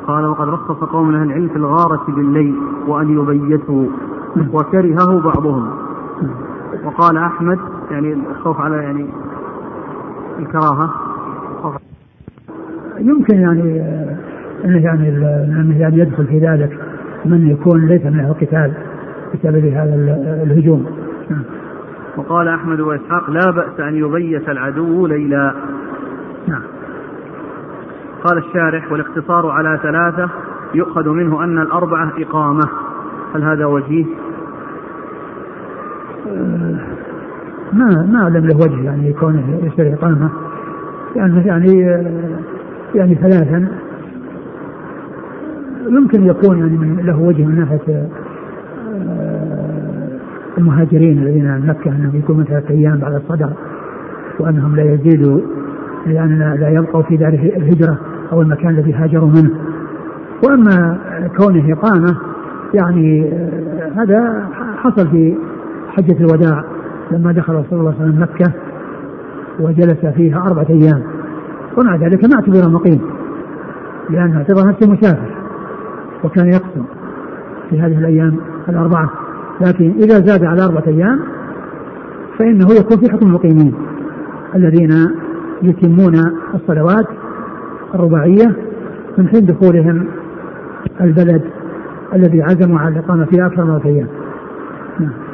قال 0.07 0.25
وقد 0.25 0.47
رخص 0.47 0.83
قوم 0.83 1.07
من 1.07 1.15
أهل 1.15 1.27
العلم 1.27 1.47
في 1.47 1.55
الغارة 1.55 2.03
بالليل 2.07 2.55
وأن 2.87 3.09
يبيتوا 3.09 3.85
وكرهه 4.53 5.19
بعضهم. 5.19 5.67
وقال 6.83 7.17
أحمد 7.17 7.59
يعني 7.91 8.13
الخوف 8.13 8.61
على 8.61 8.75
يعني 8.75 9.09
الكراهة. 10.39 10.93
يمكن 12.99 13.35
يعني 13.37 13.81
إنه 14.65 14.83
يعني 14.83 15.09
إنه 15.61 15.79
يعني 15.79 15.99
يدخل 15.99 16.27
في 16.27 16.39
ذلك 16.39 16.79
من 17.25 17.47
يكون 17.47 17.87
ليس 17.87 18.05
من 18.05 18.19
القتال 18.19 18.73
بسبب 19.33 19.65
هذا 19.65 19.95
الهجوم. 20.43 20.85
وقال 22.17 22.47
أحمد 22.47 22.79
وإسحاق 22.79 23.29
لا 23.29 23.51
بأس 23.51 23.79
أن 23.79 23.95
يبيت 23.95 24.49
العدو 24.49 25.07
ليلا. 25.07 25.53
نعم. 26.47 26.61
قال 28.23 28.37
الشارح 28.37 28.91
والاقتصار 28.91 29.49
على 29.49 29.79
ثلاثة 29.83 30.29
يؤخذ 30.73 31.09
منه 31.09 31.43
أن 31.43 31.57
الأربعة 31.59 32.11
إقامة. 32.17 32.69
هل 33.35 33.43
هذا 33.43 33.65
وجيه؟ 33.65 34.05
ما 37.73 38.07
ما 38.11 38.23
أعلم 38.23 38.45
له 38.47 38.55
وجه 38.55 38.83
يعني 38.83 39.13
كونه 39.13 39.59
يصير 39.63 39.93
إقامة 39.93 40.29
لأنه 41.15 41.47
يعني 41.47 41.81
يعني 42.95 43.15
ثلاثا. 43.15 43.67
يمكن 45.89 46.25
يكون 46.25 46.57
يعني 46.57 46.77
من 46.77 47.05
له 47.05 47.19
وجه 47.19 47.45
من 47.45 47.55
ناحية 47.55 48.07
آه، 48.95 50.07
المهاجرين 50.57 51.17
الذين 51.17 51.43
من 51.43 51.67
مكة 51.67 51.91
أنهم 51.91 52.15
يكونوا 52.15 52.43
ثلاثة 52.43 52.69
أيام 52.69 52.97
بعد 52.97 53.13
الصدر 53.13 53.49
وأنهم 54.39 54.75
لا 54.75 54.93
يزيدوا 54.93 55.41
لأن 56.05 56.55
لا 56.59 56.69
يبقوا 56.69 57.01
في 57.01 57.17
دار 57.17 57.33
الهجرة 57.33 57.97
أو 58.31 58.41
المكان 58.41 58.69
الذي 58.69 58.93
هاجروا 58.93 59.29
منه. 59.29 59.51
وأما 60.43 60.97
كونه 61.37 61.73
إقامة 61.73 62.17
يعني 62.73 63.33
آه، 63.33 63.91
هذا 63.95 64.49
حصل 64.77 65.07
في 65.07 65.35
حجة 65.97 66.17
الوداع 66.19 66.63
لما 67.11 67.31
دخل 67.31 67.63
صلى 67.69 67.79
الله 67.79 67.93
عليه 67.99 68.09
وسلم 68.09 68.21
مكة 68.21 68.51
وجلس 69.59 70.05
فيها 70.15 70.47
أربعة 70.47 70.67
أيام 70.69 71.03
ومع 71.77 71.95
ذلك 71.95 72.25
ما 72.25 72.35
اعتبر 72.35 72.69
مقيم 72.69 73.01
لأنه 74.09 74.37
اعتبر 74.37 74.67
نفسه 74.67 74.91
مسافر 74.91 75.35
وكان 76.23 76.47
يقصر 76.47 76.85
في 77.69 77.81
هذه 77.81 77.99
الأيام 77.99 78.37
الأربعة 78.69 79.09
لكن 79.61 79.93
إذا 79.97 80.25
زاد 80.25 80.43
على 80.43 80.65
أربعة 80.65 80.83
أيام 80.87 81.19
فإنه 82.39 82.67
يكون 82.79 82.97
في 82.97 83.11
حكم 83.11 83.27
المقيمين 83.27 83.73
الذين 84.55 84.89
يتمون 85.61 86.15
الصلوات 86.53 87.07
الرباعية 87.95 88.55
من 89.17 89.27
حين 89.27 89.45
دخولهم 89.45 90.07
البلد 91.01 91.41
الذي 92.13 92.41
عزموا 92.41 92.79
على 92.79 92.99
الإقامة 92.99 93.25
فيه 93.25 93.45
أكثر 93.45 93.63
من 93.63 93.81
أيام. 93.85 94.07
نعم. 94.99 95.24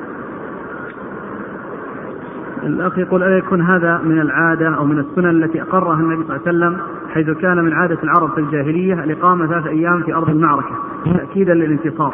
الأخ 2.63 2.97
يقول 2.97 3.23
ألا 3.23 3.37
يكون 3.37 3.61
هذا 3.61 3.97
من 4.03 4.21
العادة 4.21 4.75
أو 4.75 4.85
من 4.85 4.99
السنن 4.99 5.43
التي 5.43 5.61
أقرها 5.61 5.99
النبي 5.99 6.23
صلى 6.23 6.35
الله 6.35 6.47
عليه 6.47 6.57
وسلم 6.57 6.77
حيث 7.09 7.29
كان 7.29 7.57
من 7.57 7.73
عادة 7.73 7.97
العرب 8.03 8.29
في 8.29 8.37
الجاهلية 8.37 8.93
الإقامة 8.93 9.47
ثلاث 9.47 9.67
أيام 9.67 10.03
في 10.03 10.13
أرض 10.13 10.29
المعركة 10.29 10.75
تأكيدا 11.05 11.53
للانتصار. 11.53 12.13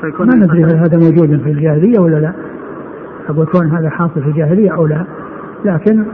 فيكون 0.00 0.26
ما 0.26 0.34
ندري 0.34 0.64
هل 0.64 0.76
هذا 0.76 0.98
موجود 0.98 1.40
في 1.42 1.50
الجاهلية 1.50 1.98
ولا 1.98 2.16
لا. 2.16 2.32
أقول 3.28 3.46
كون 3.46 3.66
هذا 3.66 3.90
حاصل 3.90 4.22
في 4.22 4.28
الجاهلية 4.28 4.74
أو 4.74 4.86
لا. 4.86 5.04
لكن 5.64 6.04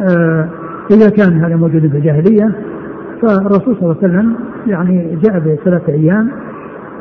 آه 0.00 0.48
إذا 0.90 1.10
كان 1.10 1.32
هذا 1.32 1.56
موجود 1.56 1.80
في 1.80 1.96
الجاهلية 1.96 2.54
فالرسول 3.22 3.76
صلى 3.76 3.82
الله 3.82 3.96
عليه 4.02 4.08
وسلم 4.08 4.36
يعني 4.66 5.18
جاء 5.22 5.38
بثلاثة 5.38 5.92
أيام 5.92 6.30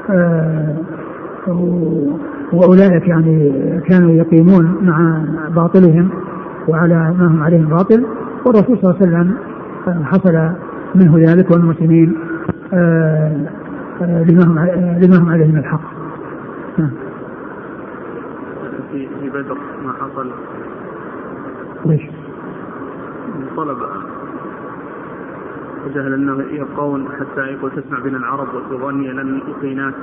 آه 0.10 0.76
وأولئك 2.54 3.08
يعني 3.08 3.52
كانوا 3.88 4.12
يقيمون 4.12 4.78
مع 4.82 5.24
باطلهم 5.56 6.10
وعلى 6.68 7.14
ما 7.20 7.28
هم 7.28 7.44
عليه 7.44 7.66
باطل 7.66 8.06
والرسول 8.46 8.78
صلى 8.82 8.92
الله 8.92 8.96
عليه 9.02 9.08
وسلم 9.08 9.36
حصل 10.06 10.50
منه 10.96 11.32
ذلك 11.32 11.52
والمسلمين 11.52 12.18
آه، 12.74 13.48
آه، 14.02 14.24
لما 14.24 14.44
هم 14.44 14.60
لما 15.00 15.18
هم 15.18 15.30
عليه 15.30 15.46
من 15.46 15.58
الحق. 15.58 15.82
في 18.92 19.08
في 19.08 19.30
بدر 19.30 19.58
ما 19.86 19.94
حصل 19.94 20.32
ليش؟ 21.86 22.02
طلب 23.58 23.78
وجهل 25.86 26.14
أنه 26.14 26.44
يبقون 26.52 27.08
حتى 27.20 27.42
يقول 27.42 27.72
تسمع 27.72 28.00
بنا 28.00 28.18
العرب 28.18 28.48
وتغني 28.54 29.12
لن 29.12 29.42
القينات 29.48 29.94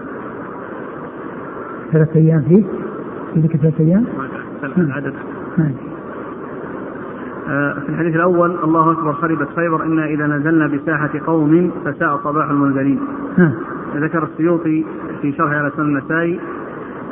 ثلاث 1.92 2.16
أيام 2.16 2.42
فيه؟ 2.42 2.64
في 3.34 3.40
ذيك 3.40 3.56
ثلاث 3.56 3.80
أيام 3.80 4.04
عدد 4.78 5.12
آه، 7.48 7.72
في 7.72 7.88
الحديث 7.88 8.14
الأول 8.14 8.58
الله 8.64 8.92
أكبر 8.92 9.12
خربت 9.12 9.48
خيبر 9.56 9.82
إنا 9.84 10.06
إذا 10.06 10.26
نزلنا 10.26 10.66
بساحة 10.66 11.10
قوم 11.26 11.70
فساء 11.84 12.16
صباح 12.24 12.50
المنذرين. 12.50 13.00
ذكر 13.96 14.24
السيوطي 14.24 14.84
في 15.22 15.32
شرح 15.32 15.52
على 15.52 15.72
سنن 15.76 15.84
النسائي 15.84 16.40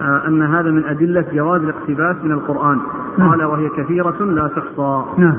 آه، 0.01 0.29
أن 0.29 0.43
هذا 0.43 0.71
من 0.71 0.85
أدلة 0.85 1.25
جواز 1.33 1.61
الاقتباس 1.61 2.17
من 2.25 2.33
القرآن. 2.33 2.79
قال 3.19 3.45
وهي 3.45 3.69
كثيرة 3.69 4.25
لا 4.25 4.49
تحصى. 4.49 5.05
نعم. 5.19 5.37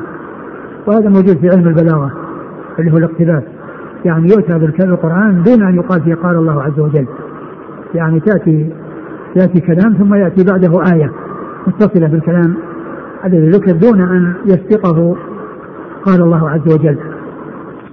وهذا 0.88 1.10
موجود 1.10 1.38
في 1.38 1.50
علم 1.50 1.68
البلاغة 1.68 2.12
اللي 2.80 2.94
هو 2.94 2.98
الاقتباس. 2.98 3.44
يعني 4.06 4.30
يؤتى 4.30 4.60
بالقرآن 4.60 5.44
دون 5.44 5.64
أن 5.64 5.76
يقال 5.76 6.02
فيه 6.02 6.16
قال 6.16 6.36
الله 6.36 6.64
عز 6.64 6.80
وجل. 6.80 7.08
يعني 7.96 8.20
تأتي 8.20 8.70
يأتي 9.36 9.60
كلام 9.62 9.94
ثم 9.94 10.14
يأتي 10.14 10.44
بعده 10.44 10.82
آية 10.94 11.12
متصلة 11.68 12.08
بالكلام 12.08 12.56
الذي 13.26 13.50
ذكر 13.50 13.72
دون 13.72 14.02
أن 14.02 14.34
يسبقه 14.46 15.16
قال 16.06 16.22
الله 16.22 16.50
عز 16.50 16.74
وجل 16.74 16.98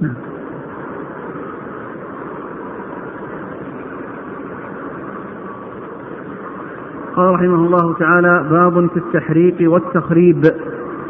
نعم. 0.00 0.14
قال 7.16 7.34
رحمه 7.34 7.54
الله 7.54 7.94
تعالى 7.94 8.46
باب 8.50 8.86
في 8.86 8.96
التحريق 8.96 9.72
والتخريب 9.72 10.44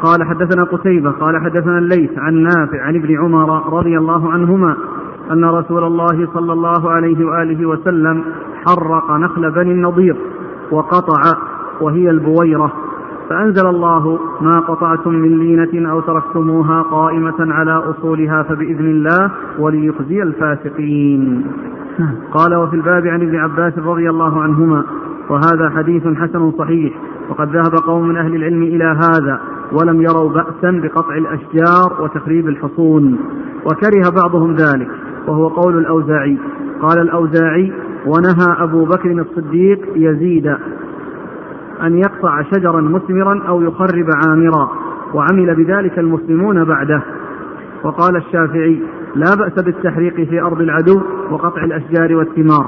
قال 0.01 0.23
حدثنا 0.23 0.63
قتيبة 0.63 1.11
قال 1.11 1.37
حدثنا 1.37 1.77
الليث 1.77 2.11
عن 2.17 2.33
نافع 2.33 2.81
عن 2.81 2.95
ابن 2.95 3.17
عمر 3.17 3.73
رضي 3.73 3.97
الله 3.97 4.31
عنهما 4.31 4.77
أن 5.31 5.45
رسول 5.45 5.83
الله 5.83 6.27
صلى 6.33 6.53
الله 6.53 6.91
عليه 6.91 7.25
وآله 7.25 7.65
وسلم 7.65 8.23
حرق 8.65 9.11
نخل 9.11 9.51
بني 9.51 9.71
النضير 9.71 10.15
وقطع 10.71 11.21
وهي 11.81 12.09
البويرة. 12.09 12.71
فأنزل 13.29 13.67
الله 13.67 14.19
ما 14.41 14.59
قطعتم 14.59 15.13
من 15.13 15.37
لينة 15.39 15.91
أو 15.91 15.99
تركتموها 15.99 16.81
قائمة 16.81 17.35
على 17.39 17.71
أصولها 17.71 18.43
فبإذن 18.43 18.85
الله 18.85 19.31
وليخزي 19.59 20.23
الفاسقين. 20.23 21.45
قال 22.33 22.55
وفي 22.55 22.75
الباب 22.75 23.07
عن 23.07 23.21
ابن 23.21 23.35
عباس 23.35 23.77
رضي 23.77 24.09
الله 24.09 24.41
عنهما 24.41 24.83
وهذا 25.29 25.69
حديث 25.69 26.07
حسن 26.07 26.51
صحيح 26.51 26.93
وقد 27.29 27.55
ذهب 27.55 27.75
قوم 27.87 28.07
من 28.07 28.17
أهل 28.17 28.35
العلم 28.35 28.63
إلى 28.63 28.83
هذا 28.83 29.39
ولم 29.71 30.01
يروا 30.01 30.29
بأسا 30.29 30.81
بقطع 30.83 31.15
الأشجار 31.17 32.03
وتخريب 32.03 32.47
الحصون. 32.47 33.17
وكره 33.65 34.09
بعضهم 34.23 34.55
ذلك 34.55 34.87
وهو 35.27 35.47
قول 35.47 35.77
الأوزاعي. 35.77 36.37
قال 36.81 37.01
الأوزاعي 37.01 37.73
ونهى 38.05 38.63
أبو 38.63 38.85
بكر 38.85 39.11
الصديق 39.11 39.79
يزيد 39.95 40.47
أن 41.83 41.97
يقطع 41.97 42.41
شجرا 42.41 42.81
مثمرا 42.81 43.43
أو 43.47 43.61
يخرب 43.61 44.09
عامرا 44.25 44.69
وعمل 45.13 45.55
بذلك 45.55 45.99
المسلمون 45.99 46.63
بعده. 46.63 47.01
وقال 47.83 48.15
الشافعي 48.15 48.79
لا 49.15 49.35
بأس 49.35 49.63
بالتحريق 49.63 50.15
في 50.15 50.41
أرض 50.41 50.61
العدو 50.61 51.01
وقطع 51.31 51.63
الأشجار 51.63 52.15
والثمار. 52.15 52.65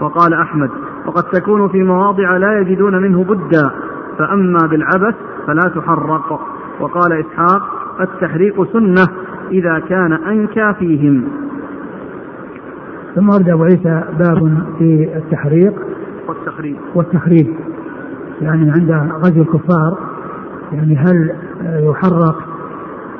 وقال 0.00 0.34
أحمد 0.34 0.70
وقد 1.06 1.22
تكون 1.22 1.68
في 1.68 1.82
مواضع 1.82 2.36
لا 2.36 2.60
يجدون 2.60 3.02
منه 3.02 3.24
بدا 3.24 3.70
فأما 4.18 4.66
بالعبث 4.70 5.14
فلا 5.46 5.72
تحرق. 5.74 6.40
وقال 6.80 7.12
إسحاق 7.12 7.62
التحريق 8.00 8.72
سنة 8.72 9.06
إذا 9.50 9.78
كان 9.78 10.12
أنكى 10.12 10.74
فيهم. 10.78 11.24
ثم 13.14 13.28
ورد 13.28 13.48
أبو 13.48 13.64
عيسى 13.64 14.02
باب 14.18 14.64
في 14.78 15.08
التحريق 15.16 15.72
والتخريب 16.28 16.76
والتخريب 16.94 17.54
يعني 18.40 18.70
عند 18.70 18.90
غزو 19.22 19.42
الكفار 19.42 19.98
يعني 20.72 20.96
هل 20.96 21.30
يحرق 21.64 22.36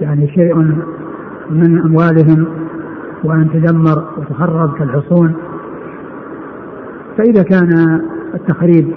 يعني 0.00 0.28
شيء 0.28 0.54
من 1.50 1.78
أموالهم 1.78 2.46
وأن 3.24 3.48
تدمر 3.52 4.04
وتخرب 4.18 4.78
كالحصون؟ 4.78 5.34
فإذا 7.18 7.42
كان 7.42 8.00
التخريب 8.34 8.92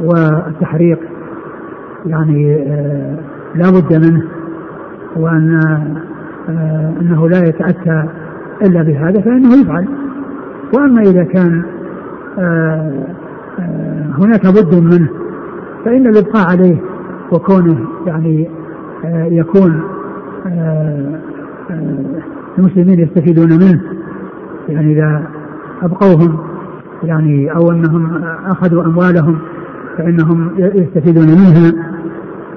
والتحريق 0.00 0.98
يعني 2.06 2.54
آه، 2.54 3.18
لا 3.54 3.70
بد 3.70 4.06
منه 4.06 4.22
وأن 5.16 5.60
آه، 6.48 6.92
أنه 7.00 7.28
لا 7.28 7.38
يتأتى 7.38 8.04
إلا 8.62 8.82
بهذا 8.82 9.20
فإنه 9.20 9.60
يفعل. 9.60 9.88
وأما 10.74 11.00
إذا 11.00 11.24
كان 11.24 11.62
آه، 12.38 12.92
آه، 13.58 14.04
هناك 14.18 14.46
بد 14.46 14.74
منه 14.74 15.08
فإن 15.84 16.06
الإبقاء 16.06 16.50
عليه 16.50 16.76
وكونه 17.32 17.78
يعني 18.06 18.48
آه، 19.04 19.24
يكون 19.24 19.82
المسلمين 22.58 23.00
يستفيدون 23.00 23.48
منه 23.48 23.80
يعني 24.68 24.92
إذا 24.92 25.22
أبقوهم 25.82 26.38
يعني 27.02 27.54
أو 27.54 27.70
أنهم 27.70 28.24
أخذوا 28.46 28.84
أموالهم 28.84 29.38
فإنهم 29.98 30.50
يستفيدون 30.58 31.26
منها. 31.26 31.72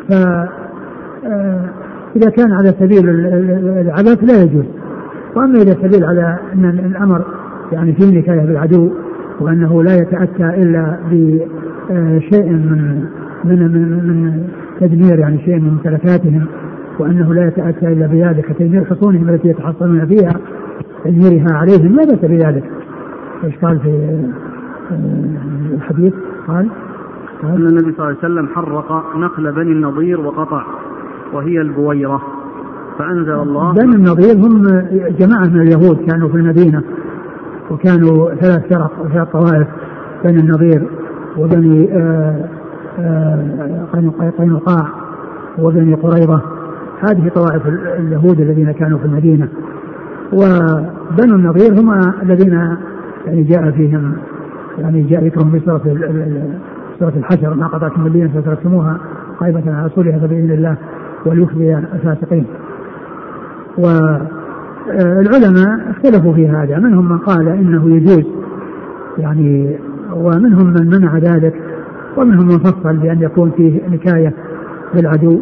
فإذا 0.09 0.49
كان 2.29 2.51
على 2.51 2.73
سبيل 2.79 3.09
العبث 3.09 4.23
لا 4.23 4.43
يجوز. 4.43 4.65
وأما 5.35 5.61
إذا 5.61 5.73
سبيل 5.73 6.05
على 6.05 6.39
أن 6.53 6.65
الأمر 6.65 7.25
يعني 7.71 7.93
في 7.93 8.11
نكاية 8.11 8.45
بالعدو 8.45 8.91
وأنه 9.39 9.83
لا 9.83 9.95
يتأتى 9.95 10.61
إلا 10.61 10.97
بشيء 11.09 12.49
من 12.49 13.05
من 13.43 13.59
من, 13.71 14.07
من 14.07 14.47
تدمير 14.79 15.19
يعني 15.19 15.37
شيء 15.37 15.59
من 15.59 15.69
ممتلكاتهم 15.69 16.45
وأنه 16.99 17.33
لا 17.33 17.47
يتأتى 17.47 17.87
إلا 17.87 18.07
بذلك 18.07 18.55
تدمير 18.59 18.85
حصونهم 18.85 19.29
التي 19.29 19.47
يتحصنون 19.47 20.05
فيها 20.05 20.33
تدميرها 21.03 21.53
عليهم 21.53 21.95
لا 21.95 22.03
بأس 22.03 22.19
بذلك. 22.25 22.63
إيش 23.43 23.55
قال 23.57 23.79
في 23.79 23.89
آه، 24.91 25.75
الحديث؟ 25.75 26.13
قال 26.47 26.69
أن 27.43 27.67
النبي 27.67 27.91
صلى 27.91 27.99
الله 27.99 28.05
عليه 28.05 28.17
وسلم 28.17 28.47
حرق 28.47 29.17
نخل 29.17 29.51
بني 29.51 29.71
النضير 29.71 30.21
وقطع 30.21 30.63
وهي 31.33 31.61
البويرة. 31.61 32.21
فأنزل 33.01 33.31
الله. 33.31 33.73
بني 33.73 33.95
النضير 33.95 34.35
هم 34.35 34.63
جماعة 35.19 35.45
من 35.45 35.61
اليهود 35.61 35.97
كانوا 36.09 36.29
في 36.29 36.35
المدينة 36.35 36.83
وكانوا 37.71 38.35
ثلاث 38.35 38.73
فرق 38.73 38.91
وثلاث 39.05 39.27
طوائف 39.27 39.67
بني 40.23 40.39
النضير 40.39 40.87
وبني 41.37 41.89
آه، 41.93 42.49
آه، 42.99 43.85
قينقاع 44.37 44.87
وبني 45.59 45.93
قريظة. 45.93 46.41
هذه 46.99 47.31
طوائف 47.35 47.67
اليهود 47.99 48.39
الذين 48.39 48.71
كانوا 48.71 48.99
في 48.99 49.05
المدينة. 49.05 49.47
وبنو 50.33 51.35
النضير 51.35 51.79
هم 51.79 51.99
الذين 52.23 52.53
يعني 53.25 53.43
جاء 53.43 53.71
فيهم 53.71 54.13
يعني 54.77 55.01
جاء 55.01 55.25
ذكرهم 55.25 55.51
في 55.51 55.59
سورة 55.65 55.81
سورة 56.99 57.13
الحشر 57.17 57.53
ما 57.53 57.67
قطعتم 57.67 58.05
الليل 58.05 58.29
فتركتموها 58.29 58.97
قائمة 59.39 59.75
على 59.75 59.85
رسولها 59.85 60.19
فبإذن 60.19 60.51
الله 60.51 60.77
وليخزي 61.25 61.77
الفاسقين. 61.77 62.45
والعلماء 63.77 65.31
اختلفوا 65.91 66.33
في 66.33 66.47
هذا. 66.47 66.79
منهم 66.79 67.09
من 67.09 67.17
قال 67.17 67.47
إنه 67.47 67.95
يجوز 67.95 68.25
يعني 69.17 69.77
ومنهم 70.15 70.67
من 70.67 70.87
منع 70.87 71.17
ذلك 71.17 71.53
ومنهم 72.17 72.47
من 72.47 72.59
فصل 72.59 72.97
بأن 72.97 73.21
يكون 73.21 73.51
فيه 73.51 73.81
نكاية 73.89 74.33
بالعدو 74.95 75.41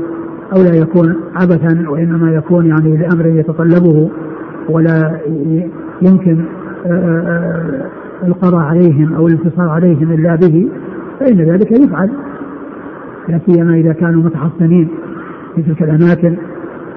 أو 0.56 0.62
لا 0.62 0.76
يكون 0.76 1.16
عبثا 1.36 1.90
وإنما 1.90 2.32
يكون 2.32 2.66
يعني 2.66 2.98
لأمر 2.98 3.26
يتطلبه 3.26 4.10
ولا 4.70 5.20
يمكن 6.02 6.46
آه، 6.86 6.90
آه، 6.92 8.28
القضاء 8.28 8.62
عليهم 8.62 9.14
أو 9.14 9.28
الانتصار 9.28 9.70
عليهم 9.70 10.12
إلا 10.12 10.36
به 10.36 10.70
فإن 11.20 11.38
ذلك 11.38 11.72
يفعل. 11.72 12.10
لا 13.28 13.40
سيما 13.46 13.74
إذا 13.74 13.94
كانوا 13.94 14.24
متحصنين 14.24 14.90
في 15.56 15.62
تلك 15.62 15.84
الأماكن. 15.84 16.38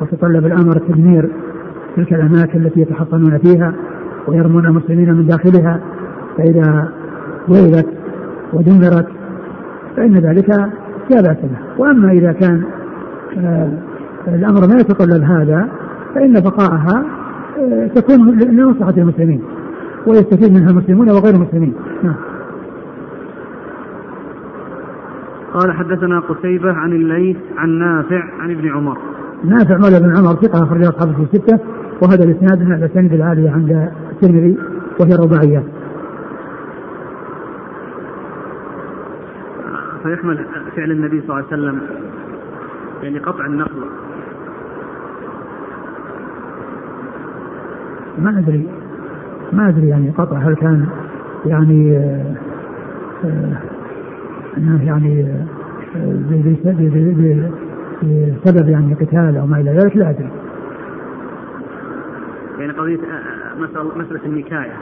وتطلب 0.00 0.46
الأمر 0.46 0.72
تدمير 0.72 1.30
تلك 1.96 2.12
الأماكن 2.12 2.66
التي 2.66 2.80
يتحصنون 2.80 3.38
فيها 3.38 3.74
ويرمون 4.28 4.66
المسلمين 4.66 5.14
من 5.14 5.26
داخلها 5.26 5.80
فإذا 6.36 6.88
ويلت 7.48 7.88
ودمرت 8.52 9.06
فإن 9.96 10.14
ذلك 10.14 10.48
لا 11.10 11.20
بأس 11.20 11.36
به. 11.36 11.58
وأما 11.78 12.12
إذا 12.12 12.32
كان 12.32 12.62
آه، 13.38 13.72
الأمر 14.28 14.60
ما 14.60 14.74
يتطلب 14.80 15.22
هذا 15.22 15.68
فإن 16.14 16.32
بقاءها 16.32 17.04
آه، 17.58 17.86
تكون 17.86 18.38
لمصلحة 18.38 18.94
المسلمين 18.96 19.42
ويستفيد 20.06 20.52
منها 20.52 20.70
المسلمون 20.70 21.10
وغير 21.10 21.34
المسلمين. 21.34 21.74
نعم. 22.02 22.14
قال 25.52 25.72
حدثنا 25.72 26.20
قتيبة 26.20 26.72
عن 26.72 26.92
الليث 26.92 27.36
عن 27.56 27.70
نافع 27.78 28.22
عن 28.40 28.50
ابن 28.50 28.68
عمر. 28.68 28.98
نافع 29.44 29.76
مولى 29.78 30.00
بن 30.00 30.16
عمر 30.16 30.34
ثقة 30.34 30.62
أخرج 30.64 30.84
أصحابه 30.84 31.12
في 31.12 31.22
الستة 31.22 31.58
وهذا 32.02 32.24
الإسناد 32.24 32.62
من 32.62 32.72
الأسانيد 32.72 33.12
العالية 33.12 33.50
عند 33.50 33.90
الترمذي 34.12 34.58
وهي 35.00 35.14
رباعية. 35.14 35.64
فيحمل 40.02 40.46
فعل 40.76 40.90
النبي 40.90 41.20
صلى 41.20 41.30
الله 41.30 41.34
عليه 41.34 41.46
وسلم 41.46 41.80
يعني 43.02 43.18
قطع 43.18 43.46
النخل 43.46 43.84
ما 48.18 48.38
أدري 48.38 48.68
ما 49.52 49.68
أدري 49.68 49.88
يعني 49.88 50.10
قطع 50.10 50.36
هل 50.36 50.54
كان 50.54 50.86
يعني 51.46 51.96
آه، 51.96 52.34
آه، 53.24 53.58
أنه 54.58 54.84
يعني 54.84 55.22
آه، 55.96 56.16
بسبب 58.02 58.68
يعني 58.68 58.94
قتال 58.94 59.36
أو 59.36 59.46
ما 59.46 59.60
إلى 59.60 59.70
ذلك 59.70 59.96
لا 59.96 60.10
أدري. 60.10 60.30
يعني 62.58 62.72
قضية 62.72 62.98
مسألة, 63.58 63.98
مسألة 63.98 64.20
النكاية. 64.26 64.72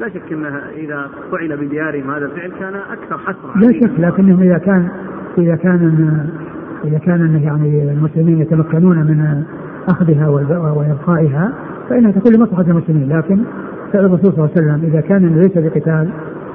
لا 0.00 0.08
شك 0.08 0.32
أنها 0.32 0.70
إذا 0.76 1.08
فعل 1.32 1.56
بديارهم 1.56 2.10
هذا 2.10 2.24
الفعل 2.26 2.50
كان 2.60 2.74
أكثر 2.74 3.18
حسرة. 3.18 3.56
لا 3.56 3.72
شك 3.72 4.00
لكنه 4.00 4.42
إذا 4.42 4.58
كان 4.58 4.88
إذا 5.38 5.56
كان 5.56 6.28
إذا 6.84 6.98
كان 6.98 7.40
يعني 7.42 7.92
المسلمين 7.92 8.40
يتمكنون 8.40 8.96
من 8.96 9.44
أخذها 9.88 10.28
وإبقائها 10.28 11.52
فإنها 11.90 12.10
تكون 12.10 12.32
لمصلحة 12.34 12.62
المسلمين. 12.62 13.08
لكن 13.08 13.44
فعل 13.92 14.04
الرسول 14.04 14.32
صلى 14.32 14.44
الله 14.44 14.50
عليه 14.56 14.62
وسلم 14.62 14.90
إذا 14.90 15.00
كان 15.00 15.38
ليس 15.38 15.52
بقتال 15.58 16.10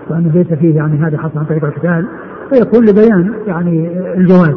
وأنه 0.09 0.31
ليس 0.33 0.53
فيه 0.53 0.75
يعني 0.75 0.97
هذا 0.97 1.17
حصل 1.17 1.39
عن 1.39 1.45
طريق 1.45 1.65
القتال 1.65 2.07
فيكون 2.49 2.85
لبيان 2.85 3.33
يعني 3.47 3.89
الجواز. 4.17 4.55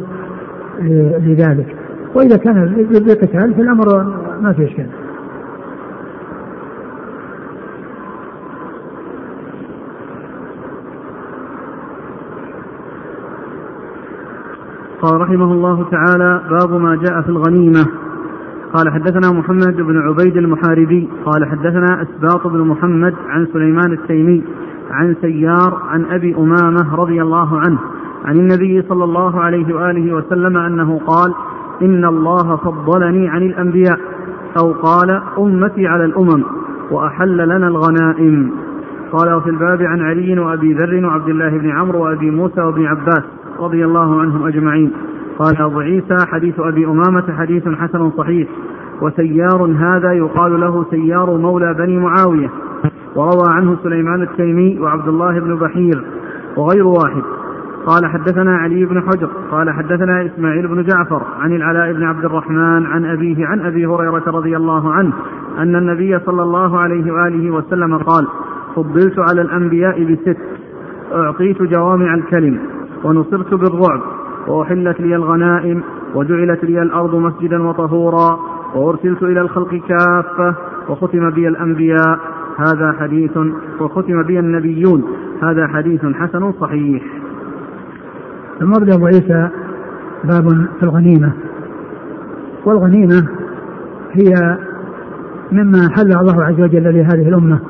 لذلك. 1.22 1.76
وإذا 2.14 2.36
كان 2.36 2.86
بقتال 2.90 3.54
فالأمر 3.54 4.04
ما 4.42 4.52
في 4.52 4.64
إشكال. 4.64 4.86
قال 15.02 15.20
رحمه 15.20 15.52
الله 15.52 15.84
تعالى 15.90 16.42
باب 16.50 16.80
ما 16.80 16.96
جاء 16.96 17.22
في 17.22 17.28
الغنيمة. 17.28 17.86
قال 18.72 18.92
حدثنا 18.92 19.32
محمد 19.32 19.76
بن 19.76 19.98
عبيد 19.98 20.36
المحاربي. 20.36 21.08
قال 21.24 21.44
حدثنا 21.44 22.02
أسباط 22.02 22.46
بن 22.46 22.58
محمد 22.58 23.14
عن 23.28 23.46
سليمان 23.52 23.92
التيمي 23.92 24.42
عن 24.90 25.16
سيار 25.20 25.82
عن 25.88 26.04
أبي 26.04 26.34
أمامة 26.34 26.96
رضي 26.96 27.22
الله 27.22 27.60
عنه. 27.60 27.78
عن 28.24 28.36
النبي 28.36 28.82
صلى 28.88 29.04
الله 29.04 29.40
عليه 29.40 29.74
وآله 29.74 30.14
وسلم 30.14 30.56
أنه 30.56 31.00
قال 31.06 31.34
إن 31.82 32.04
الله 32.04 32.56
فضلني 32.56 33.28
عن 33.28 33.42
الأنبياء 33.42 33.98
أو 34.62 34.72
قال 34.72 35.22
أمتي 35.38 35.86
على 35.86 36.04
الأمم 36.04 36.44
وأحل 36.90 37.36
لنا 37.48 37.68
الغنائم. 37.68 38.50
قال 39.12 39.40
في 39.42 39.50
الباب 39.50 39.82
عن 39.82 40.00
علي 40.00 40.38
وأبي 40.38 40.72
ذر 40.72 41.06
وعبد 41.06 41.28
الله 41.28 41.58
بن 41.58 41.70
عمرو 41.70 42.04
وأبي 42.04 42.30
موسى 42.30 42.60
وابن 42.60 42.86
عباس 42.86 43.22
رضي 43.60 43.84
الله 43.84 44.20
عنهم 44.20 44.46
أجمعين. 44.46 44.92
قال 45.38 45.56
أبو 45.62 45.80
عيسى 45.80 46.16
حديث 46.26 46.60
أبي 46.60 46.86
أمامة 46.86 47.32
حديث 47.38 47.68
حسن 47.68 48.10
صحيح 48.10 48.48
وسيار 49.02 49.64
هذا 49.78 50.12
يقال 50.12 50.60
له 50.60 50.84
سيار 50.90 51.36
مولى 51.36 51.74
بني 51.74 51.98
معاوية 51.98 52.50
وروى 53.16 53.48
عنه 53.48 53.76
سليمان 53.82 54.22
التيمي 54.22 54.78
وعبد 54.80 55.08
الله 55.08 55.40
بن 55.40 55.54
بحير 55.54 56.04
وغير 56.56 56.86
واحد. 56.86 57.22
قال 57.88 58.06
حدثنا 58.06 58.56
علي 58.56 58.84
بن 58.84 59.00
حجر 59.00 59.30
قال 59.50 59.70
حدثنا 59.70 60.26
إسماعيل 60.26 60.68
بن 60.68 60.82
جعفر 60.82 61.22
عن 61.40 61.52
العلاء 61.52 61.92
بن 61.92 62.02
عبد 62.02 62.24
الرحمن 62.24 62.86
عن 62.86 63.04
أبيه 63.04 63.46
عن 63.46 63.60
أبي 63.60 63.86
هريرة 63.86 64.22
رضي 64.26 64.56
الله 64.56 64.92
عنه 64.92 65.12
أن 65.58 65.76
النبي 65.76 66.18
صلى 66.18 66.42
الله 66.42 66.78
عليه 66.78 67.12
وآله 67.12 67.50
وسلم 67.50 67.98
قال 67.98 68.26
فضلت 68.76 69.18
على 69.18 69.40
الأنبياء 69.42 70.04
بست 70.04 70.38
أعطيت 71.14 71.62
جوامع 71.62 72.14
الكلم 72.14 72.58
ونصرت 73.04 73.54
بالرعب 73.54 74.00
وأحلت 74.48 75.00
لي 75.00 75.16
الغنائم 75.16 75.82
وجعلت 76.14 76.64
لي 76.64 76.82
الأرض 76.82 77.14
مسجدا 77.14 77.62
وطهورا 77.62 78.38
وأرسلت 78.74 79.22
إلى 79.22 79.40
الخلق 79.40 79.74
كافة 79.88 80.54
وختم 80.88 81.30
بي 81.30 81.48
الأنبياء 81.48 82.18
هذا 82.58 82.94
حديث 83.00 83.38
وختم 83.80 84.22
بي 84.22 84.38
النبيون 84.38 85.04
هذا 85.42 85.66
حديث 85.68 86.06
حسن 86.06 86.52
صحيح. 86.52 87.02
ثم 88.60 88.72
أبو 88.72 89.06
عيسى 89.06 89.48
باب 90.24 90.66
في 90.78 90.82
الغنيمة. 90.82 91.32
والغنيمة 92.64 93.28
هي 94.12 94.58
مما 95.52 95.88
حل 95.96 96.12
الله 96.12 96.44
عز 96.44 96.60
وجل 96.60 96.94
لهذه 96.94 97.28
الأمة. 97.28 97.60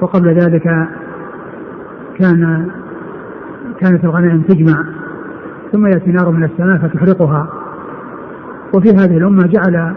وقبل 0.00 0.28
ذلك 0.28 0.88
كان 2.18 2.70
كانت 3.80 4.04
الغنائم 4.04 4.42
تجمع 4.42 4.84
ثم 5.72 5.86
يأتي 5.86 6.10
نار 6.10 6.30
من 6.30 6.44
السماء 6.44 6.78
فتحرقها. 6.78 7.48
وفي 8.74 8.88
هذه 8.90 9.16
الأمة 9.16 9.46
جعل 9.46 9.94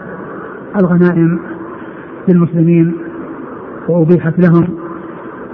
الغنائم 0.76 1.38
للمسلمين 2.28 2.94
وأبيحت 3.88 4.38
لهم 4.38 4.68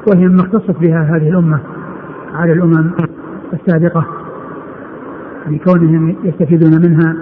وهي 0.07 0.29
مما 0.29 0.41
اختصت 0.41 0.81
بها 0.81 1.03
هذه 1.03 1.29
الأمة 1.29 1.61
على 2.35 2.53
الأمم. 2.53 2.91
السابقة 3.53 4.07
لكونهم 5.47 6.17
يستفيدون 6.25 6.83
منها 6.83 7.17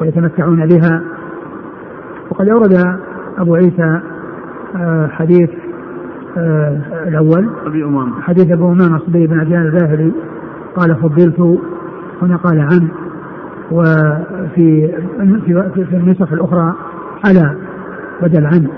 ويتمتعون 0.00 0.66
بها. 0.66 1.02
وقد 2.30 2.48
أورد 2.48 2.98
أبو 3.38 3.54
عيسى 3.54 4.00
آه، 4.76 5.06
حديث 5.06 5.50
آه 6.38 6.82
الأول. 7.08 7.48
أبي 7.66 7.84
أمامة. 7.84 8.20
حديث 8.20 8.52
أبو 8.52 8.72
أمامة 8.72 8.98
صبي 8.98 9.26
بن 9.26 9.40
عجلان 9.40 9.62
الباهلي. 9.62 10.12
قال 10.76 10.96
فضلت. 10.96 11.60
هنا 12.22 12.36
قال 12.36 12.60
عن. 12.60 12.88
وفي 13.70 14.92
في, 15.44 15.84
في 15.84 15.96
النسخ 15.96 16.32
الأخرى 16.32 16.74
على 17.24 17.56
بدل 18.22 18.46
عن. 18.46 18.68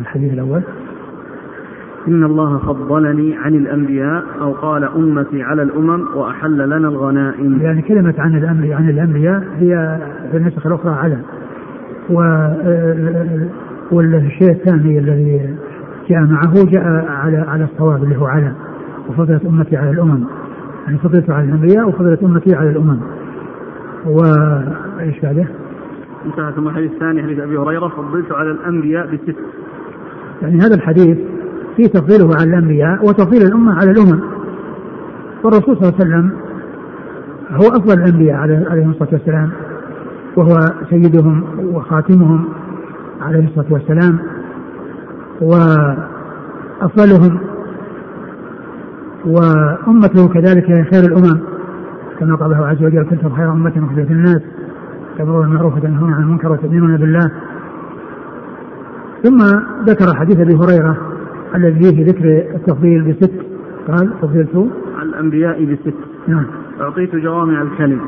الحديث 0.00 0.32
الأول. 0.32 0.62
إن 2.08 2.24
الله 2.24 2.58
فضلني 2.58 3.36
عن 3.36 3.54
الأنبياء 3.54 4.24
أو 4.40 4.52
قال 4.52 4.84
أمتي 4.84 5.42
على 5.42 5.62
الأمم 5.62 6.06
وأحل 6.14 6.58
لنا 6.66 6.88
الغنائم. 6.88 7.60
يعني 7.60 7.82
كلمة 7.82 8.14
عن 8.18 8.36
الأنبياء 8.36 8.78
عن 8.78 8.88
الأنبياء 8.88 9.44
هي 9.58 9.98
في 10.30 10.36
النسخ 10.36 10.66
الأخرى 10.66 10.92
على 10.92 11.18
و 12.10 12.20
والشيء 13.92 14.50
الثاني 14.50 14.98
الذي 14.98 15.56
جاء 16.08 16.20
معه 16.20 16.64
جاء 16.64 17.06
على 17.08 17.36
على 17.36 17.64
الصواب 17.64 18.04
اللي 18.04 18.16
هو 18.16 18.26
على 18.26 18.52
وفضلت 19.08 19.44
أمتي 19.44 19.76
على 19.76 19.90
الأمم. 19.90 20.24
يعني 20.86 20.98
فضلت 20.98 21.30
على 21.30 21.44
الأنبياء 21.44 21.88
وفضلت 21.88 22.22
أمتي 22.22 22.54
على 22.54 22.70
الأمم. 22.70 22.98
وإيش 24.06 25.20
بعده؟ 25.22 25.46
انتهى 26.26 26.52
ثم 26.56 26.68
الحديث 26.68 26.92
الثاني 26.92 27.22
حديث 27.22 27.38
أبي 27.38 27.56
هريرة 27.56 27.88
فضلت 27.88 28.32
على 28.32 28.50
الأنبياء 28.50 29.06
بست. 29.06 29.36
يعني 30.42 30.58
هذا 30.58 30.74
الحديث 30.74 31.18
فيه 31.76 31.86
تفضيله 31.86 32.30
على 32.36 32.50
الأنبياء 32.50 33.08
وتفضيل 33.08 33.42
الأمة 33.42 33.74
على 33.74 33.90
الأمم. 33.90 34.20
والرسول 35.44 35.76
صلى 35.76 35.88
الله 35.88 35.94
عليه 36.00 36.04
وسلم 36.04 36.30
هو 37.50 37.68
أفضل 37.68 37.98
الأنبياء 37.98 38.36
عليه 38.36 38.86
الصلاة 38.90 39.08
والسلام 39.12 39.50
وهو 40.36 40.58
سيدهم 40.90 41.44
وخاتمهم 41.74 42.44
عليه 43.20 43.44
الصلاة 43.48 43.66
والسلام 43.70 44.18
وأفضلهم 45.40 47.38
وأمته 49.24 50.28
كذلك 50.28 50.70
هي 50.70 50.84
خير 50.84 51.02
الأمم 51.02 51.40
كما 52.20 52.36
قال 52.36 52.52
الله 52.52 52.66
عز 52.66 52.82
وجل 52.84 53.02
كنتم 53.02 53.34
خير 53.34 53.52
أمة 53.52 53.72
أخرجت 53.92 54.10
الناس 54.10 54.40
تأمرون 55.18 55.46
بالمعروف 55.46 55.76
وتنهون 55.76 56.12
عن 56.12 56.22
المنكر 56.22 56.52
وتؤمنون 56.52 56.96
بالله. 56.96 57.30
ثم 59.22 59.38
ذكر 59.84 60.14
حديث 60.16 60.40
أبي 60.40 60.54
هريرة 60.54 61.09
الذي 61.54 61.94
فيه 61.94 62.04
ذكر 62.06 62.54
التفضيل 62.54 63.02
بست. 63.02 63.32
قال 63.88 64.12
فضلت 64.22 64.70
على 64.98 65.08
الأنبياء 65.08 65.64
بست. 65.64 65.94
نعم. 66.28 66.46
أعطيت 66.80 67.16
جوامع 67.16 67.62
الكلم 67.62 68.00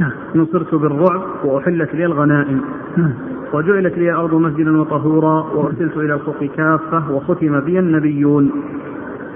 نعم. 0.00 0.10
نصرت 0.34 0.74
بالرعب 0.74 1.22
وأحلت 1.44 1.94
لي 1.94 2.06
الغنائم. 2.06 2.60
نعم. 2.96 3.12
وجعلت 3.54 3.98
لي 3.98 4.10
الأرض 4.10 4.34
مسجدا 4.34 4.80
وطهورا 4.80 5.46
وأرسلت 5.54 5.96
إلى 5.96 6.14
الخلق 6.14 6.44
كافة 6.56 7.12
وختم 7.12 7.60
بي 7.60 7.78
النبيون. 7.78 8.50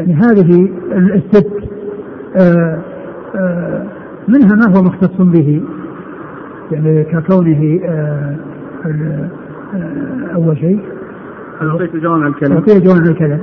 يعني 0.01 0.15
هذه 0.15 0.69
الست 0.93 1.51
آه 2.41 2.79
آه 3.37 3.87
منها 4.29 4.55
ما 4.55 4.77
هو 4.77 4.83
مختص 4.83 5.21
به؟ 5.21 5.63
يعني 6.73 7.05
ككونه 7.05 7.81
آه 7.85 8.37
أول 10.35 10.59
شيء. 10.59 10.81
أعطيت 11.63 11.97
جوامع 11.97 12.27
الكلم 12.27 12.53
أعطي 12.53 12.81
جوامع 12.81 13.05
الكلم 13.11 13.41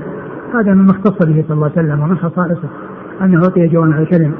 هذا 0.53 0.73
من 0.73 0.89
اختص 0.89 1.25
به 1.25 1.43
صلى 1.47 1.55
الله 1.55 1.71
عليه 1.77 1.87
وسلم 1.87 1.99
ومن 2.01 2.17
خصائصه 2.17 2.69
أنه 3.21 3.43
أعطي 3.43 3.67
جوامع 3.67 3.99
الكلم 3.99 4.33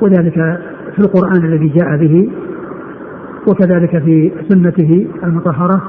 وذلك 0.00 0.34
في 0.94 0.98
القرآن 0.98 1.44
الذي 1.44 1.68
جاء 1.68 1.96
به 1.96 2.30
وكذلك 3.48 3.90
في 3.98 4.32
سنته 4.48 5.06
المطهرة 5.24 5.82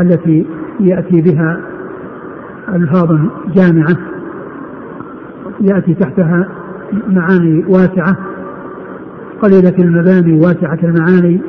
التي 0.00 0.46
يأتي 0.80 1.20
بها 1.20 1.60
ألفاظ 2.68 3.18
جامعة 3.54 3.96
يأتي 5.60 5.94
تحتها 5.94 6.48
معاني 7.08 7.64
واسعة 7.68 8.16
قليلة 9.42 9.74
المباني 9.78 10.40
واسعة 10.40 10.78
المعاني. 10.82 11.40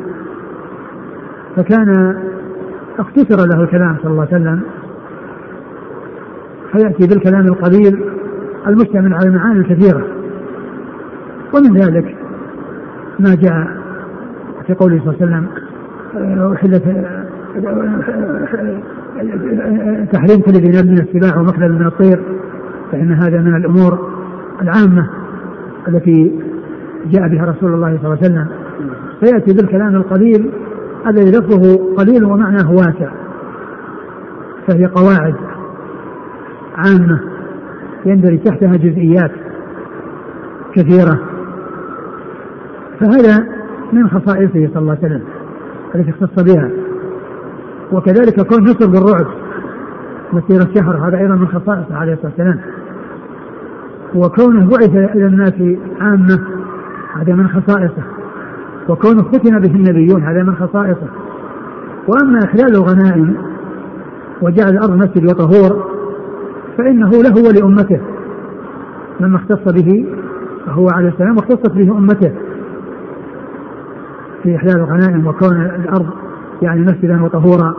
فكان 1.56 2.16
اختصر 3.00 3.48
له 3.48 3.64
الكلام 3.64 3.98
صلى 4.04 4.12
الله 4.12 4.28
عليه 4.32 4.42
وسلم. 4.42 4.62
فيأتي 6.72 7.08
بالكلام 7.08 7.46
القليل 7.46 8.04
المشتمل 8.68 9.14
على 9.14 9.28
المعاني 9.28 9.60
الكثيرة. 9.60 10.08
ومن 11.54 11.78
ذلك 11.78 12.16
ما 13.20 13.36
جاء 13.36 13.68
في 14.68 14.74
قوله 14.74 15.02
صلى 15.06 15.14
الله 15.14 15.18
عليه 15.22 15.26
وسلم 15.26 15.48
أحلت 16.54 16.84
تحريم 20.14 20.42
كل 20.42 20.52
ذي 20.52 20.92
من 20.92 21.00
السباع 21.00 21.38
ومخلب 21.40 21.72
من 21.72 21.86
الطير 21.86 22.24
فإن 22.92 23.12
هذا 23.12 23.42
من 23.42 23.56
الأمور 23.56 24.10
العامة 24.62 25.10
التي 25.88 26.40
جاء 27.06 27.28
بها 27.28 27.46
رسول 27.46 27.74
الله 27.74 27.98
صلى 27.98 28.06
الله 28.06 28.18
عليه 28.22 28.32
وسلم. 28.32 28.48
فيأتي 29.20 29.54
بالكلام 29.54 29.96
القليل 29.96 30.52
الذي 31.08 31.32
لفظه 31.32 31.96
قليل 31.98 32.26
ومعناه 32.26 32.72
واسع 32.72 33.12
فهي 34.68 34.86
قواعد 34.86 35.36
عامة 36.76 37.20
يندرج 38.06 38.40
تحتها 38.40 38.72
جزئيات 38.72 39.32
كثيرة. 40.74 41.20
فهذا 43.00 43.48
من 43.94 44.10
خصائصه 44.10 44.70
صلى 44.74 44.80
الله 44.80 44.98
عليه 45.04 45.06
وسلم 45.06 45.22
التي 45.96 46.12
اختص 46.12 46.44
بها. 46.44 46.70
وكذلك 47.92 48.48
كون 48.48 48.64
نصر 48.64 48.88
بالرعب 48.88 49.28
مسيرة 50.34 50.68
شهر 50.76 51.08
هذا 51.08 51.18
أيضا 51.18 51.36
من 51.36 51.48
خصائصه 51.48 51.96
عليه 51.96 52.14
الصلاة 52.14 52.32
والسلام. 52.32 52.60
وكونه 54.16 54.70
بعث 54.70 54.96
إلى 55.16 55.26
الناس 55.26 55.54
عامة 56.02 56.40
هذا 57.16 57.36
من 57.36 57.48
خصائصه. 57.48 58.21
وكونه 58.90 59.24
ختم 59.24 59.60
به 59.60 59.76
النبيون 59.76 60.24
هذا 60.24 60.44
من 60.44 60.56
خصائصه. 60.56 61.08
وأما 62.08 62.40
احلال 62.46 62.76
الغنائم 62.76 63.38
وجعل 64.42 64.70
الأرض 64.70 64.96
مسجد 64.96 65.24
وطهور 65.24 65.86
فإنه 66.78 67.10
له 67.10 67.34
ولأمته. 67.48 68.02
مما 69.20 69.38
اختص 69.38 69.74
به 69.74 70.06
هو 70.68 70.88
عليه 70.96 71.10
السلام 71.10 71.36
واختصت 71.36 71.72
به 71.72 71.98
أمته 71.98 72.32
في 74.44 74.56
احلال 74.56 74.78
الغنائم 74.78 75.28
وكون 75.28 75.62
الأرض 75.62 76.10
يعني 76.62 76.82
مسجدا 76.82 77.24
وطهورا. 77.24 77.74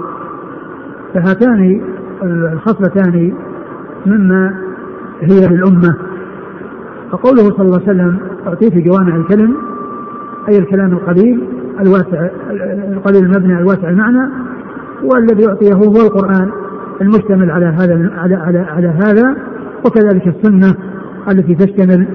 فهاتان 1.14 1.80
الخصلتان 2.22 3.32
مما 4.06 4.54
هي 5.20 5.48
للأمة. 5.48 5.96
فقوله 7.12 7.42
صلى 7.42 7.62
الله 7.66 7.80
عليه 7.80 7.90
وسلم 7.90 8.18
أعطيت 8.46 8.74
جوامع 8.74 9.16
الكلم 9.16 9.56
أي 10.48 10.58
الكلام 10.58 10.92
القليل 10.92 11.48
الواسع 11.80 12.28
القليل 12.92 13.24
المبني 13.24 13.58
الواسع 13.58 13.88
المعنى 13.88 14.30
والذي 15.04 15.42
يعطيه 15.42 15.74
هو 15.74 15.96
القرآن 16.06 16.50
المشتمل 17.00 17.50
على 17.50 17.66
هذا 17.66 18.10
على 18.16 18.34
على 18.34 18.58
على 18.58 18.88
هذا 18.88 19.36
وكذلك 19.86 20.26
السنة 20.26 20.74
التي 21.28 21.54
تشتمل 21.54 22.06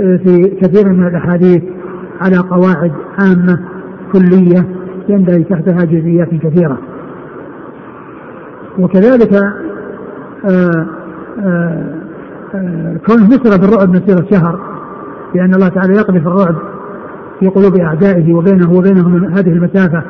آه، 0.00 0.16
في 0.16 0.56
كثير 0.62 0.92
من 0.92 1.06
الأحاديث 1.06 1.62
على 2.20 2.36
قواعد 2.36 2.92
عامة 3.18 3.58
كلية 4.12 4.66
يندرج 5.08 5.44
تحتها 5.44 5.84
جزئيات 5.84 6.28
كثيرة. 6.28 6.78
وكذلك 8.78 9.34
آه، 10.44 10.86
آه، 11.44 11.94
كونه 13.06 13.26
نصر 13.26 13.60
بالرعب 13.60 13.88
مسيرة 13.88 14.26
شهر 14.30 14.60
لأن 15.34 15.54
الله 15.54 15.68
تعالى 15.68 15.92
يقذف 15.92 16.26
الرعب 16.26 16.73
في 17.44 17.50
قلوب 17.50 17.76
أعدائه 17.76 18.34
وبينه 18.34 18.72
وبينهم 18.72 19.24
هذه 19.24 19.48
المسافة 19.48 20.02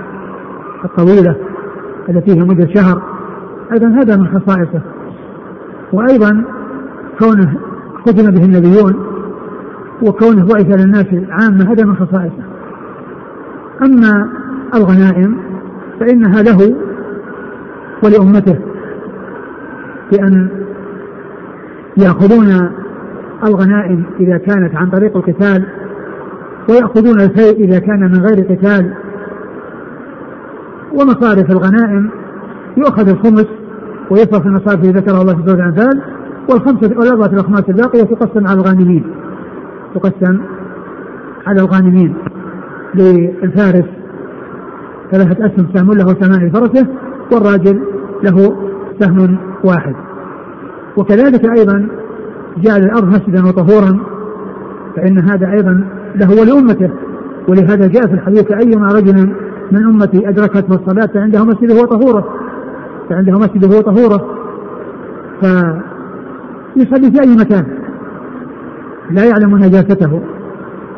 الطويلة 0.84 1.36
التي 2.08 2.32
هي 2.32 2.44
مدة 2.44 2.68
شهر. 2.74 3.02
أيضا 3.72 3.88
هذا 3.88 4.16
من 4.16 4.26
خصائصه. 4.26 4.82
وأيضا 5.92 6.44
كونه 7.18 7.54
ختم 8.06 8.30
به 8.30 8.44
النبيون 8.44 9.06
وكونه 10.02 10.46
بعث 10.46 10.80
للناس 10.80 11.06
عامة 11.30 11.72
هذا 11.72 11.84
من 11.84 11.96
خصائصه. 11.96 12.44
أما 13.82 14.28
الغنائم 14.74 15.38
فإنها 16.00 16.42
له 16.42 16.76
ولأمته 18.04 18.58
بأن 20.12 20.48
يأخذون 21.96 22.70
الغنائم 23.44 24.04
إذا 24.20 24.38
كانت 24.38 24.76
عن 24.76 24.90
طريق 24.90 25.16
القتال 25.16 25.66
ويأخذون 26.68 27.20
الفيء 27.20 27.64
إذا 27.64 27.78
كان 27.78 28.00
من 28.00 28.26
غير 28.26 28.44
قتال. 28.44 28.94
ومصارف 30.92 31.50
الغنائم 31.50 32.10
يؤخذ 32.76 33.08
الخمس 33.08 33.46
ويصرف 34.10 34.46
المصارف 34.46 34.84
التي 34.84 34.90
ذكرها 34.90 35.22
الله 35.22 35.36
في 35.36 35.42
سورة 35.46 35.54
الأنفال 35.54 36.02
والخمسة 36.50 36.98
والأربعة 36.98 37.26
الأخماس 37.26 37.62
الباقية 37.68 38.02
تقسم 38.02 38.46
على 38.46 38.60
الغانمين. 38.60 39.04
تقسم 39.94 40.40
على 41.46 41.60
الغانمين 41.60 42.14
للفارس 42.94 43.84
ثلاثة 45.12 45.46
أسهم 45.46 45.66
سهم 45.74 45.92
له 45.92 46.04
سهمان 46.04 46.46
لفرسه 46.48 46.86
والراجل 47.32 47.82
له 48.24 48.56
سهم 49.00 49.38
واحد. 49.64 49.94
وكذلك 50.96 51.58
أيضا 51.58 51.88
جعل 52.58 52.80
الأرض 52.80 53.08
مسجدا 53.08 53.46
وطهورا 53.46 53.98
فإن 54.96 55.18
هذا 55.18 55.50
أيضا 55.50 55.84
له 56.16 56.40
ولأمته. 56.40 56.90
ولهذا 57.48 57.86
جاء 57.86 58.06
في 58.06 58.14
الحديث 58.14 58.52
أيما 58.52 58.86
رجل 58.86 59.34
من 59.72 59.84
أمتي 59.84 60.28
أدركته 60.28 60.74
الصلاة 60.74 61.06
فعنده 61.06 61.44
مسجده 61.44 61.74
وطهوره. 61.74 62.24
فعنده 63.10 63.38
مسجده 63.38 63.78
وطهوره. 63.78 64.20
فيصلي 65.40 67.10
في 67.10 67.20
أي 67.22 67.36
مكان. 67.36 67.66
لا 69.10 69.24
يعلم 69.24 69.56
نجاسته. 69.56 70.20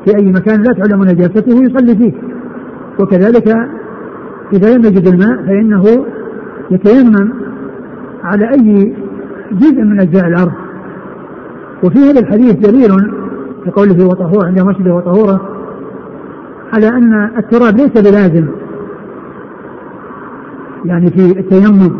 في 0.04 0.16
أي 0.16 0.32
مكان 0.32 0.62
لا 0.62 0.72
تعلم 0.72 1.04
نجاسته 1.04 1.64
يصلي 1.64 1.96
فيه. 1.96 2.12
وكذلك 3.00 3.48
إذا 4.52 4.76
لم 4.76 4.84
يجد 4.84 5.08
الماء 5.08 5.46
فإنه 5.46 5.84
يتيمم 6.70 7.32
على 8.24 8.50
أي 8.50 8.96
جزء 9.52 9.82
من 9.82 10.00
أجزاء 10.00 10.26
الأرض. 10.26 10.52
وفي 11.84 11.98
هذا 11.98 12.20
الحديث 12.20 12.54
دليل 12.54 12.90
في 13.66 13.72
قوله 13.72 14.06
وطهور 14.06 14.46
عند 14.46 14.60
مسجد 14.60 14.88
وطهورة 14.88 15.40
على 16.72 16.88
أن 16.88 17.30
التراب 17.38 17.76
ليس 17.76 18.10
بلازم. 18.10 18.48
يعني 20.84 21.10
في 21.10 21.40
التيمم 21.40 21.96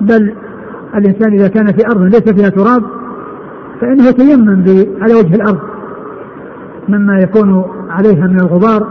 بل 0.00 0.34
الإنسان 0.94 1.32
إذا 1.32 1.48
كان 1.48 1.66
في 1.66 1.86
أرض 1.86 2.02
ليس 2.02 2.28
فيها 2.28 2.48
تراب 2.48 2.82
فإنه 3.80 4.08
يتيمم 4.08 4.64
على 5.00 5.14
وجه 5.14 5.34
الأرض 5.34 5.58
مما 6.88 7.18
يكون 7.18 7.64
عليها 7.90 8.26
من 8.26 8.40
الغبار 8.40 8.86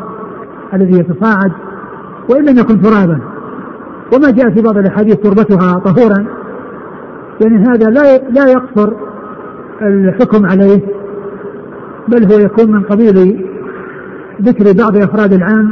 الذي 0.74 1.00
يتصاعد 1.00 1.52
وإن 2.30 2.46
لم 2.46 2.58
يكن 2.58 2.82
ترابا. 2.82 3.20
وما 4.16 4.32
جاء 4.32 4.50
في 4.50 4.62
بعض 4.62 4.78
الأحاديث 4.78 5.16
تربتها 5.16 5.80
طهورا 5.80 6.26
يعني 7.42 7.68
هذا 7.68 7.90
لا 7.90 8.18
لا 8.18 8.52
يقصر 8.52 8.94
الحكم 9.82 10.46
عليه. 10.46 10.82
بل 12.08 12.34
هو 12.34 12.40
يكون 12.40 12.72
من 12.72 12.82
قبيل 12.84 13.46
ذكر 14.42 14.74
بعض 14.84 14.98
أفراد 14.98 15.34
العام 15.34 15.72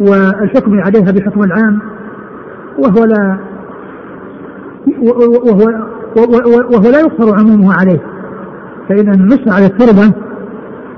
والحكم 0.00 0.80
عليها 0.80 1.12
بحكم 1.12 1.42
العام 1.42 1.78
وهو 2.78 3.04
لا 3.04 3.38
وهو 5.02 5.64
وهو 6.72 6.90
لا 6.90 7.00
يقصر 7.00 7.38
عمومه 7.38 7.74
عليه. 7.74 8.00
فإن 8.88 9.14
النص 9.14 9.48
على 9.48 9.66
التربة 9.66 10.14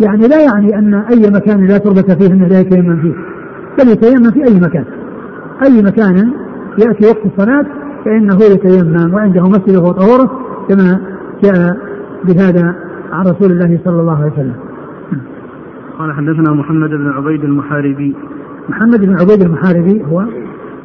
يعني 0.00 0.28
لا 0.28 0.42
يعني 0.42 0.78
أن 0.78 0.94
أي 0.94 1.30
مكان 1.30 1.66
لا 1.66 1.78
تربة 1.78 2.14
فيه 2.14 2.26
أنه 2.26 2.46
لا 2.46 2.60
يتيمم 2.60 3.02
فيه 3.02 3.14
بل 3.78 3.90
يتيمم 3.90 4.30
في 4.30 4.44
أي 4.44 4.60
مكان. 4.60 4.84
أي 5.66 5.82
مكان 5.82 6.32
يأتي 6.78 7.06
وقت 7.06 7.26
الصلاة 7.26 7.66
فإنه 8.04 8.38
يتيمم 8.42 9.14
وعنده 9.14 9.42
مسجده 9.42 9.80
وطهورة 9.80 10.30
كما 10.68 11.00
جاء 11.42 11.76
بهذا 12.24 12.74
عن 13.12 13.24
رسول 13.24 13.50
الله 13.50 13.78
صلى 13.84 14.00
الله 14.00 14.22
عليه 14.22 14.32
وسلم. 14.32 14.56
قال 15.98 16.12
حدثنا 16.12 16.52
محمد 16.52 16.90
بن 16.90 17.08
عبيد 17.08 17.44
المحاربي. 17.44 18.14
محمد 18.68 19.06
بن 19.06 19.20
عبيد 19.20 19.42
المحاربي 19.42 20.04
هو 20.04 20.24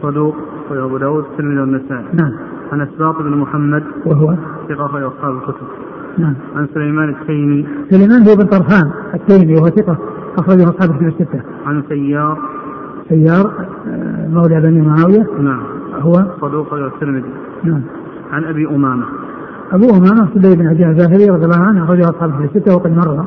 صدوق 0.01 0.35
وابو 0.71 0.97
داود 0.97 1.23
الترمذي 1.31 1.59
والنسائي. 1.59 2.05
نعم. 2.13 2.31
عن 2.71 2.81
إسباط 2.81 3.21
بن 3.21 3.37
محمد 3.37 3.83
وهو 4.05 4.35
ثقة 4.69 4.87
في 4.87 5.07
أصحاب 5.07 5.35
الكتب. 5.35 5.67
نعم. 6.17 6.33
عن 6.55 6.67
سليمان 6.73 7.09
التيمي. 7.09 7.67
سليمان 7.89 8.27
هو 8.27 8.35
بن 8.35 8.45
طرخان 8.45 8.91
التيمي 9.13 9.55
وهو 9.55 9.65
ثقة 9.65 9.97
أخرجه 10.37 10.63
أصحاب 10.63 10.91
الكتب 10.91 11.07
الستة. 11.07 11.41
عن 11.65 11.83
سيار. 11.89 12.37
سيار 13.09 13.51
آه، 13.87 14.27
مولى 14.27 14.61
بني 14.61 14.81
معاوية. 14.81 15.27
نعم. 15.41 15.63
هو 15.99 16.13
صدوق 16.41 16.73
الترمذي. 16.73 17.29
نعم. 17.63 17.81
عن 18.31 18.43
أبي 18.43 18.67
أمامة. 18.67 19.05
أبو 19.71 19.89
أمامة 19.89 20.27
سليم 20.33 20.55
بن 20.55 20.67
عجاه 20.67 20.89
الباهلي 20.89 21.29
رضي 21.29 21.45
الله 21.45 21.59
عنه 21.59 21.83
أخرجه 21.83 22.09
أصحاب 22.09 22.29
الكتب 22.29 22.55
الستة 22.55 22.75
وقد 22.75 22.91
مر. 22.91 23.25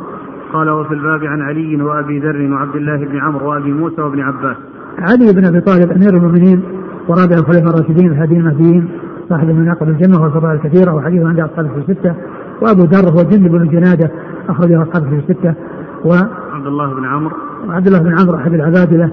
قال 0.52 0.70
وفي 0.70 0.94
الباب 0.94 1.24
عن 1.24 1.40
علي 1.40 1.82
وأبي 1.82 2.18
ذر 2.18 2.52
وعبد 2.52 2.76
الله 2.76 2.96
بن 2.96 3.18
عمرو 3.18 3.50
وأبي 3.50 3.72
موسى 3.72 4.02
وابن 4.02 4.20
عباس. 4.20 4.56
علي 4.98 5.32
بن 5.32 5.44
أبي 5.44 5.60
طالب 5.60 5.90
أمير 5.90 6.16
المؤمنين 6.16 6.62
ورابع 7.08 7.36
الخلفاء 7.36 7.74
الراشدين 7.74 8.12
الهاديين 8.12 8.40
المهديين 8.40 8.88
صاحب 9.28 9.50
المناقب 9.50 9.88
الجنة 9.88 10.22
والفضائل 10.22 10.54
الكثيرة 10.54 10.94
وحديثه 10.94 11.28
عند 11.28 11.40
أصحاب 11.40 11.66
في 11.66 11.78
الستة. 11.78 12.14
وأبو 12.62 12.82
ذر 12.82 13.10
هو 13.10 13.22
جند 13.30 13.48
بن 13.48 13.68
جنادة 13.68 14.10
أخرجه 14.48 14.82
أصحاب 14.82 15.08
في 15.08 15.14
الستة. 15.14 15.54
و 16.04 16.12
عبد 16.52 16.66
الله 16.66 16.94
بن 16.94 17.04
عمرو. 17.04 17.36
وعبد 17.68 17.86
الله 17.86 17.98
بن 17.98 18.18
عمرو 18.18 18.36
أحد 18.36 18.54
العبادلة 18.54 19.12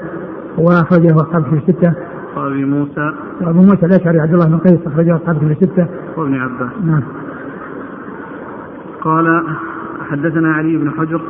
وأخرجه 0.57 1.15
أصحاب 1.15 1.43
في 1.43 1.55
الستة. 1.55 1.93
وأبي 2.37 2.65
موسى 2.65 3.13
وأبو 3.41 3.61
موسى 3.61 3.85
الأشعري 3.85 4.19
عبد 4.19 4.33
الله 4.33 4.47
بن 4.47 4.57
قيس 4.57 4.87
أخرجه 4.87 5.15
أصحاب 5.15 5.37
في 5.37 5.45
الستة 5.45 5.87
وابن 6.17 6.33
عباس 6.33 6.71
نعم 6.85 7.03
قال 9.01 9.43
حدثنا 10.09 10.53
علي 10.53 10.77
بن 10.77 10.91
حجر 10.91 11.21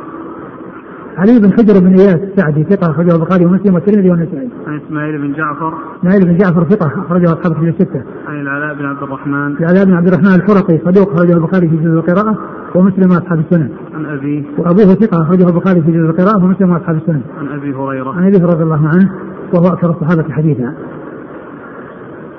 علي 1.18 1.40
بن 1.40 1.52
حجر 1.52 1.80
بن 1.80 2.00
إياس 2.00 2.16
السعدي 2.16 2.64
ثقة 2.64 2.90
أخرجه 2.90 3.14
البخاري 3.14 3.44
ومسلم 3.46 3.74
والترمذي 3.74 4.10
والنسائي. 4.10 4.48
عن 4.66 4.80
إسماعيل 4.86 5.18
بن 5.18 5.32
جعفر. 5.32 5.74
إسماعيل 5.98 6.24
بن 6.24 6.36
جعفر 6.36 6.64
ثقة 6.64 6.86
أخرجه 6.86 7.24
أصحاب 7.24 7.52
في 7.56 7.68
الستة. 7.68 8.02
عن 8.26 8.40
العلاء 8.40 8.74
بن 8.74 8.84
عبد 8.84 9.02
الرحمن. 9.02 9.56
العلاء 9.56 9.84
بن 9.84 9.92
عبد 9.92 10.06
الرحمن 10.06 10.34
الحرقي 10.34 10.78
صدوق 10.78 11.12
أخرجه 11.12 11.32
البخاري 11.32 11.68
في 11.68 11.76
جزء 11.76 11.86
القراءة 11.86 12.38
ومسلم 12.74 13.10
واصحاب 13.10 13.38
السنن. 13.38 13.70
عن 13.94 14.06
ابيه. 14.06 14.42
وأبوه 14.58 14.94
ثقة 14.94 15.22
أخرجه 15.22 15.46
البخاري 15.48 15.82
في 15.82 15.90
جزء 15.90 16.10
القراءة 16.10 16.44
ومسلم 16.44 16.70
واصحاب 16.70 16.96
السنن. 16.96 17.22
عن 17.38 17.48
أبي 17.48 17.74
هريرة. 17.74 18.12
عن 18.12 18.26
أبي 18.26 18.44
رضي 18.44 18.62
الله 18.62 18.88
عنه 18.88 19.10
وهو 19.54 19.66
أكثر 19.66 19.90
الصحابة 19.90 20.32
حديثا. 20.32 20.74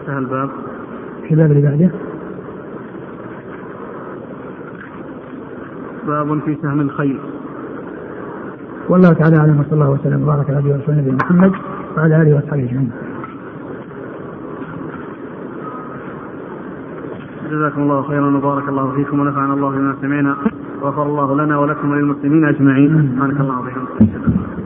انتهى 0.09 0.19
الباب. 0.19 0.49
في 1.27 1.33
الباب 1.33 1.51
اللي 1.51 1.61
بعده. 1.61 1.91
باب 6.07 6.39
في 6.45 6.57
سهم 6.61 6.81
الخيل 6.81 7.19
والله 8.89 9.13
تعالى 9.13 9.37
أعلم 9.37 9.59
وصلى 9.59 9.73
الله 9.73 9.89
وسلم 9.89 10.23
وبارك 10.23 10.49
على 10.49 10.59
نبينا 10.59 11.15
محمد 11.23 11.51
وعلى 11.97 12.21
آله 12.21 12.35
وأصحابه 12.35 12.63
أجمعين. 12.63 12.91
جزاكم 17.51 17.81
الله 17.81 18.01
خيرا 18.01 18.37
وبارك 18.37 18.69
الله 18.69 18.91
فيكم 18.95 19.19
ونفعنا 19.19 19.53
الله 19.53 19.69
بما 19.69 19.95
سمعنا 20.01 20.35
وغفر 20.81 21.03
الله 21.03 21.35
لنا 21.45 21.57
ولكم 21.57 21.91
وللمسلمين 21.91 22.45
أجمعين 22.45 23.11
سبحانك 23.15 23.39
اللهم 23.39 23.59
وبحمدك 23.59 24.58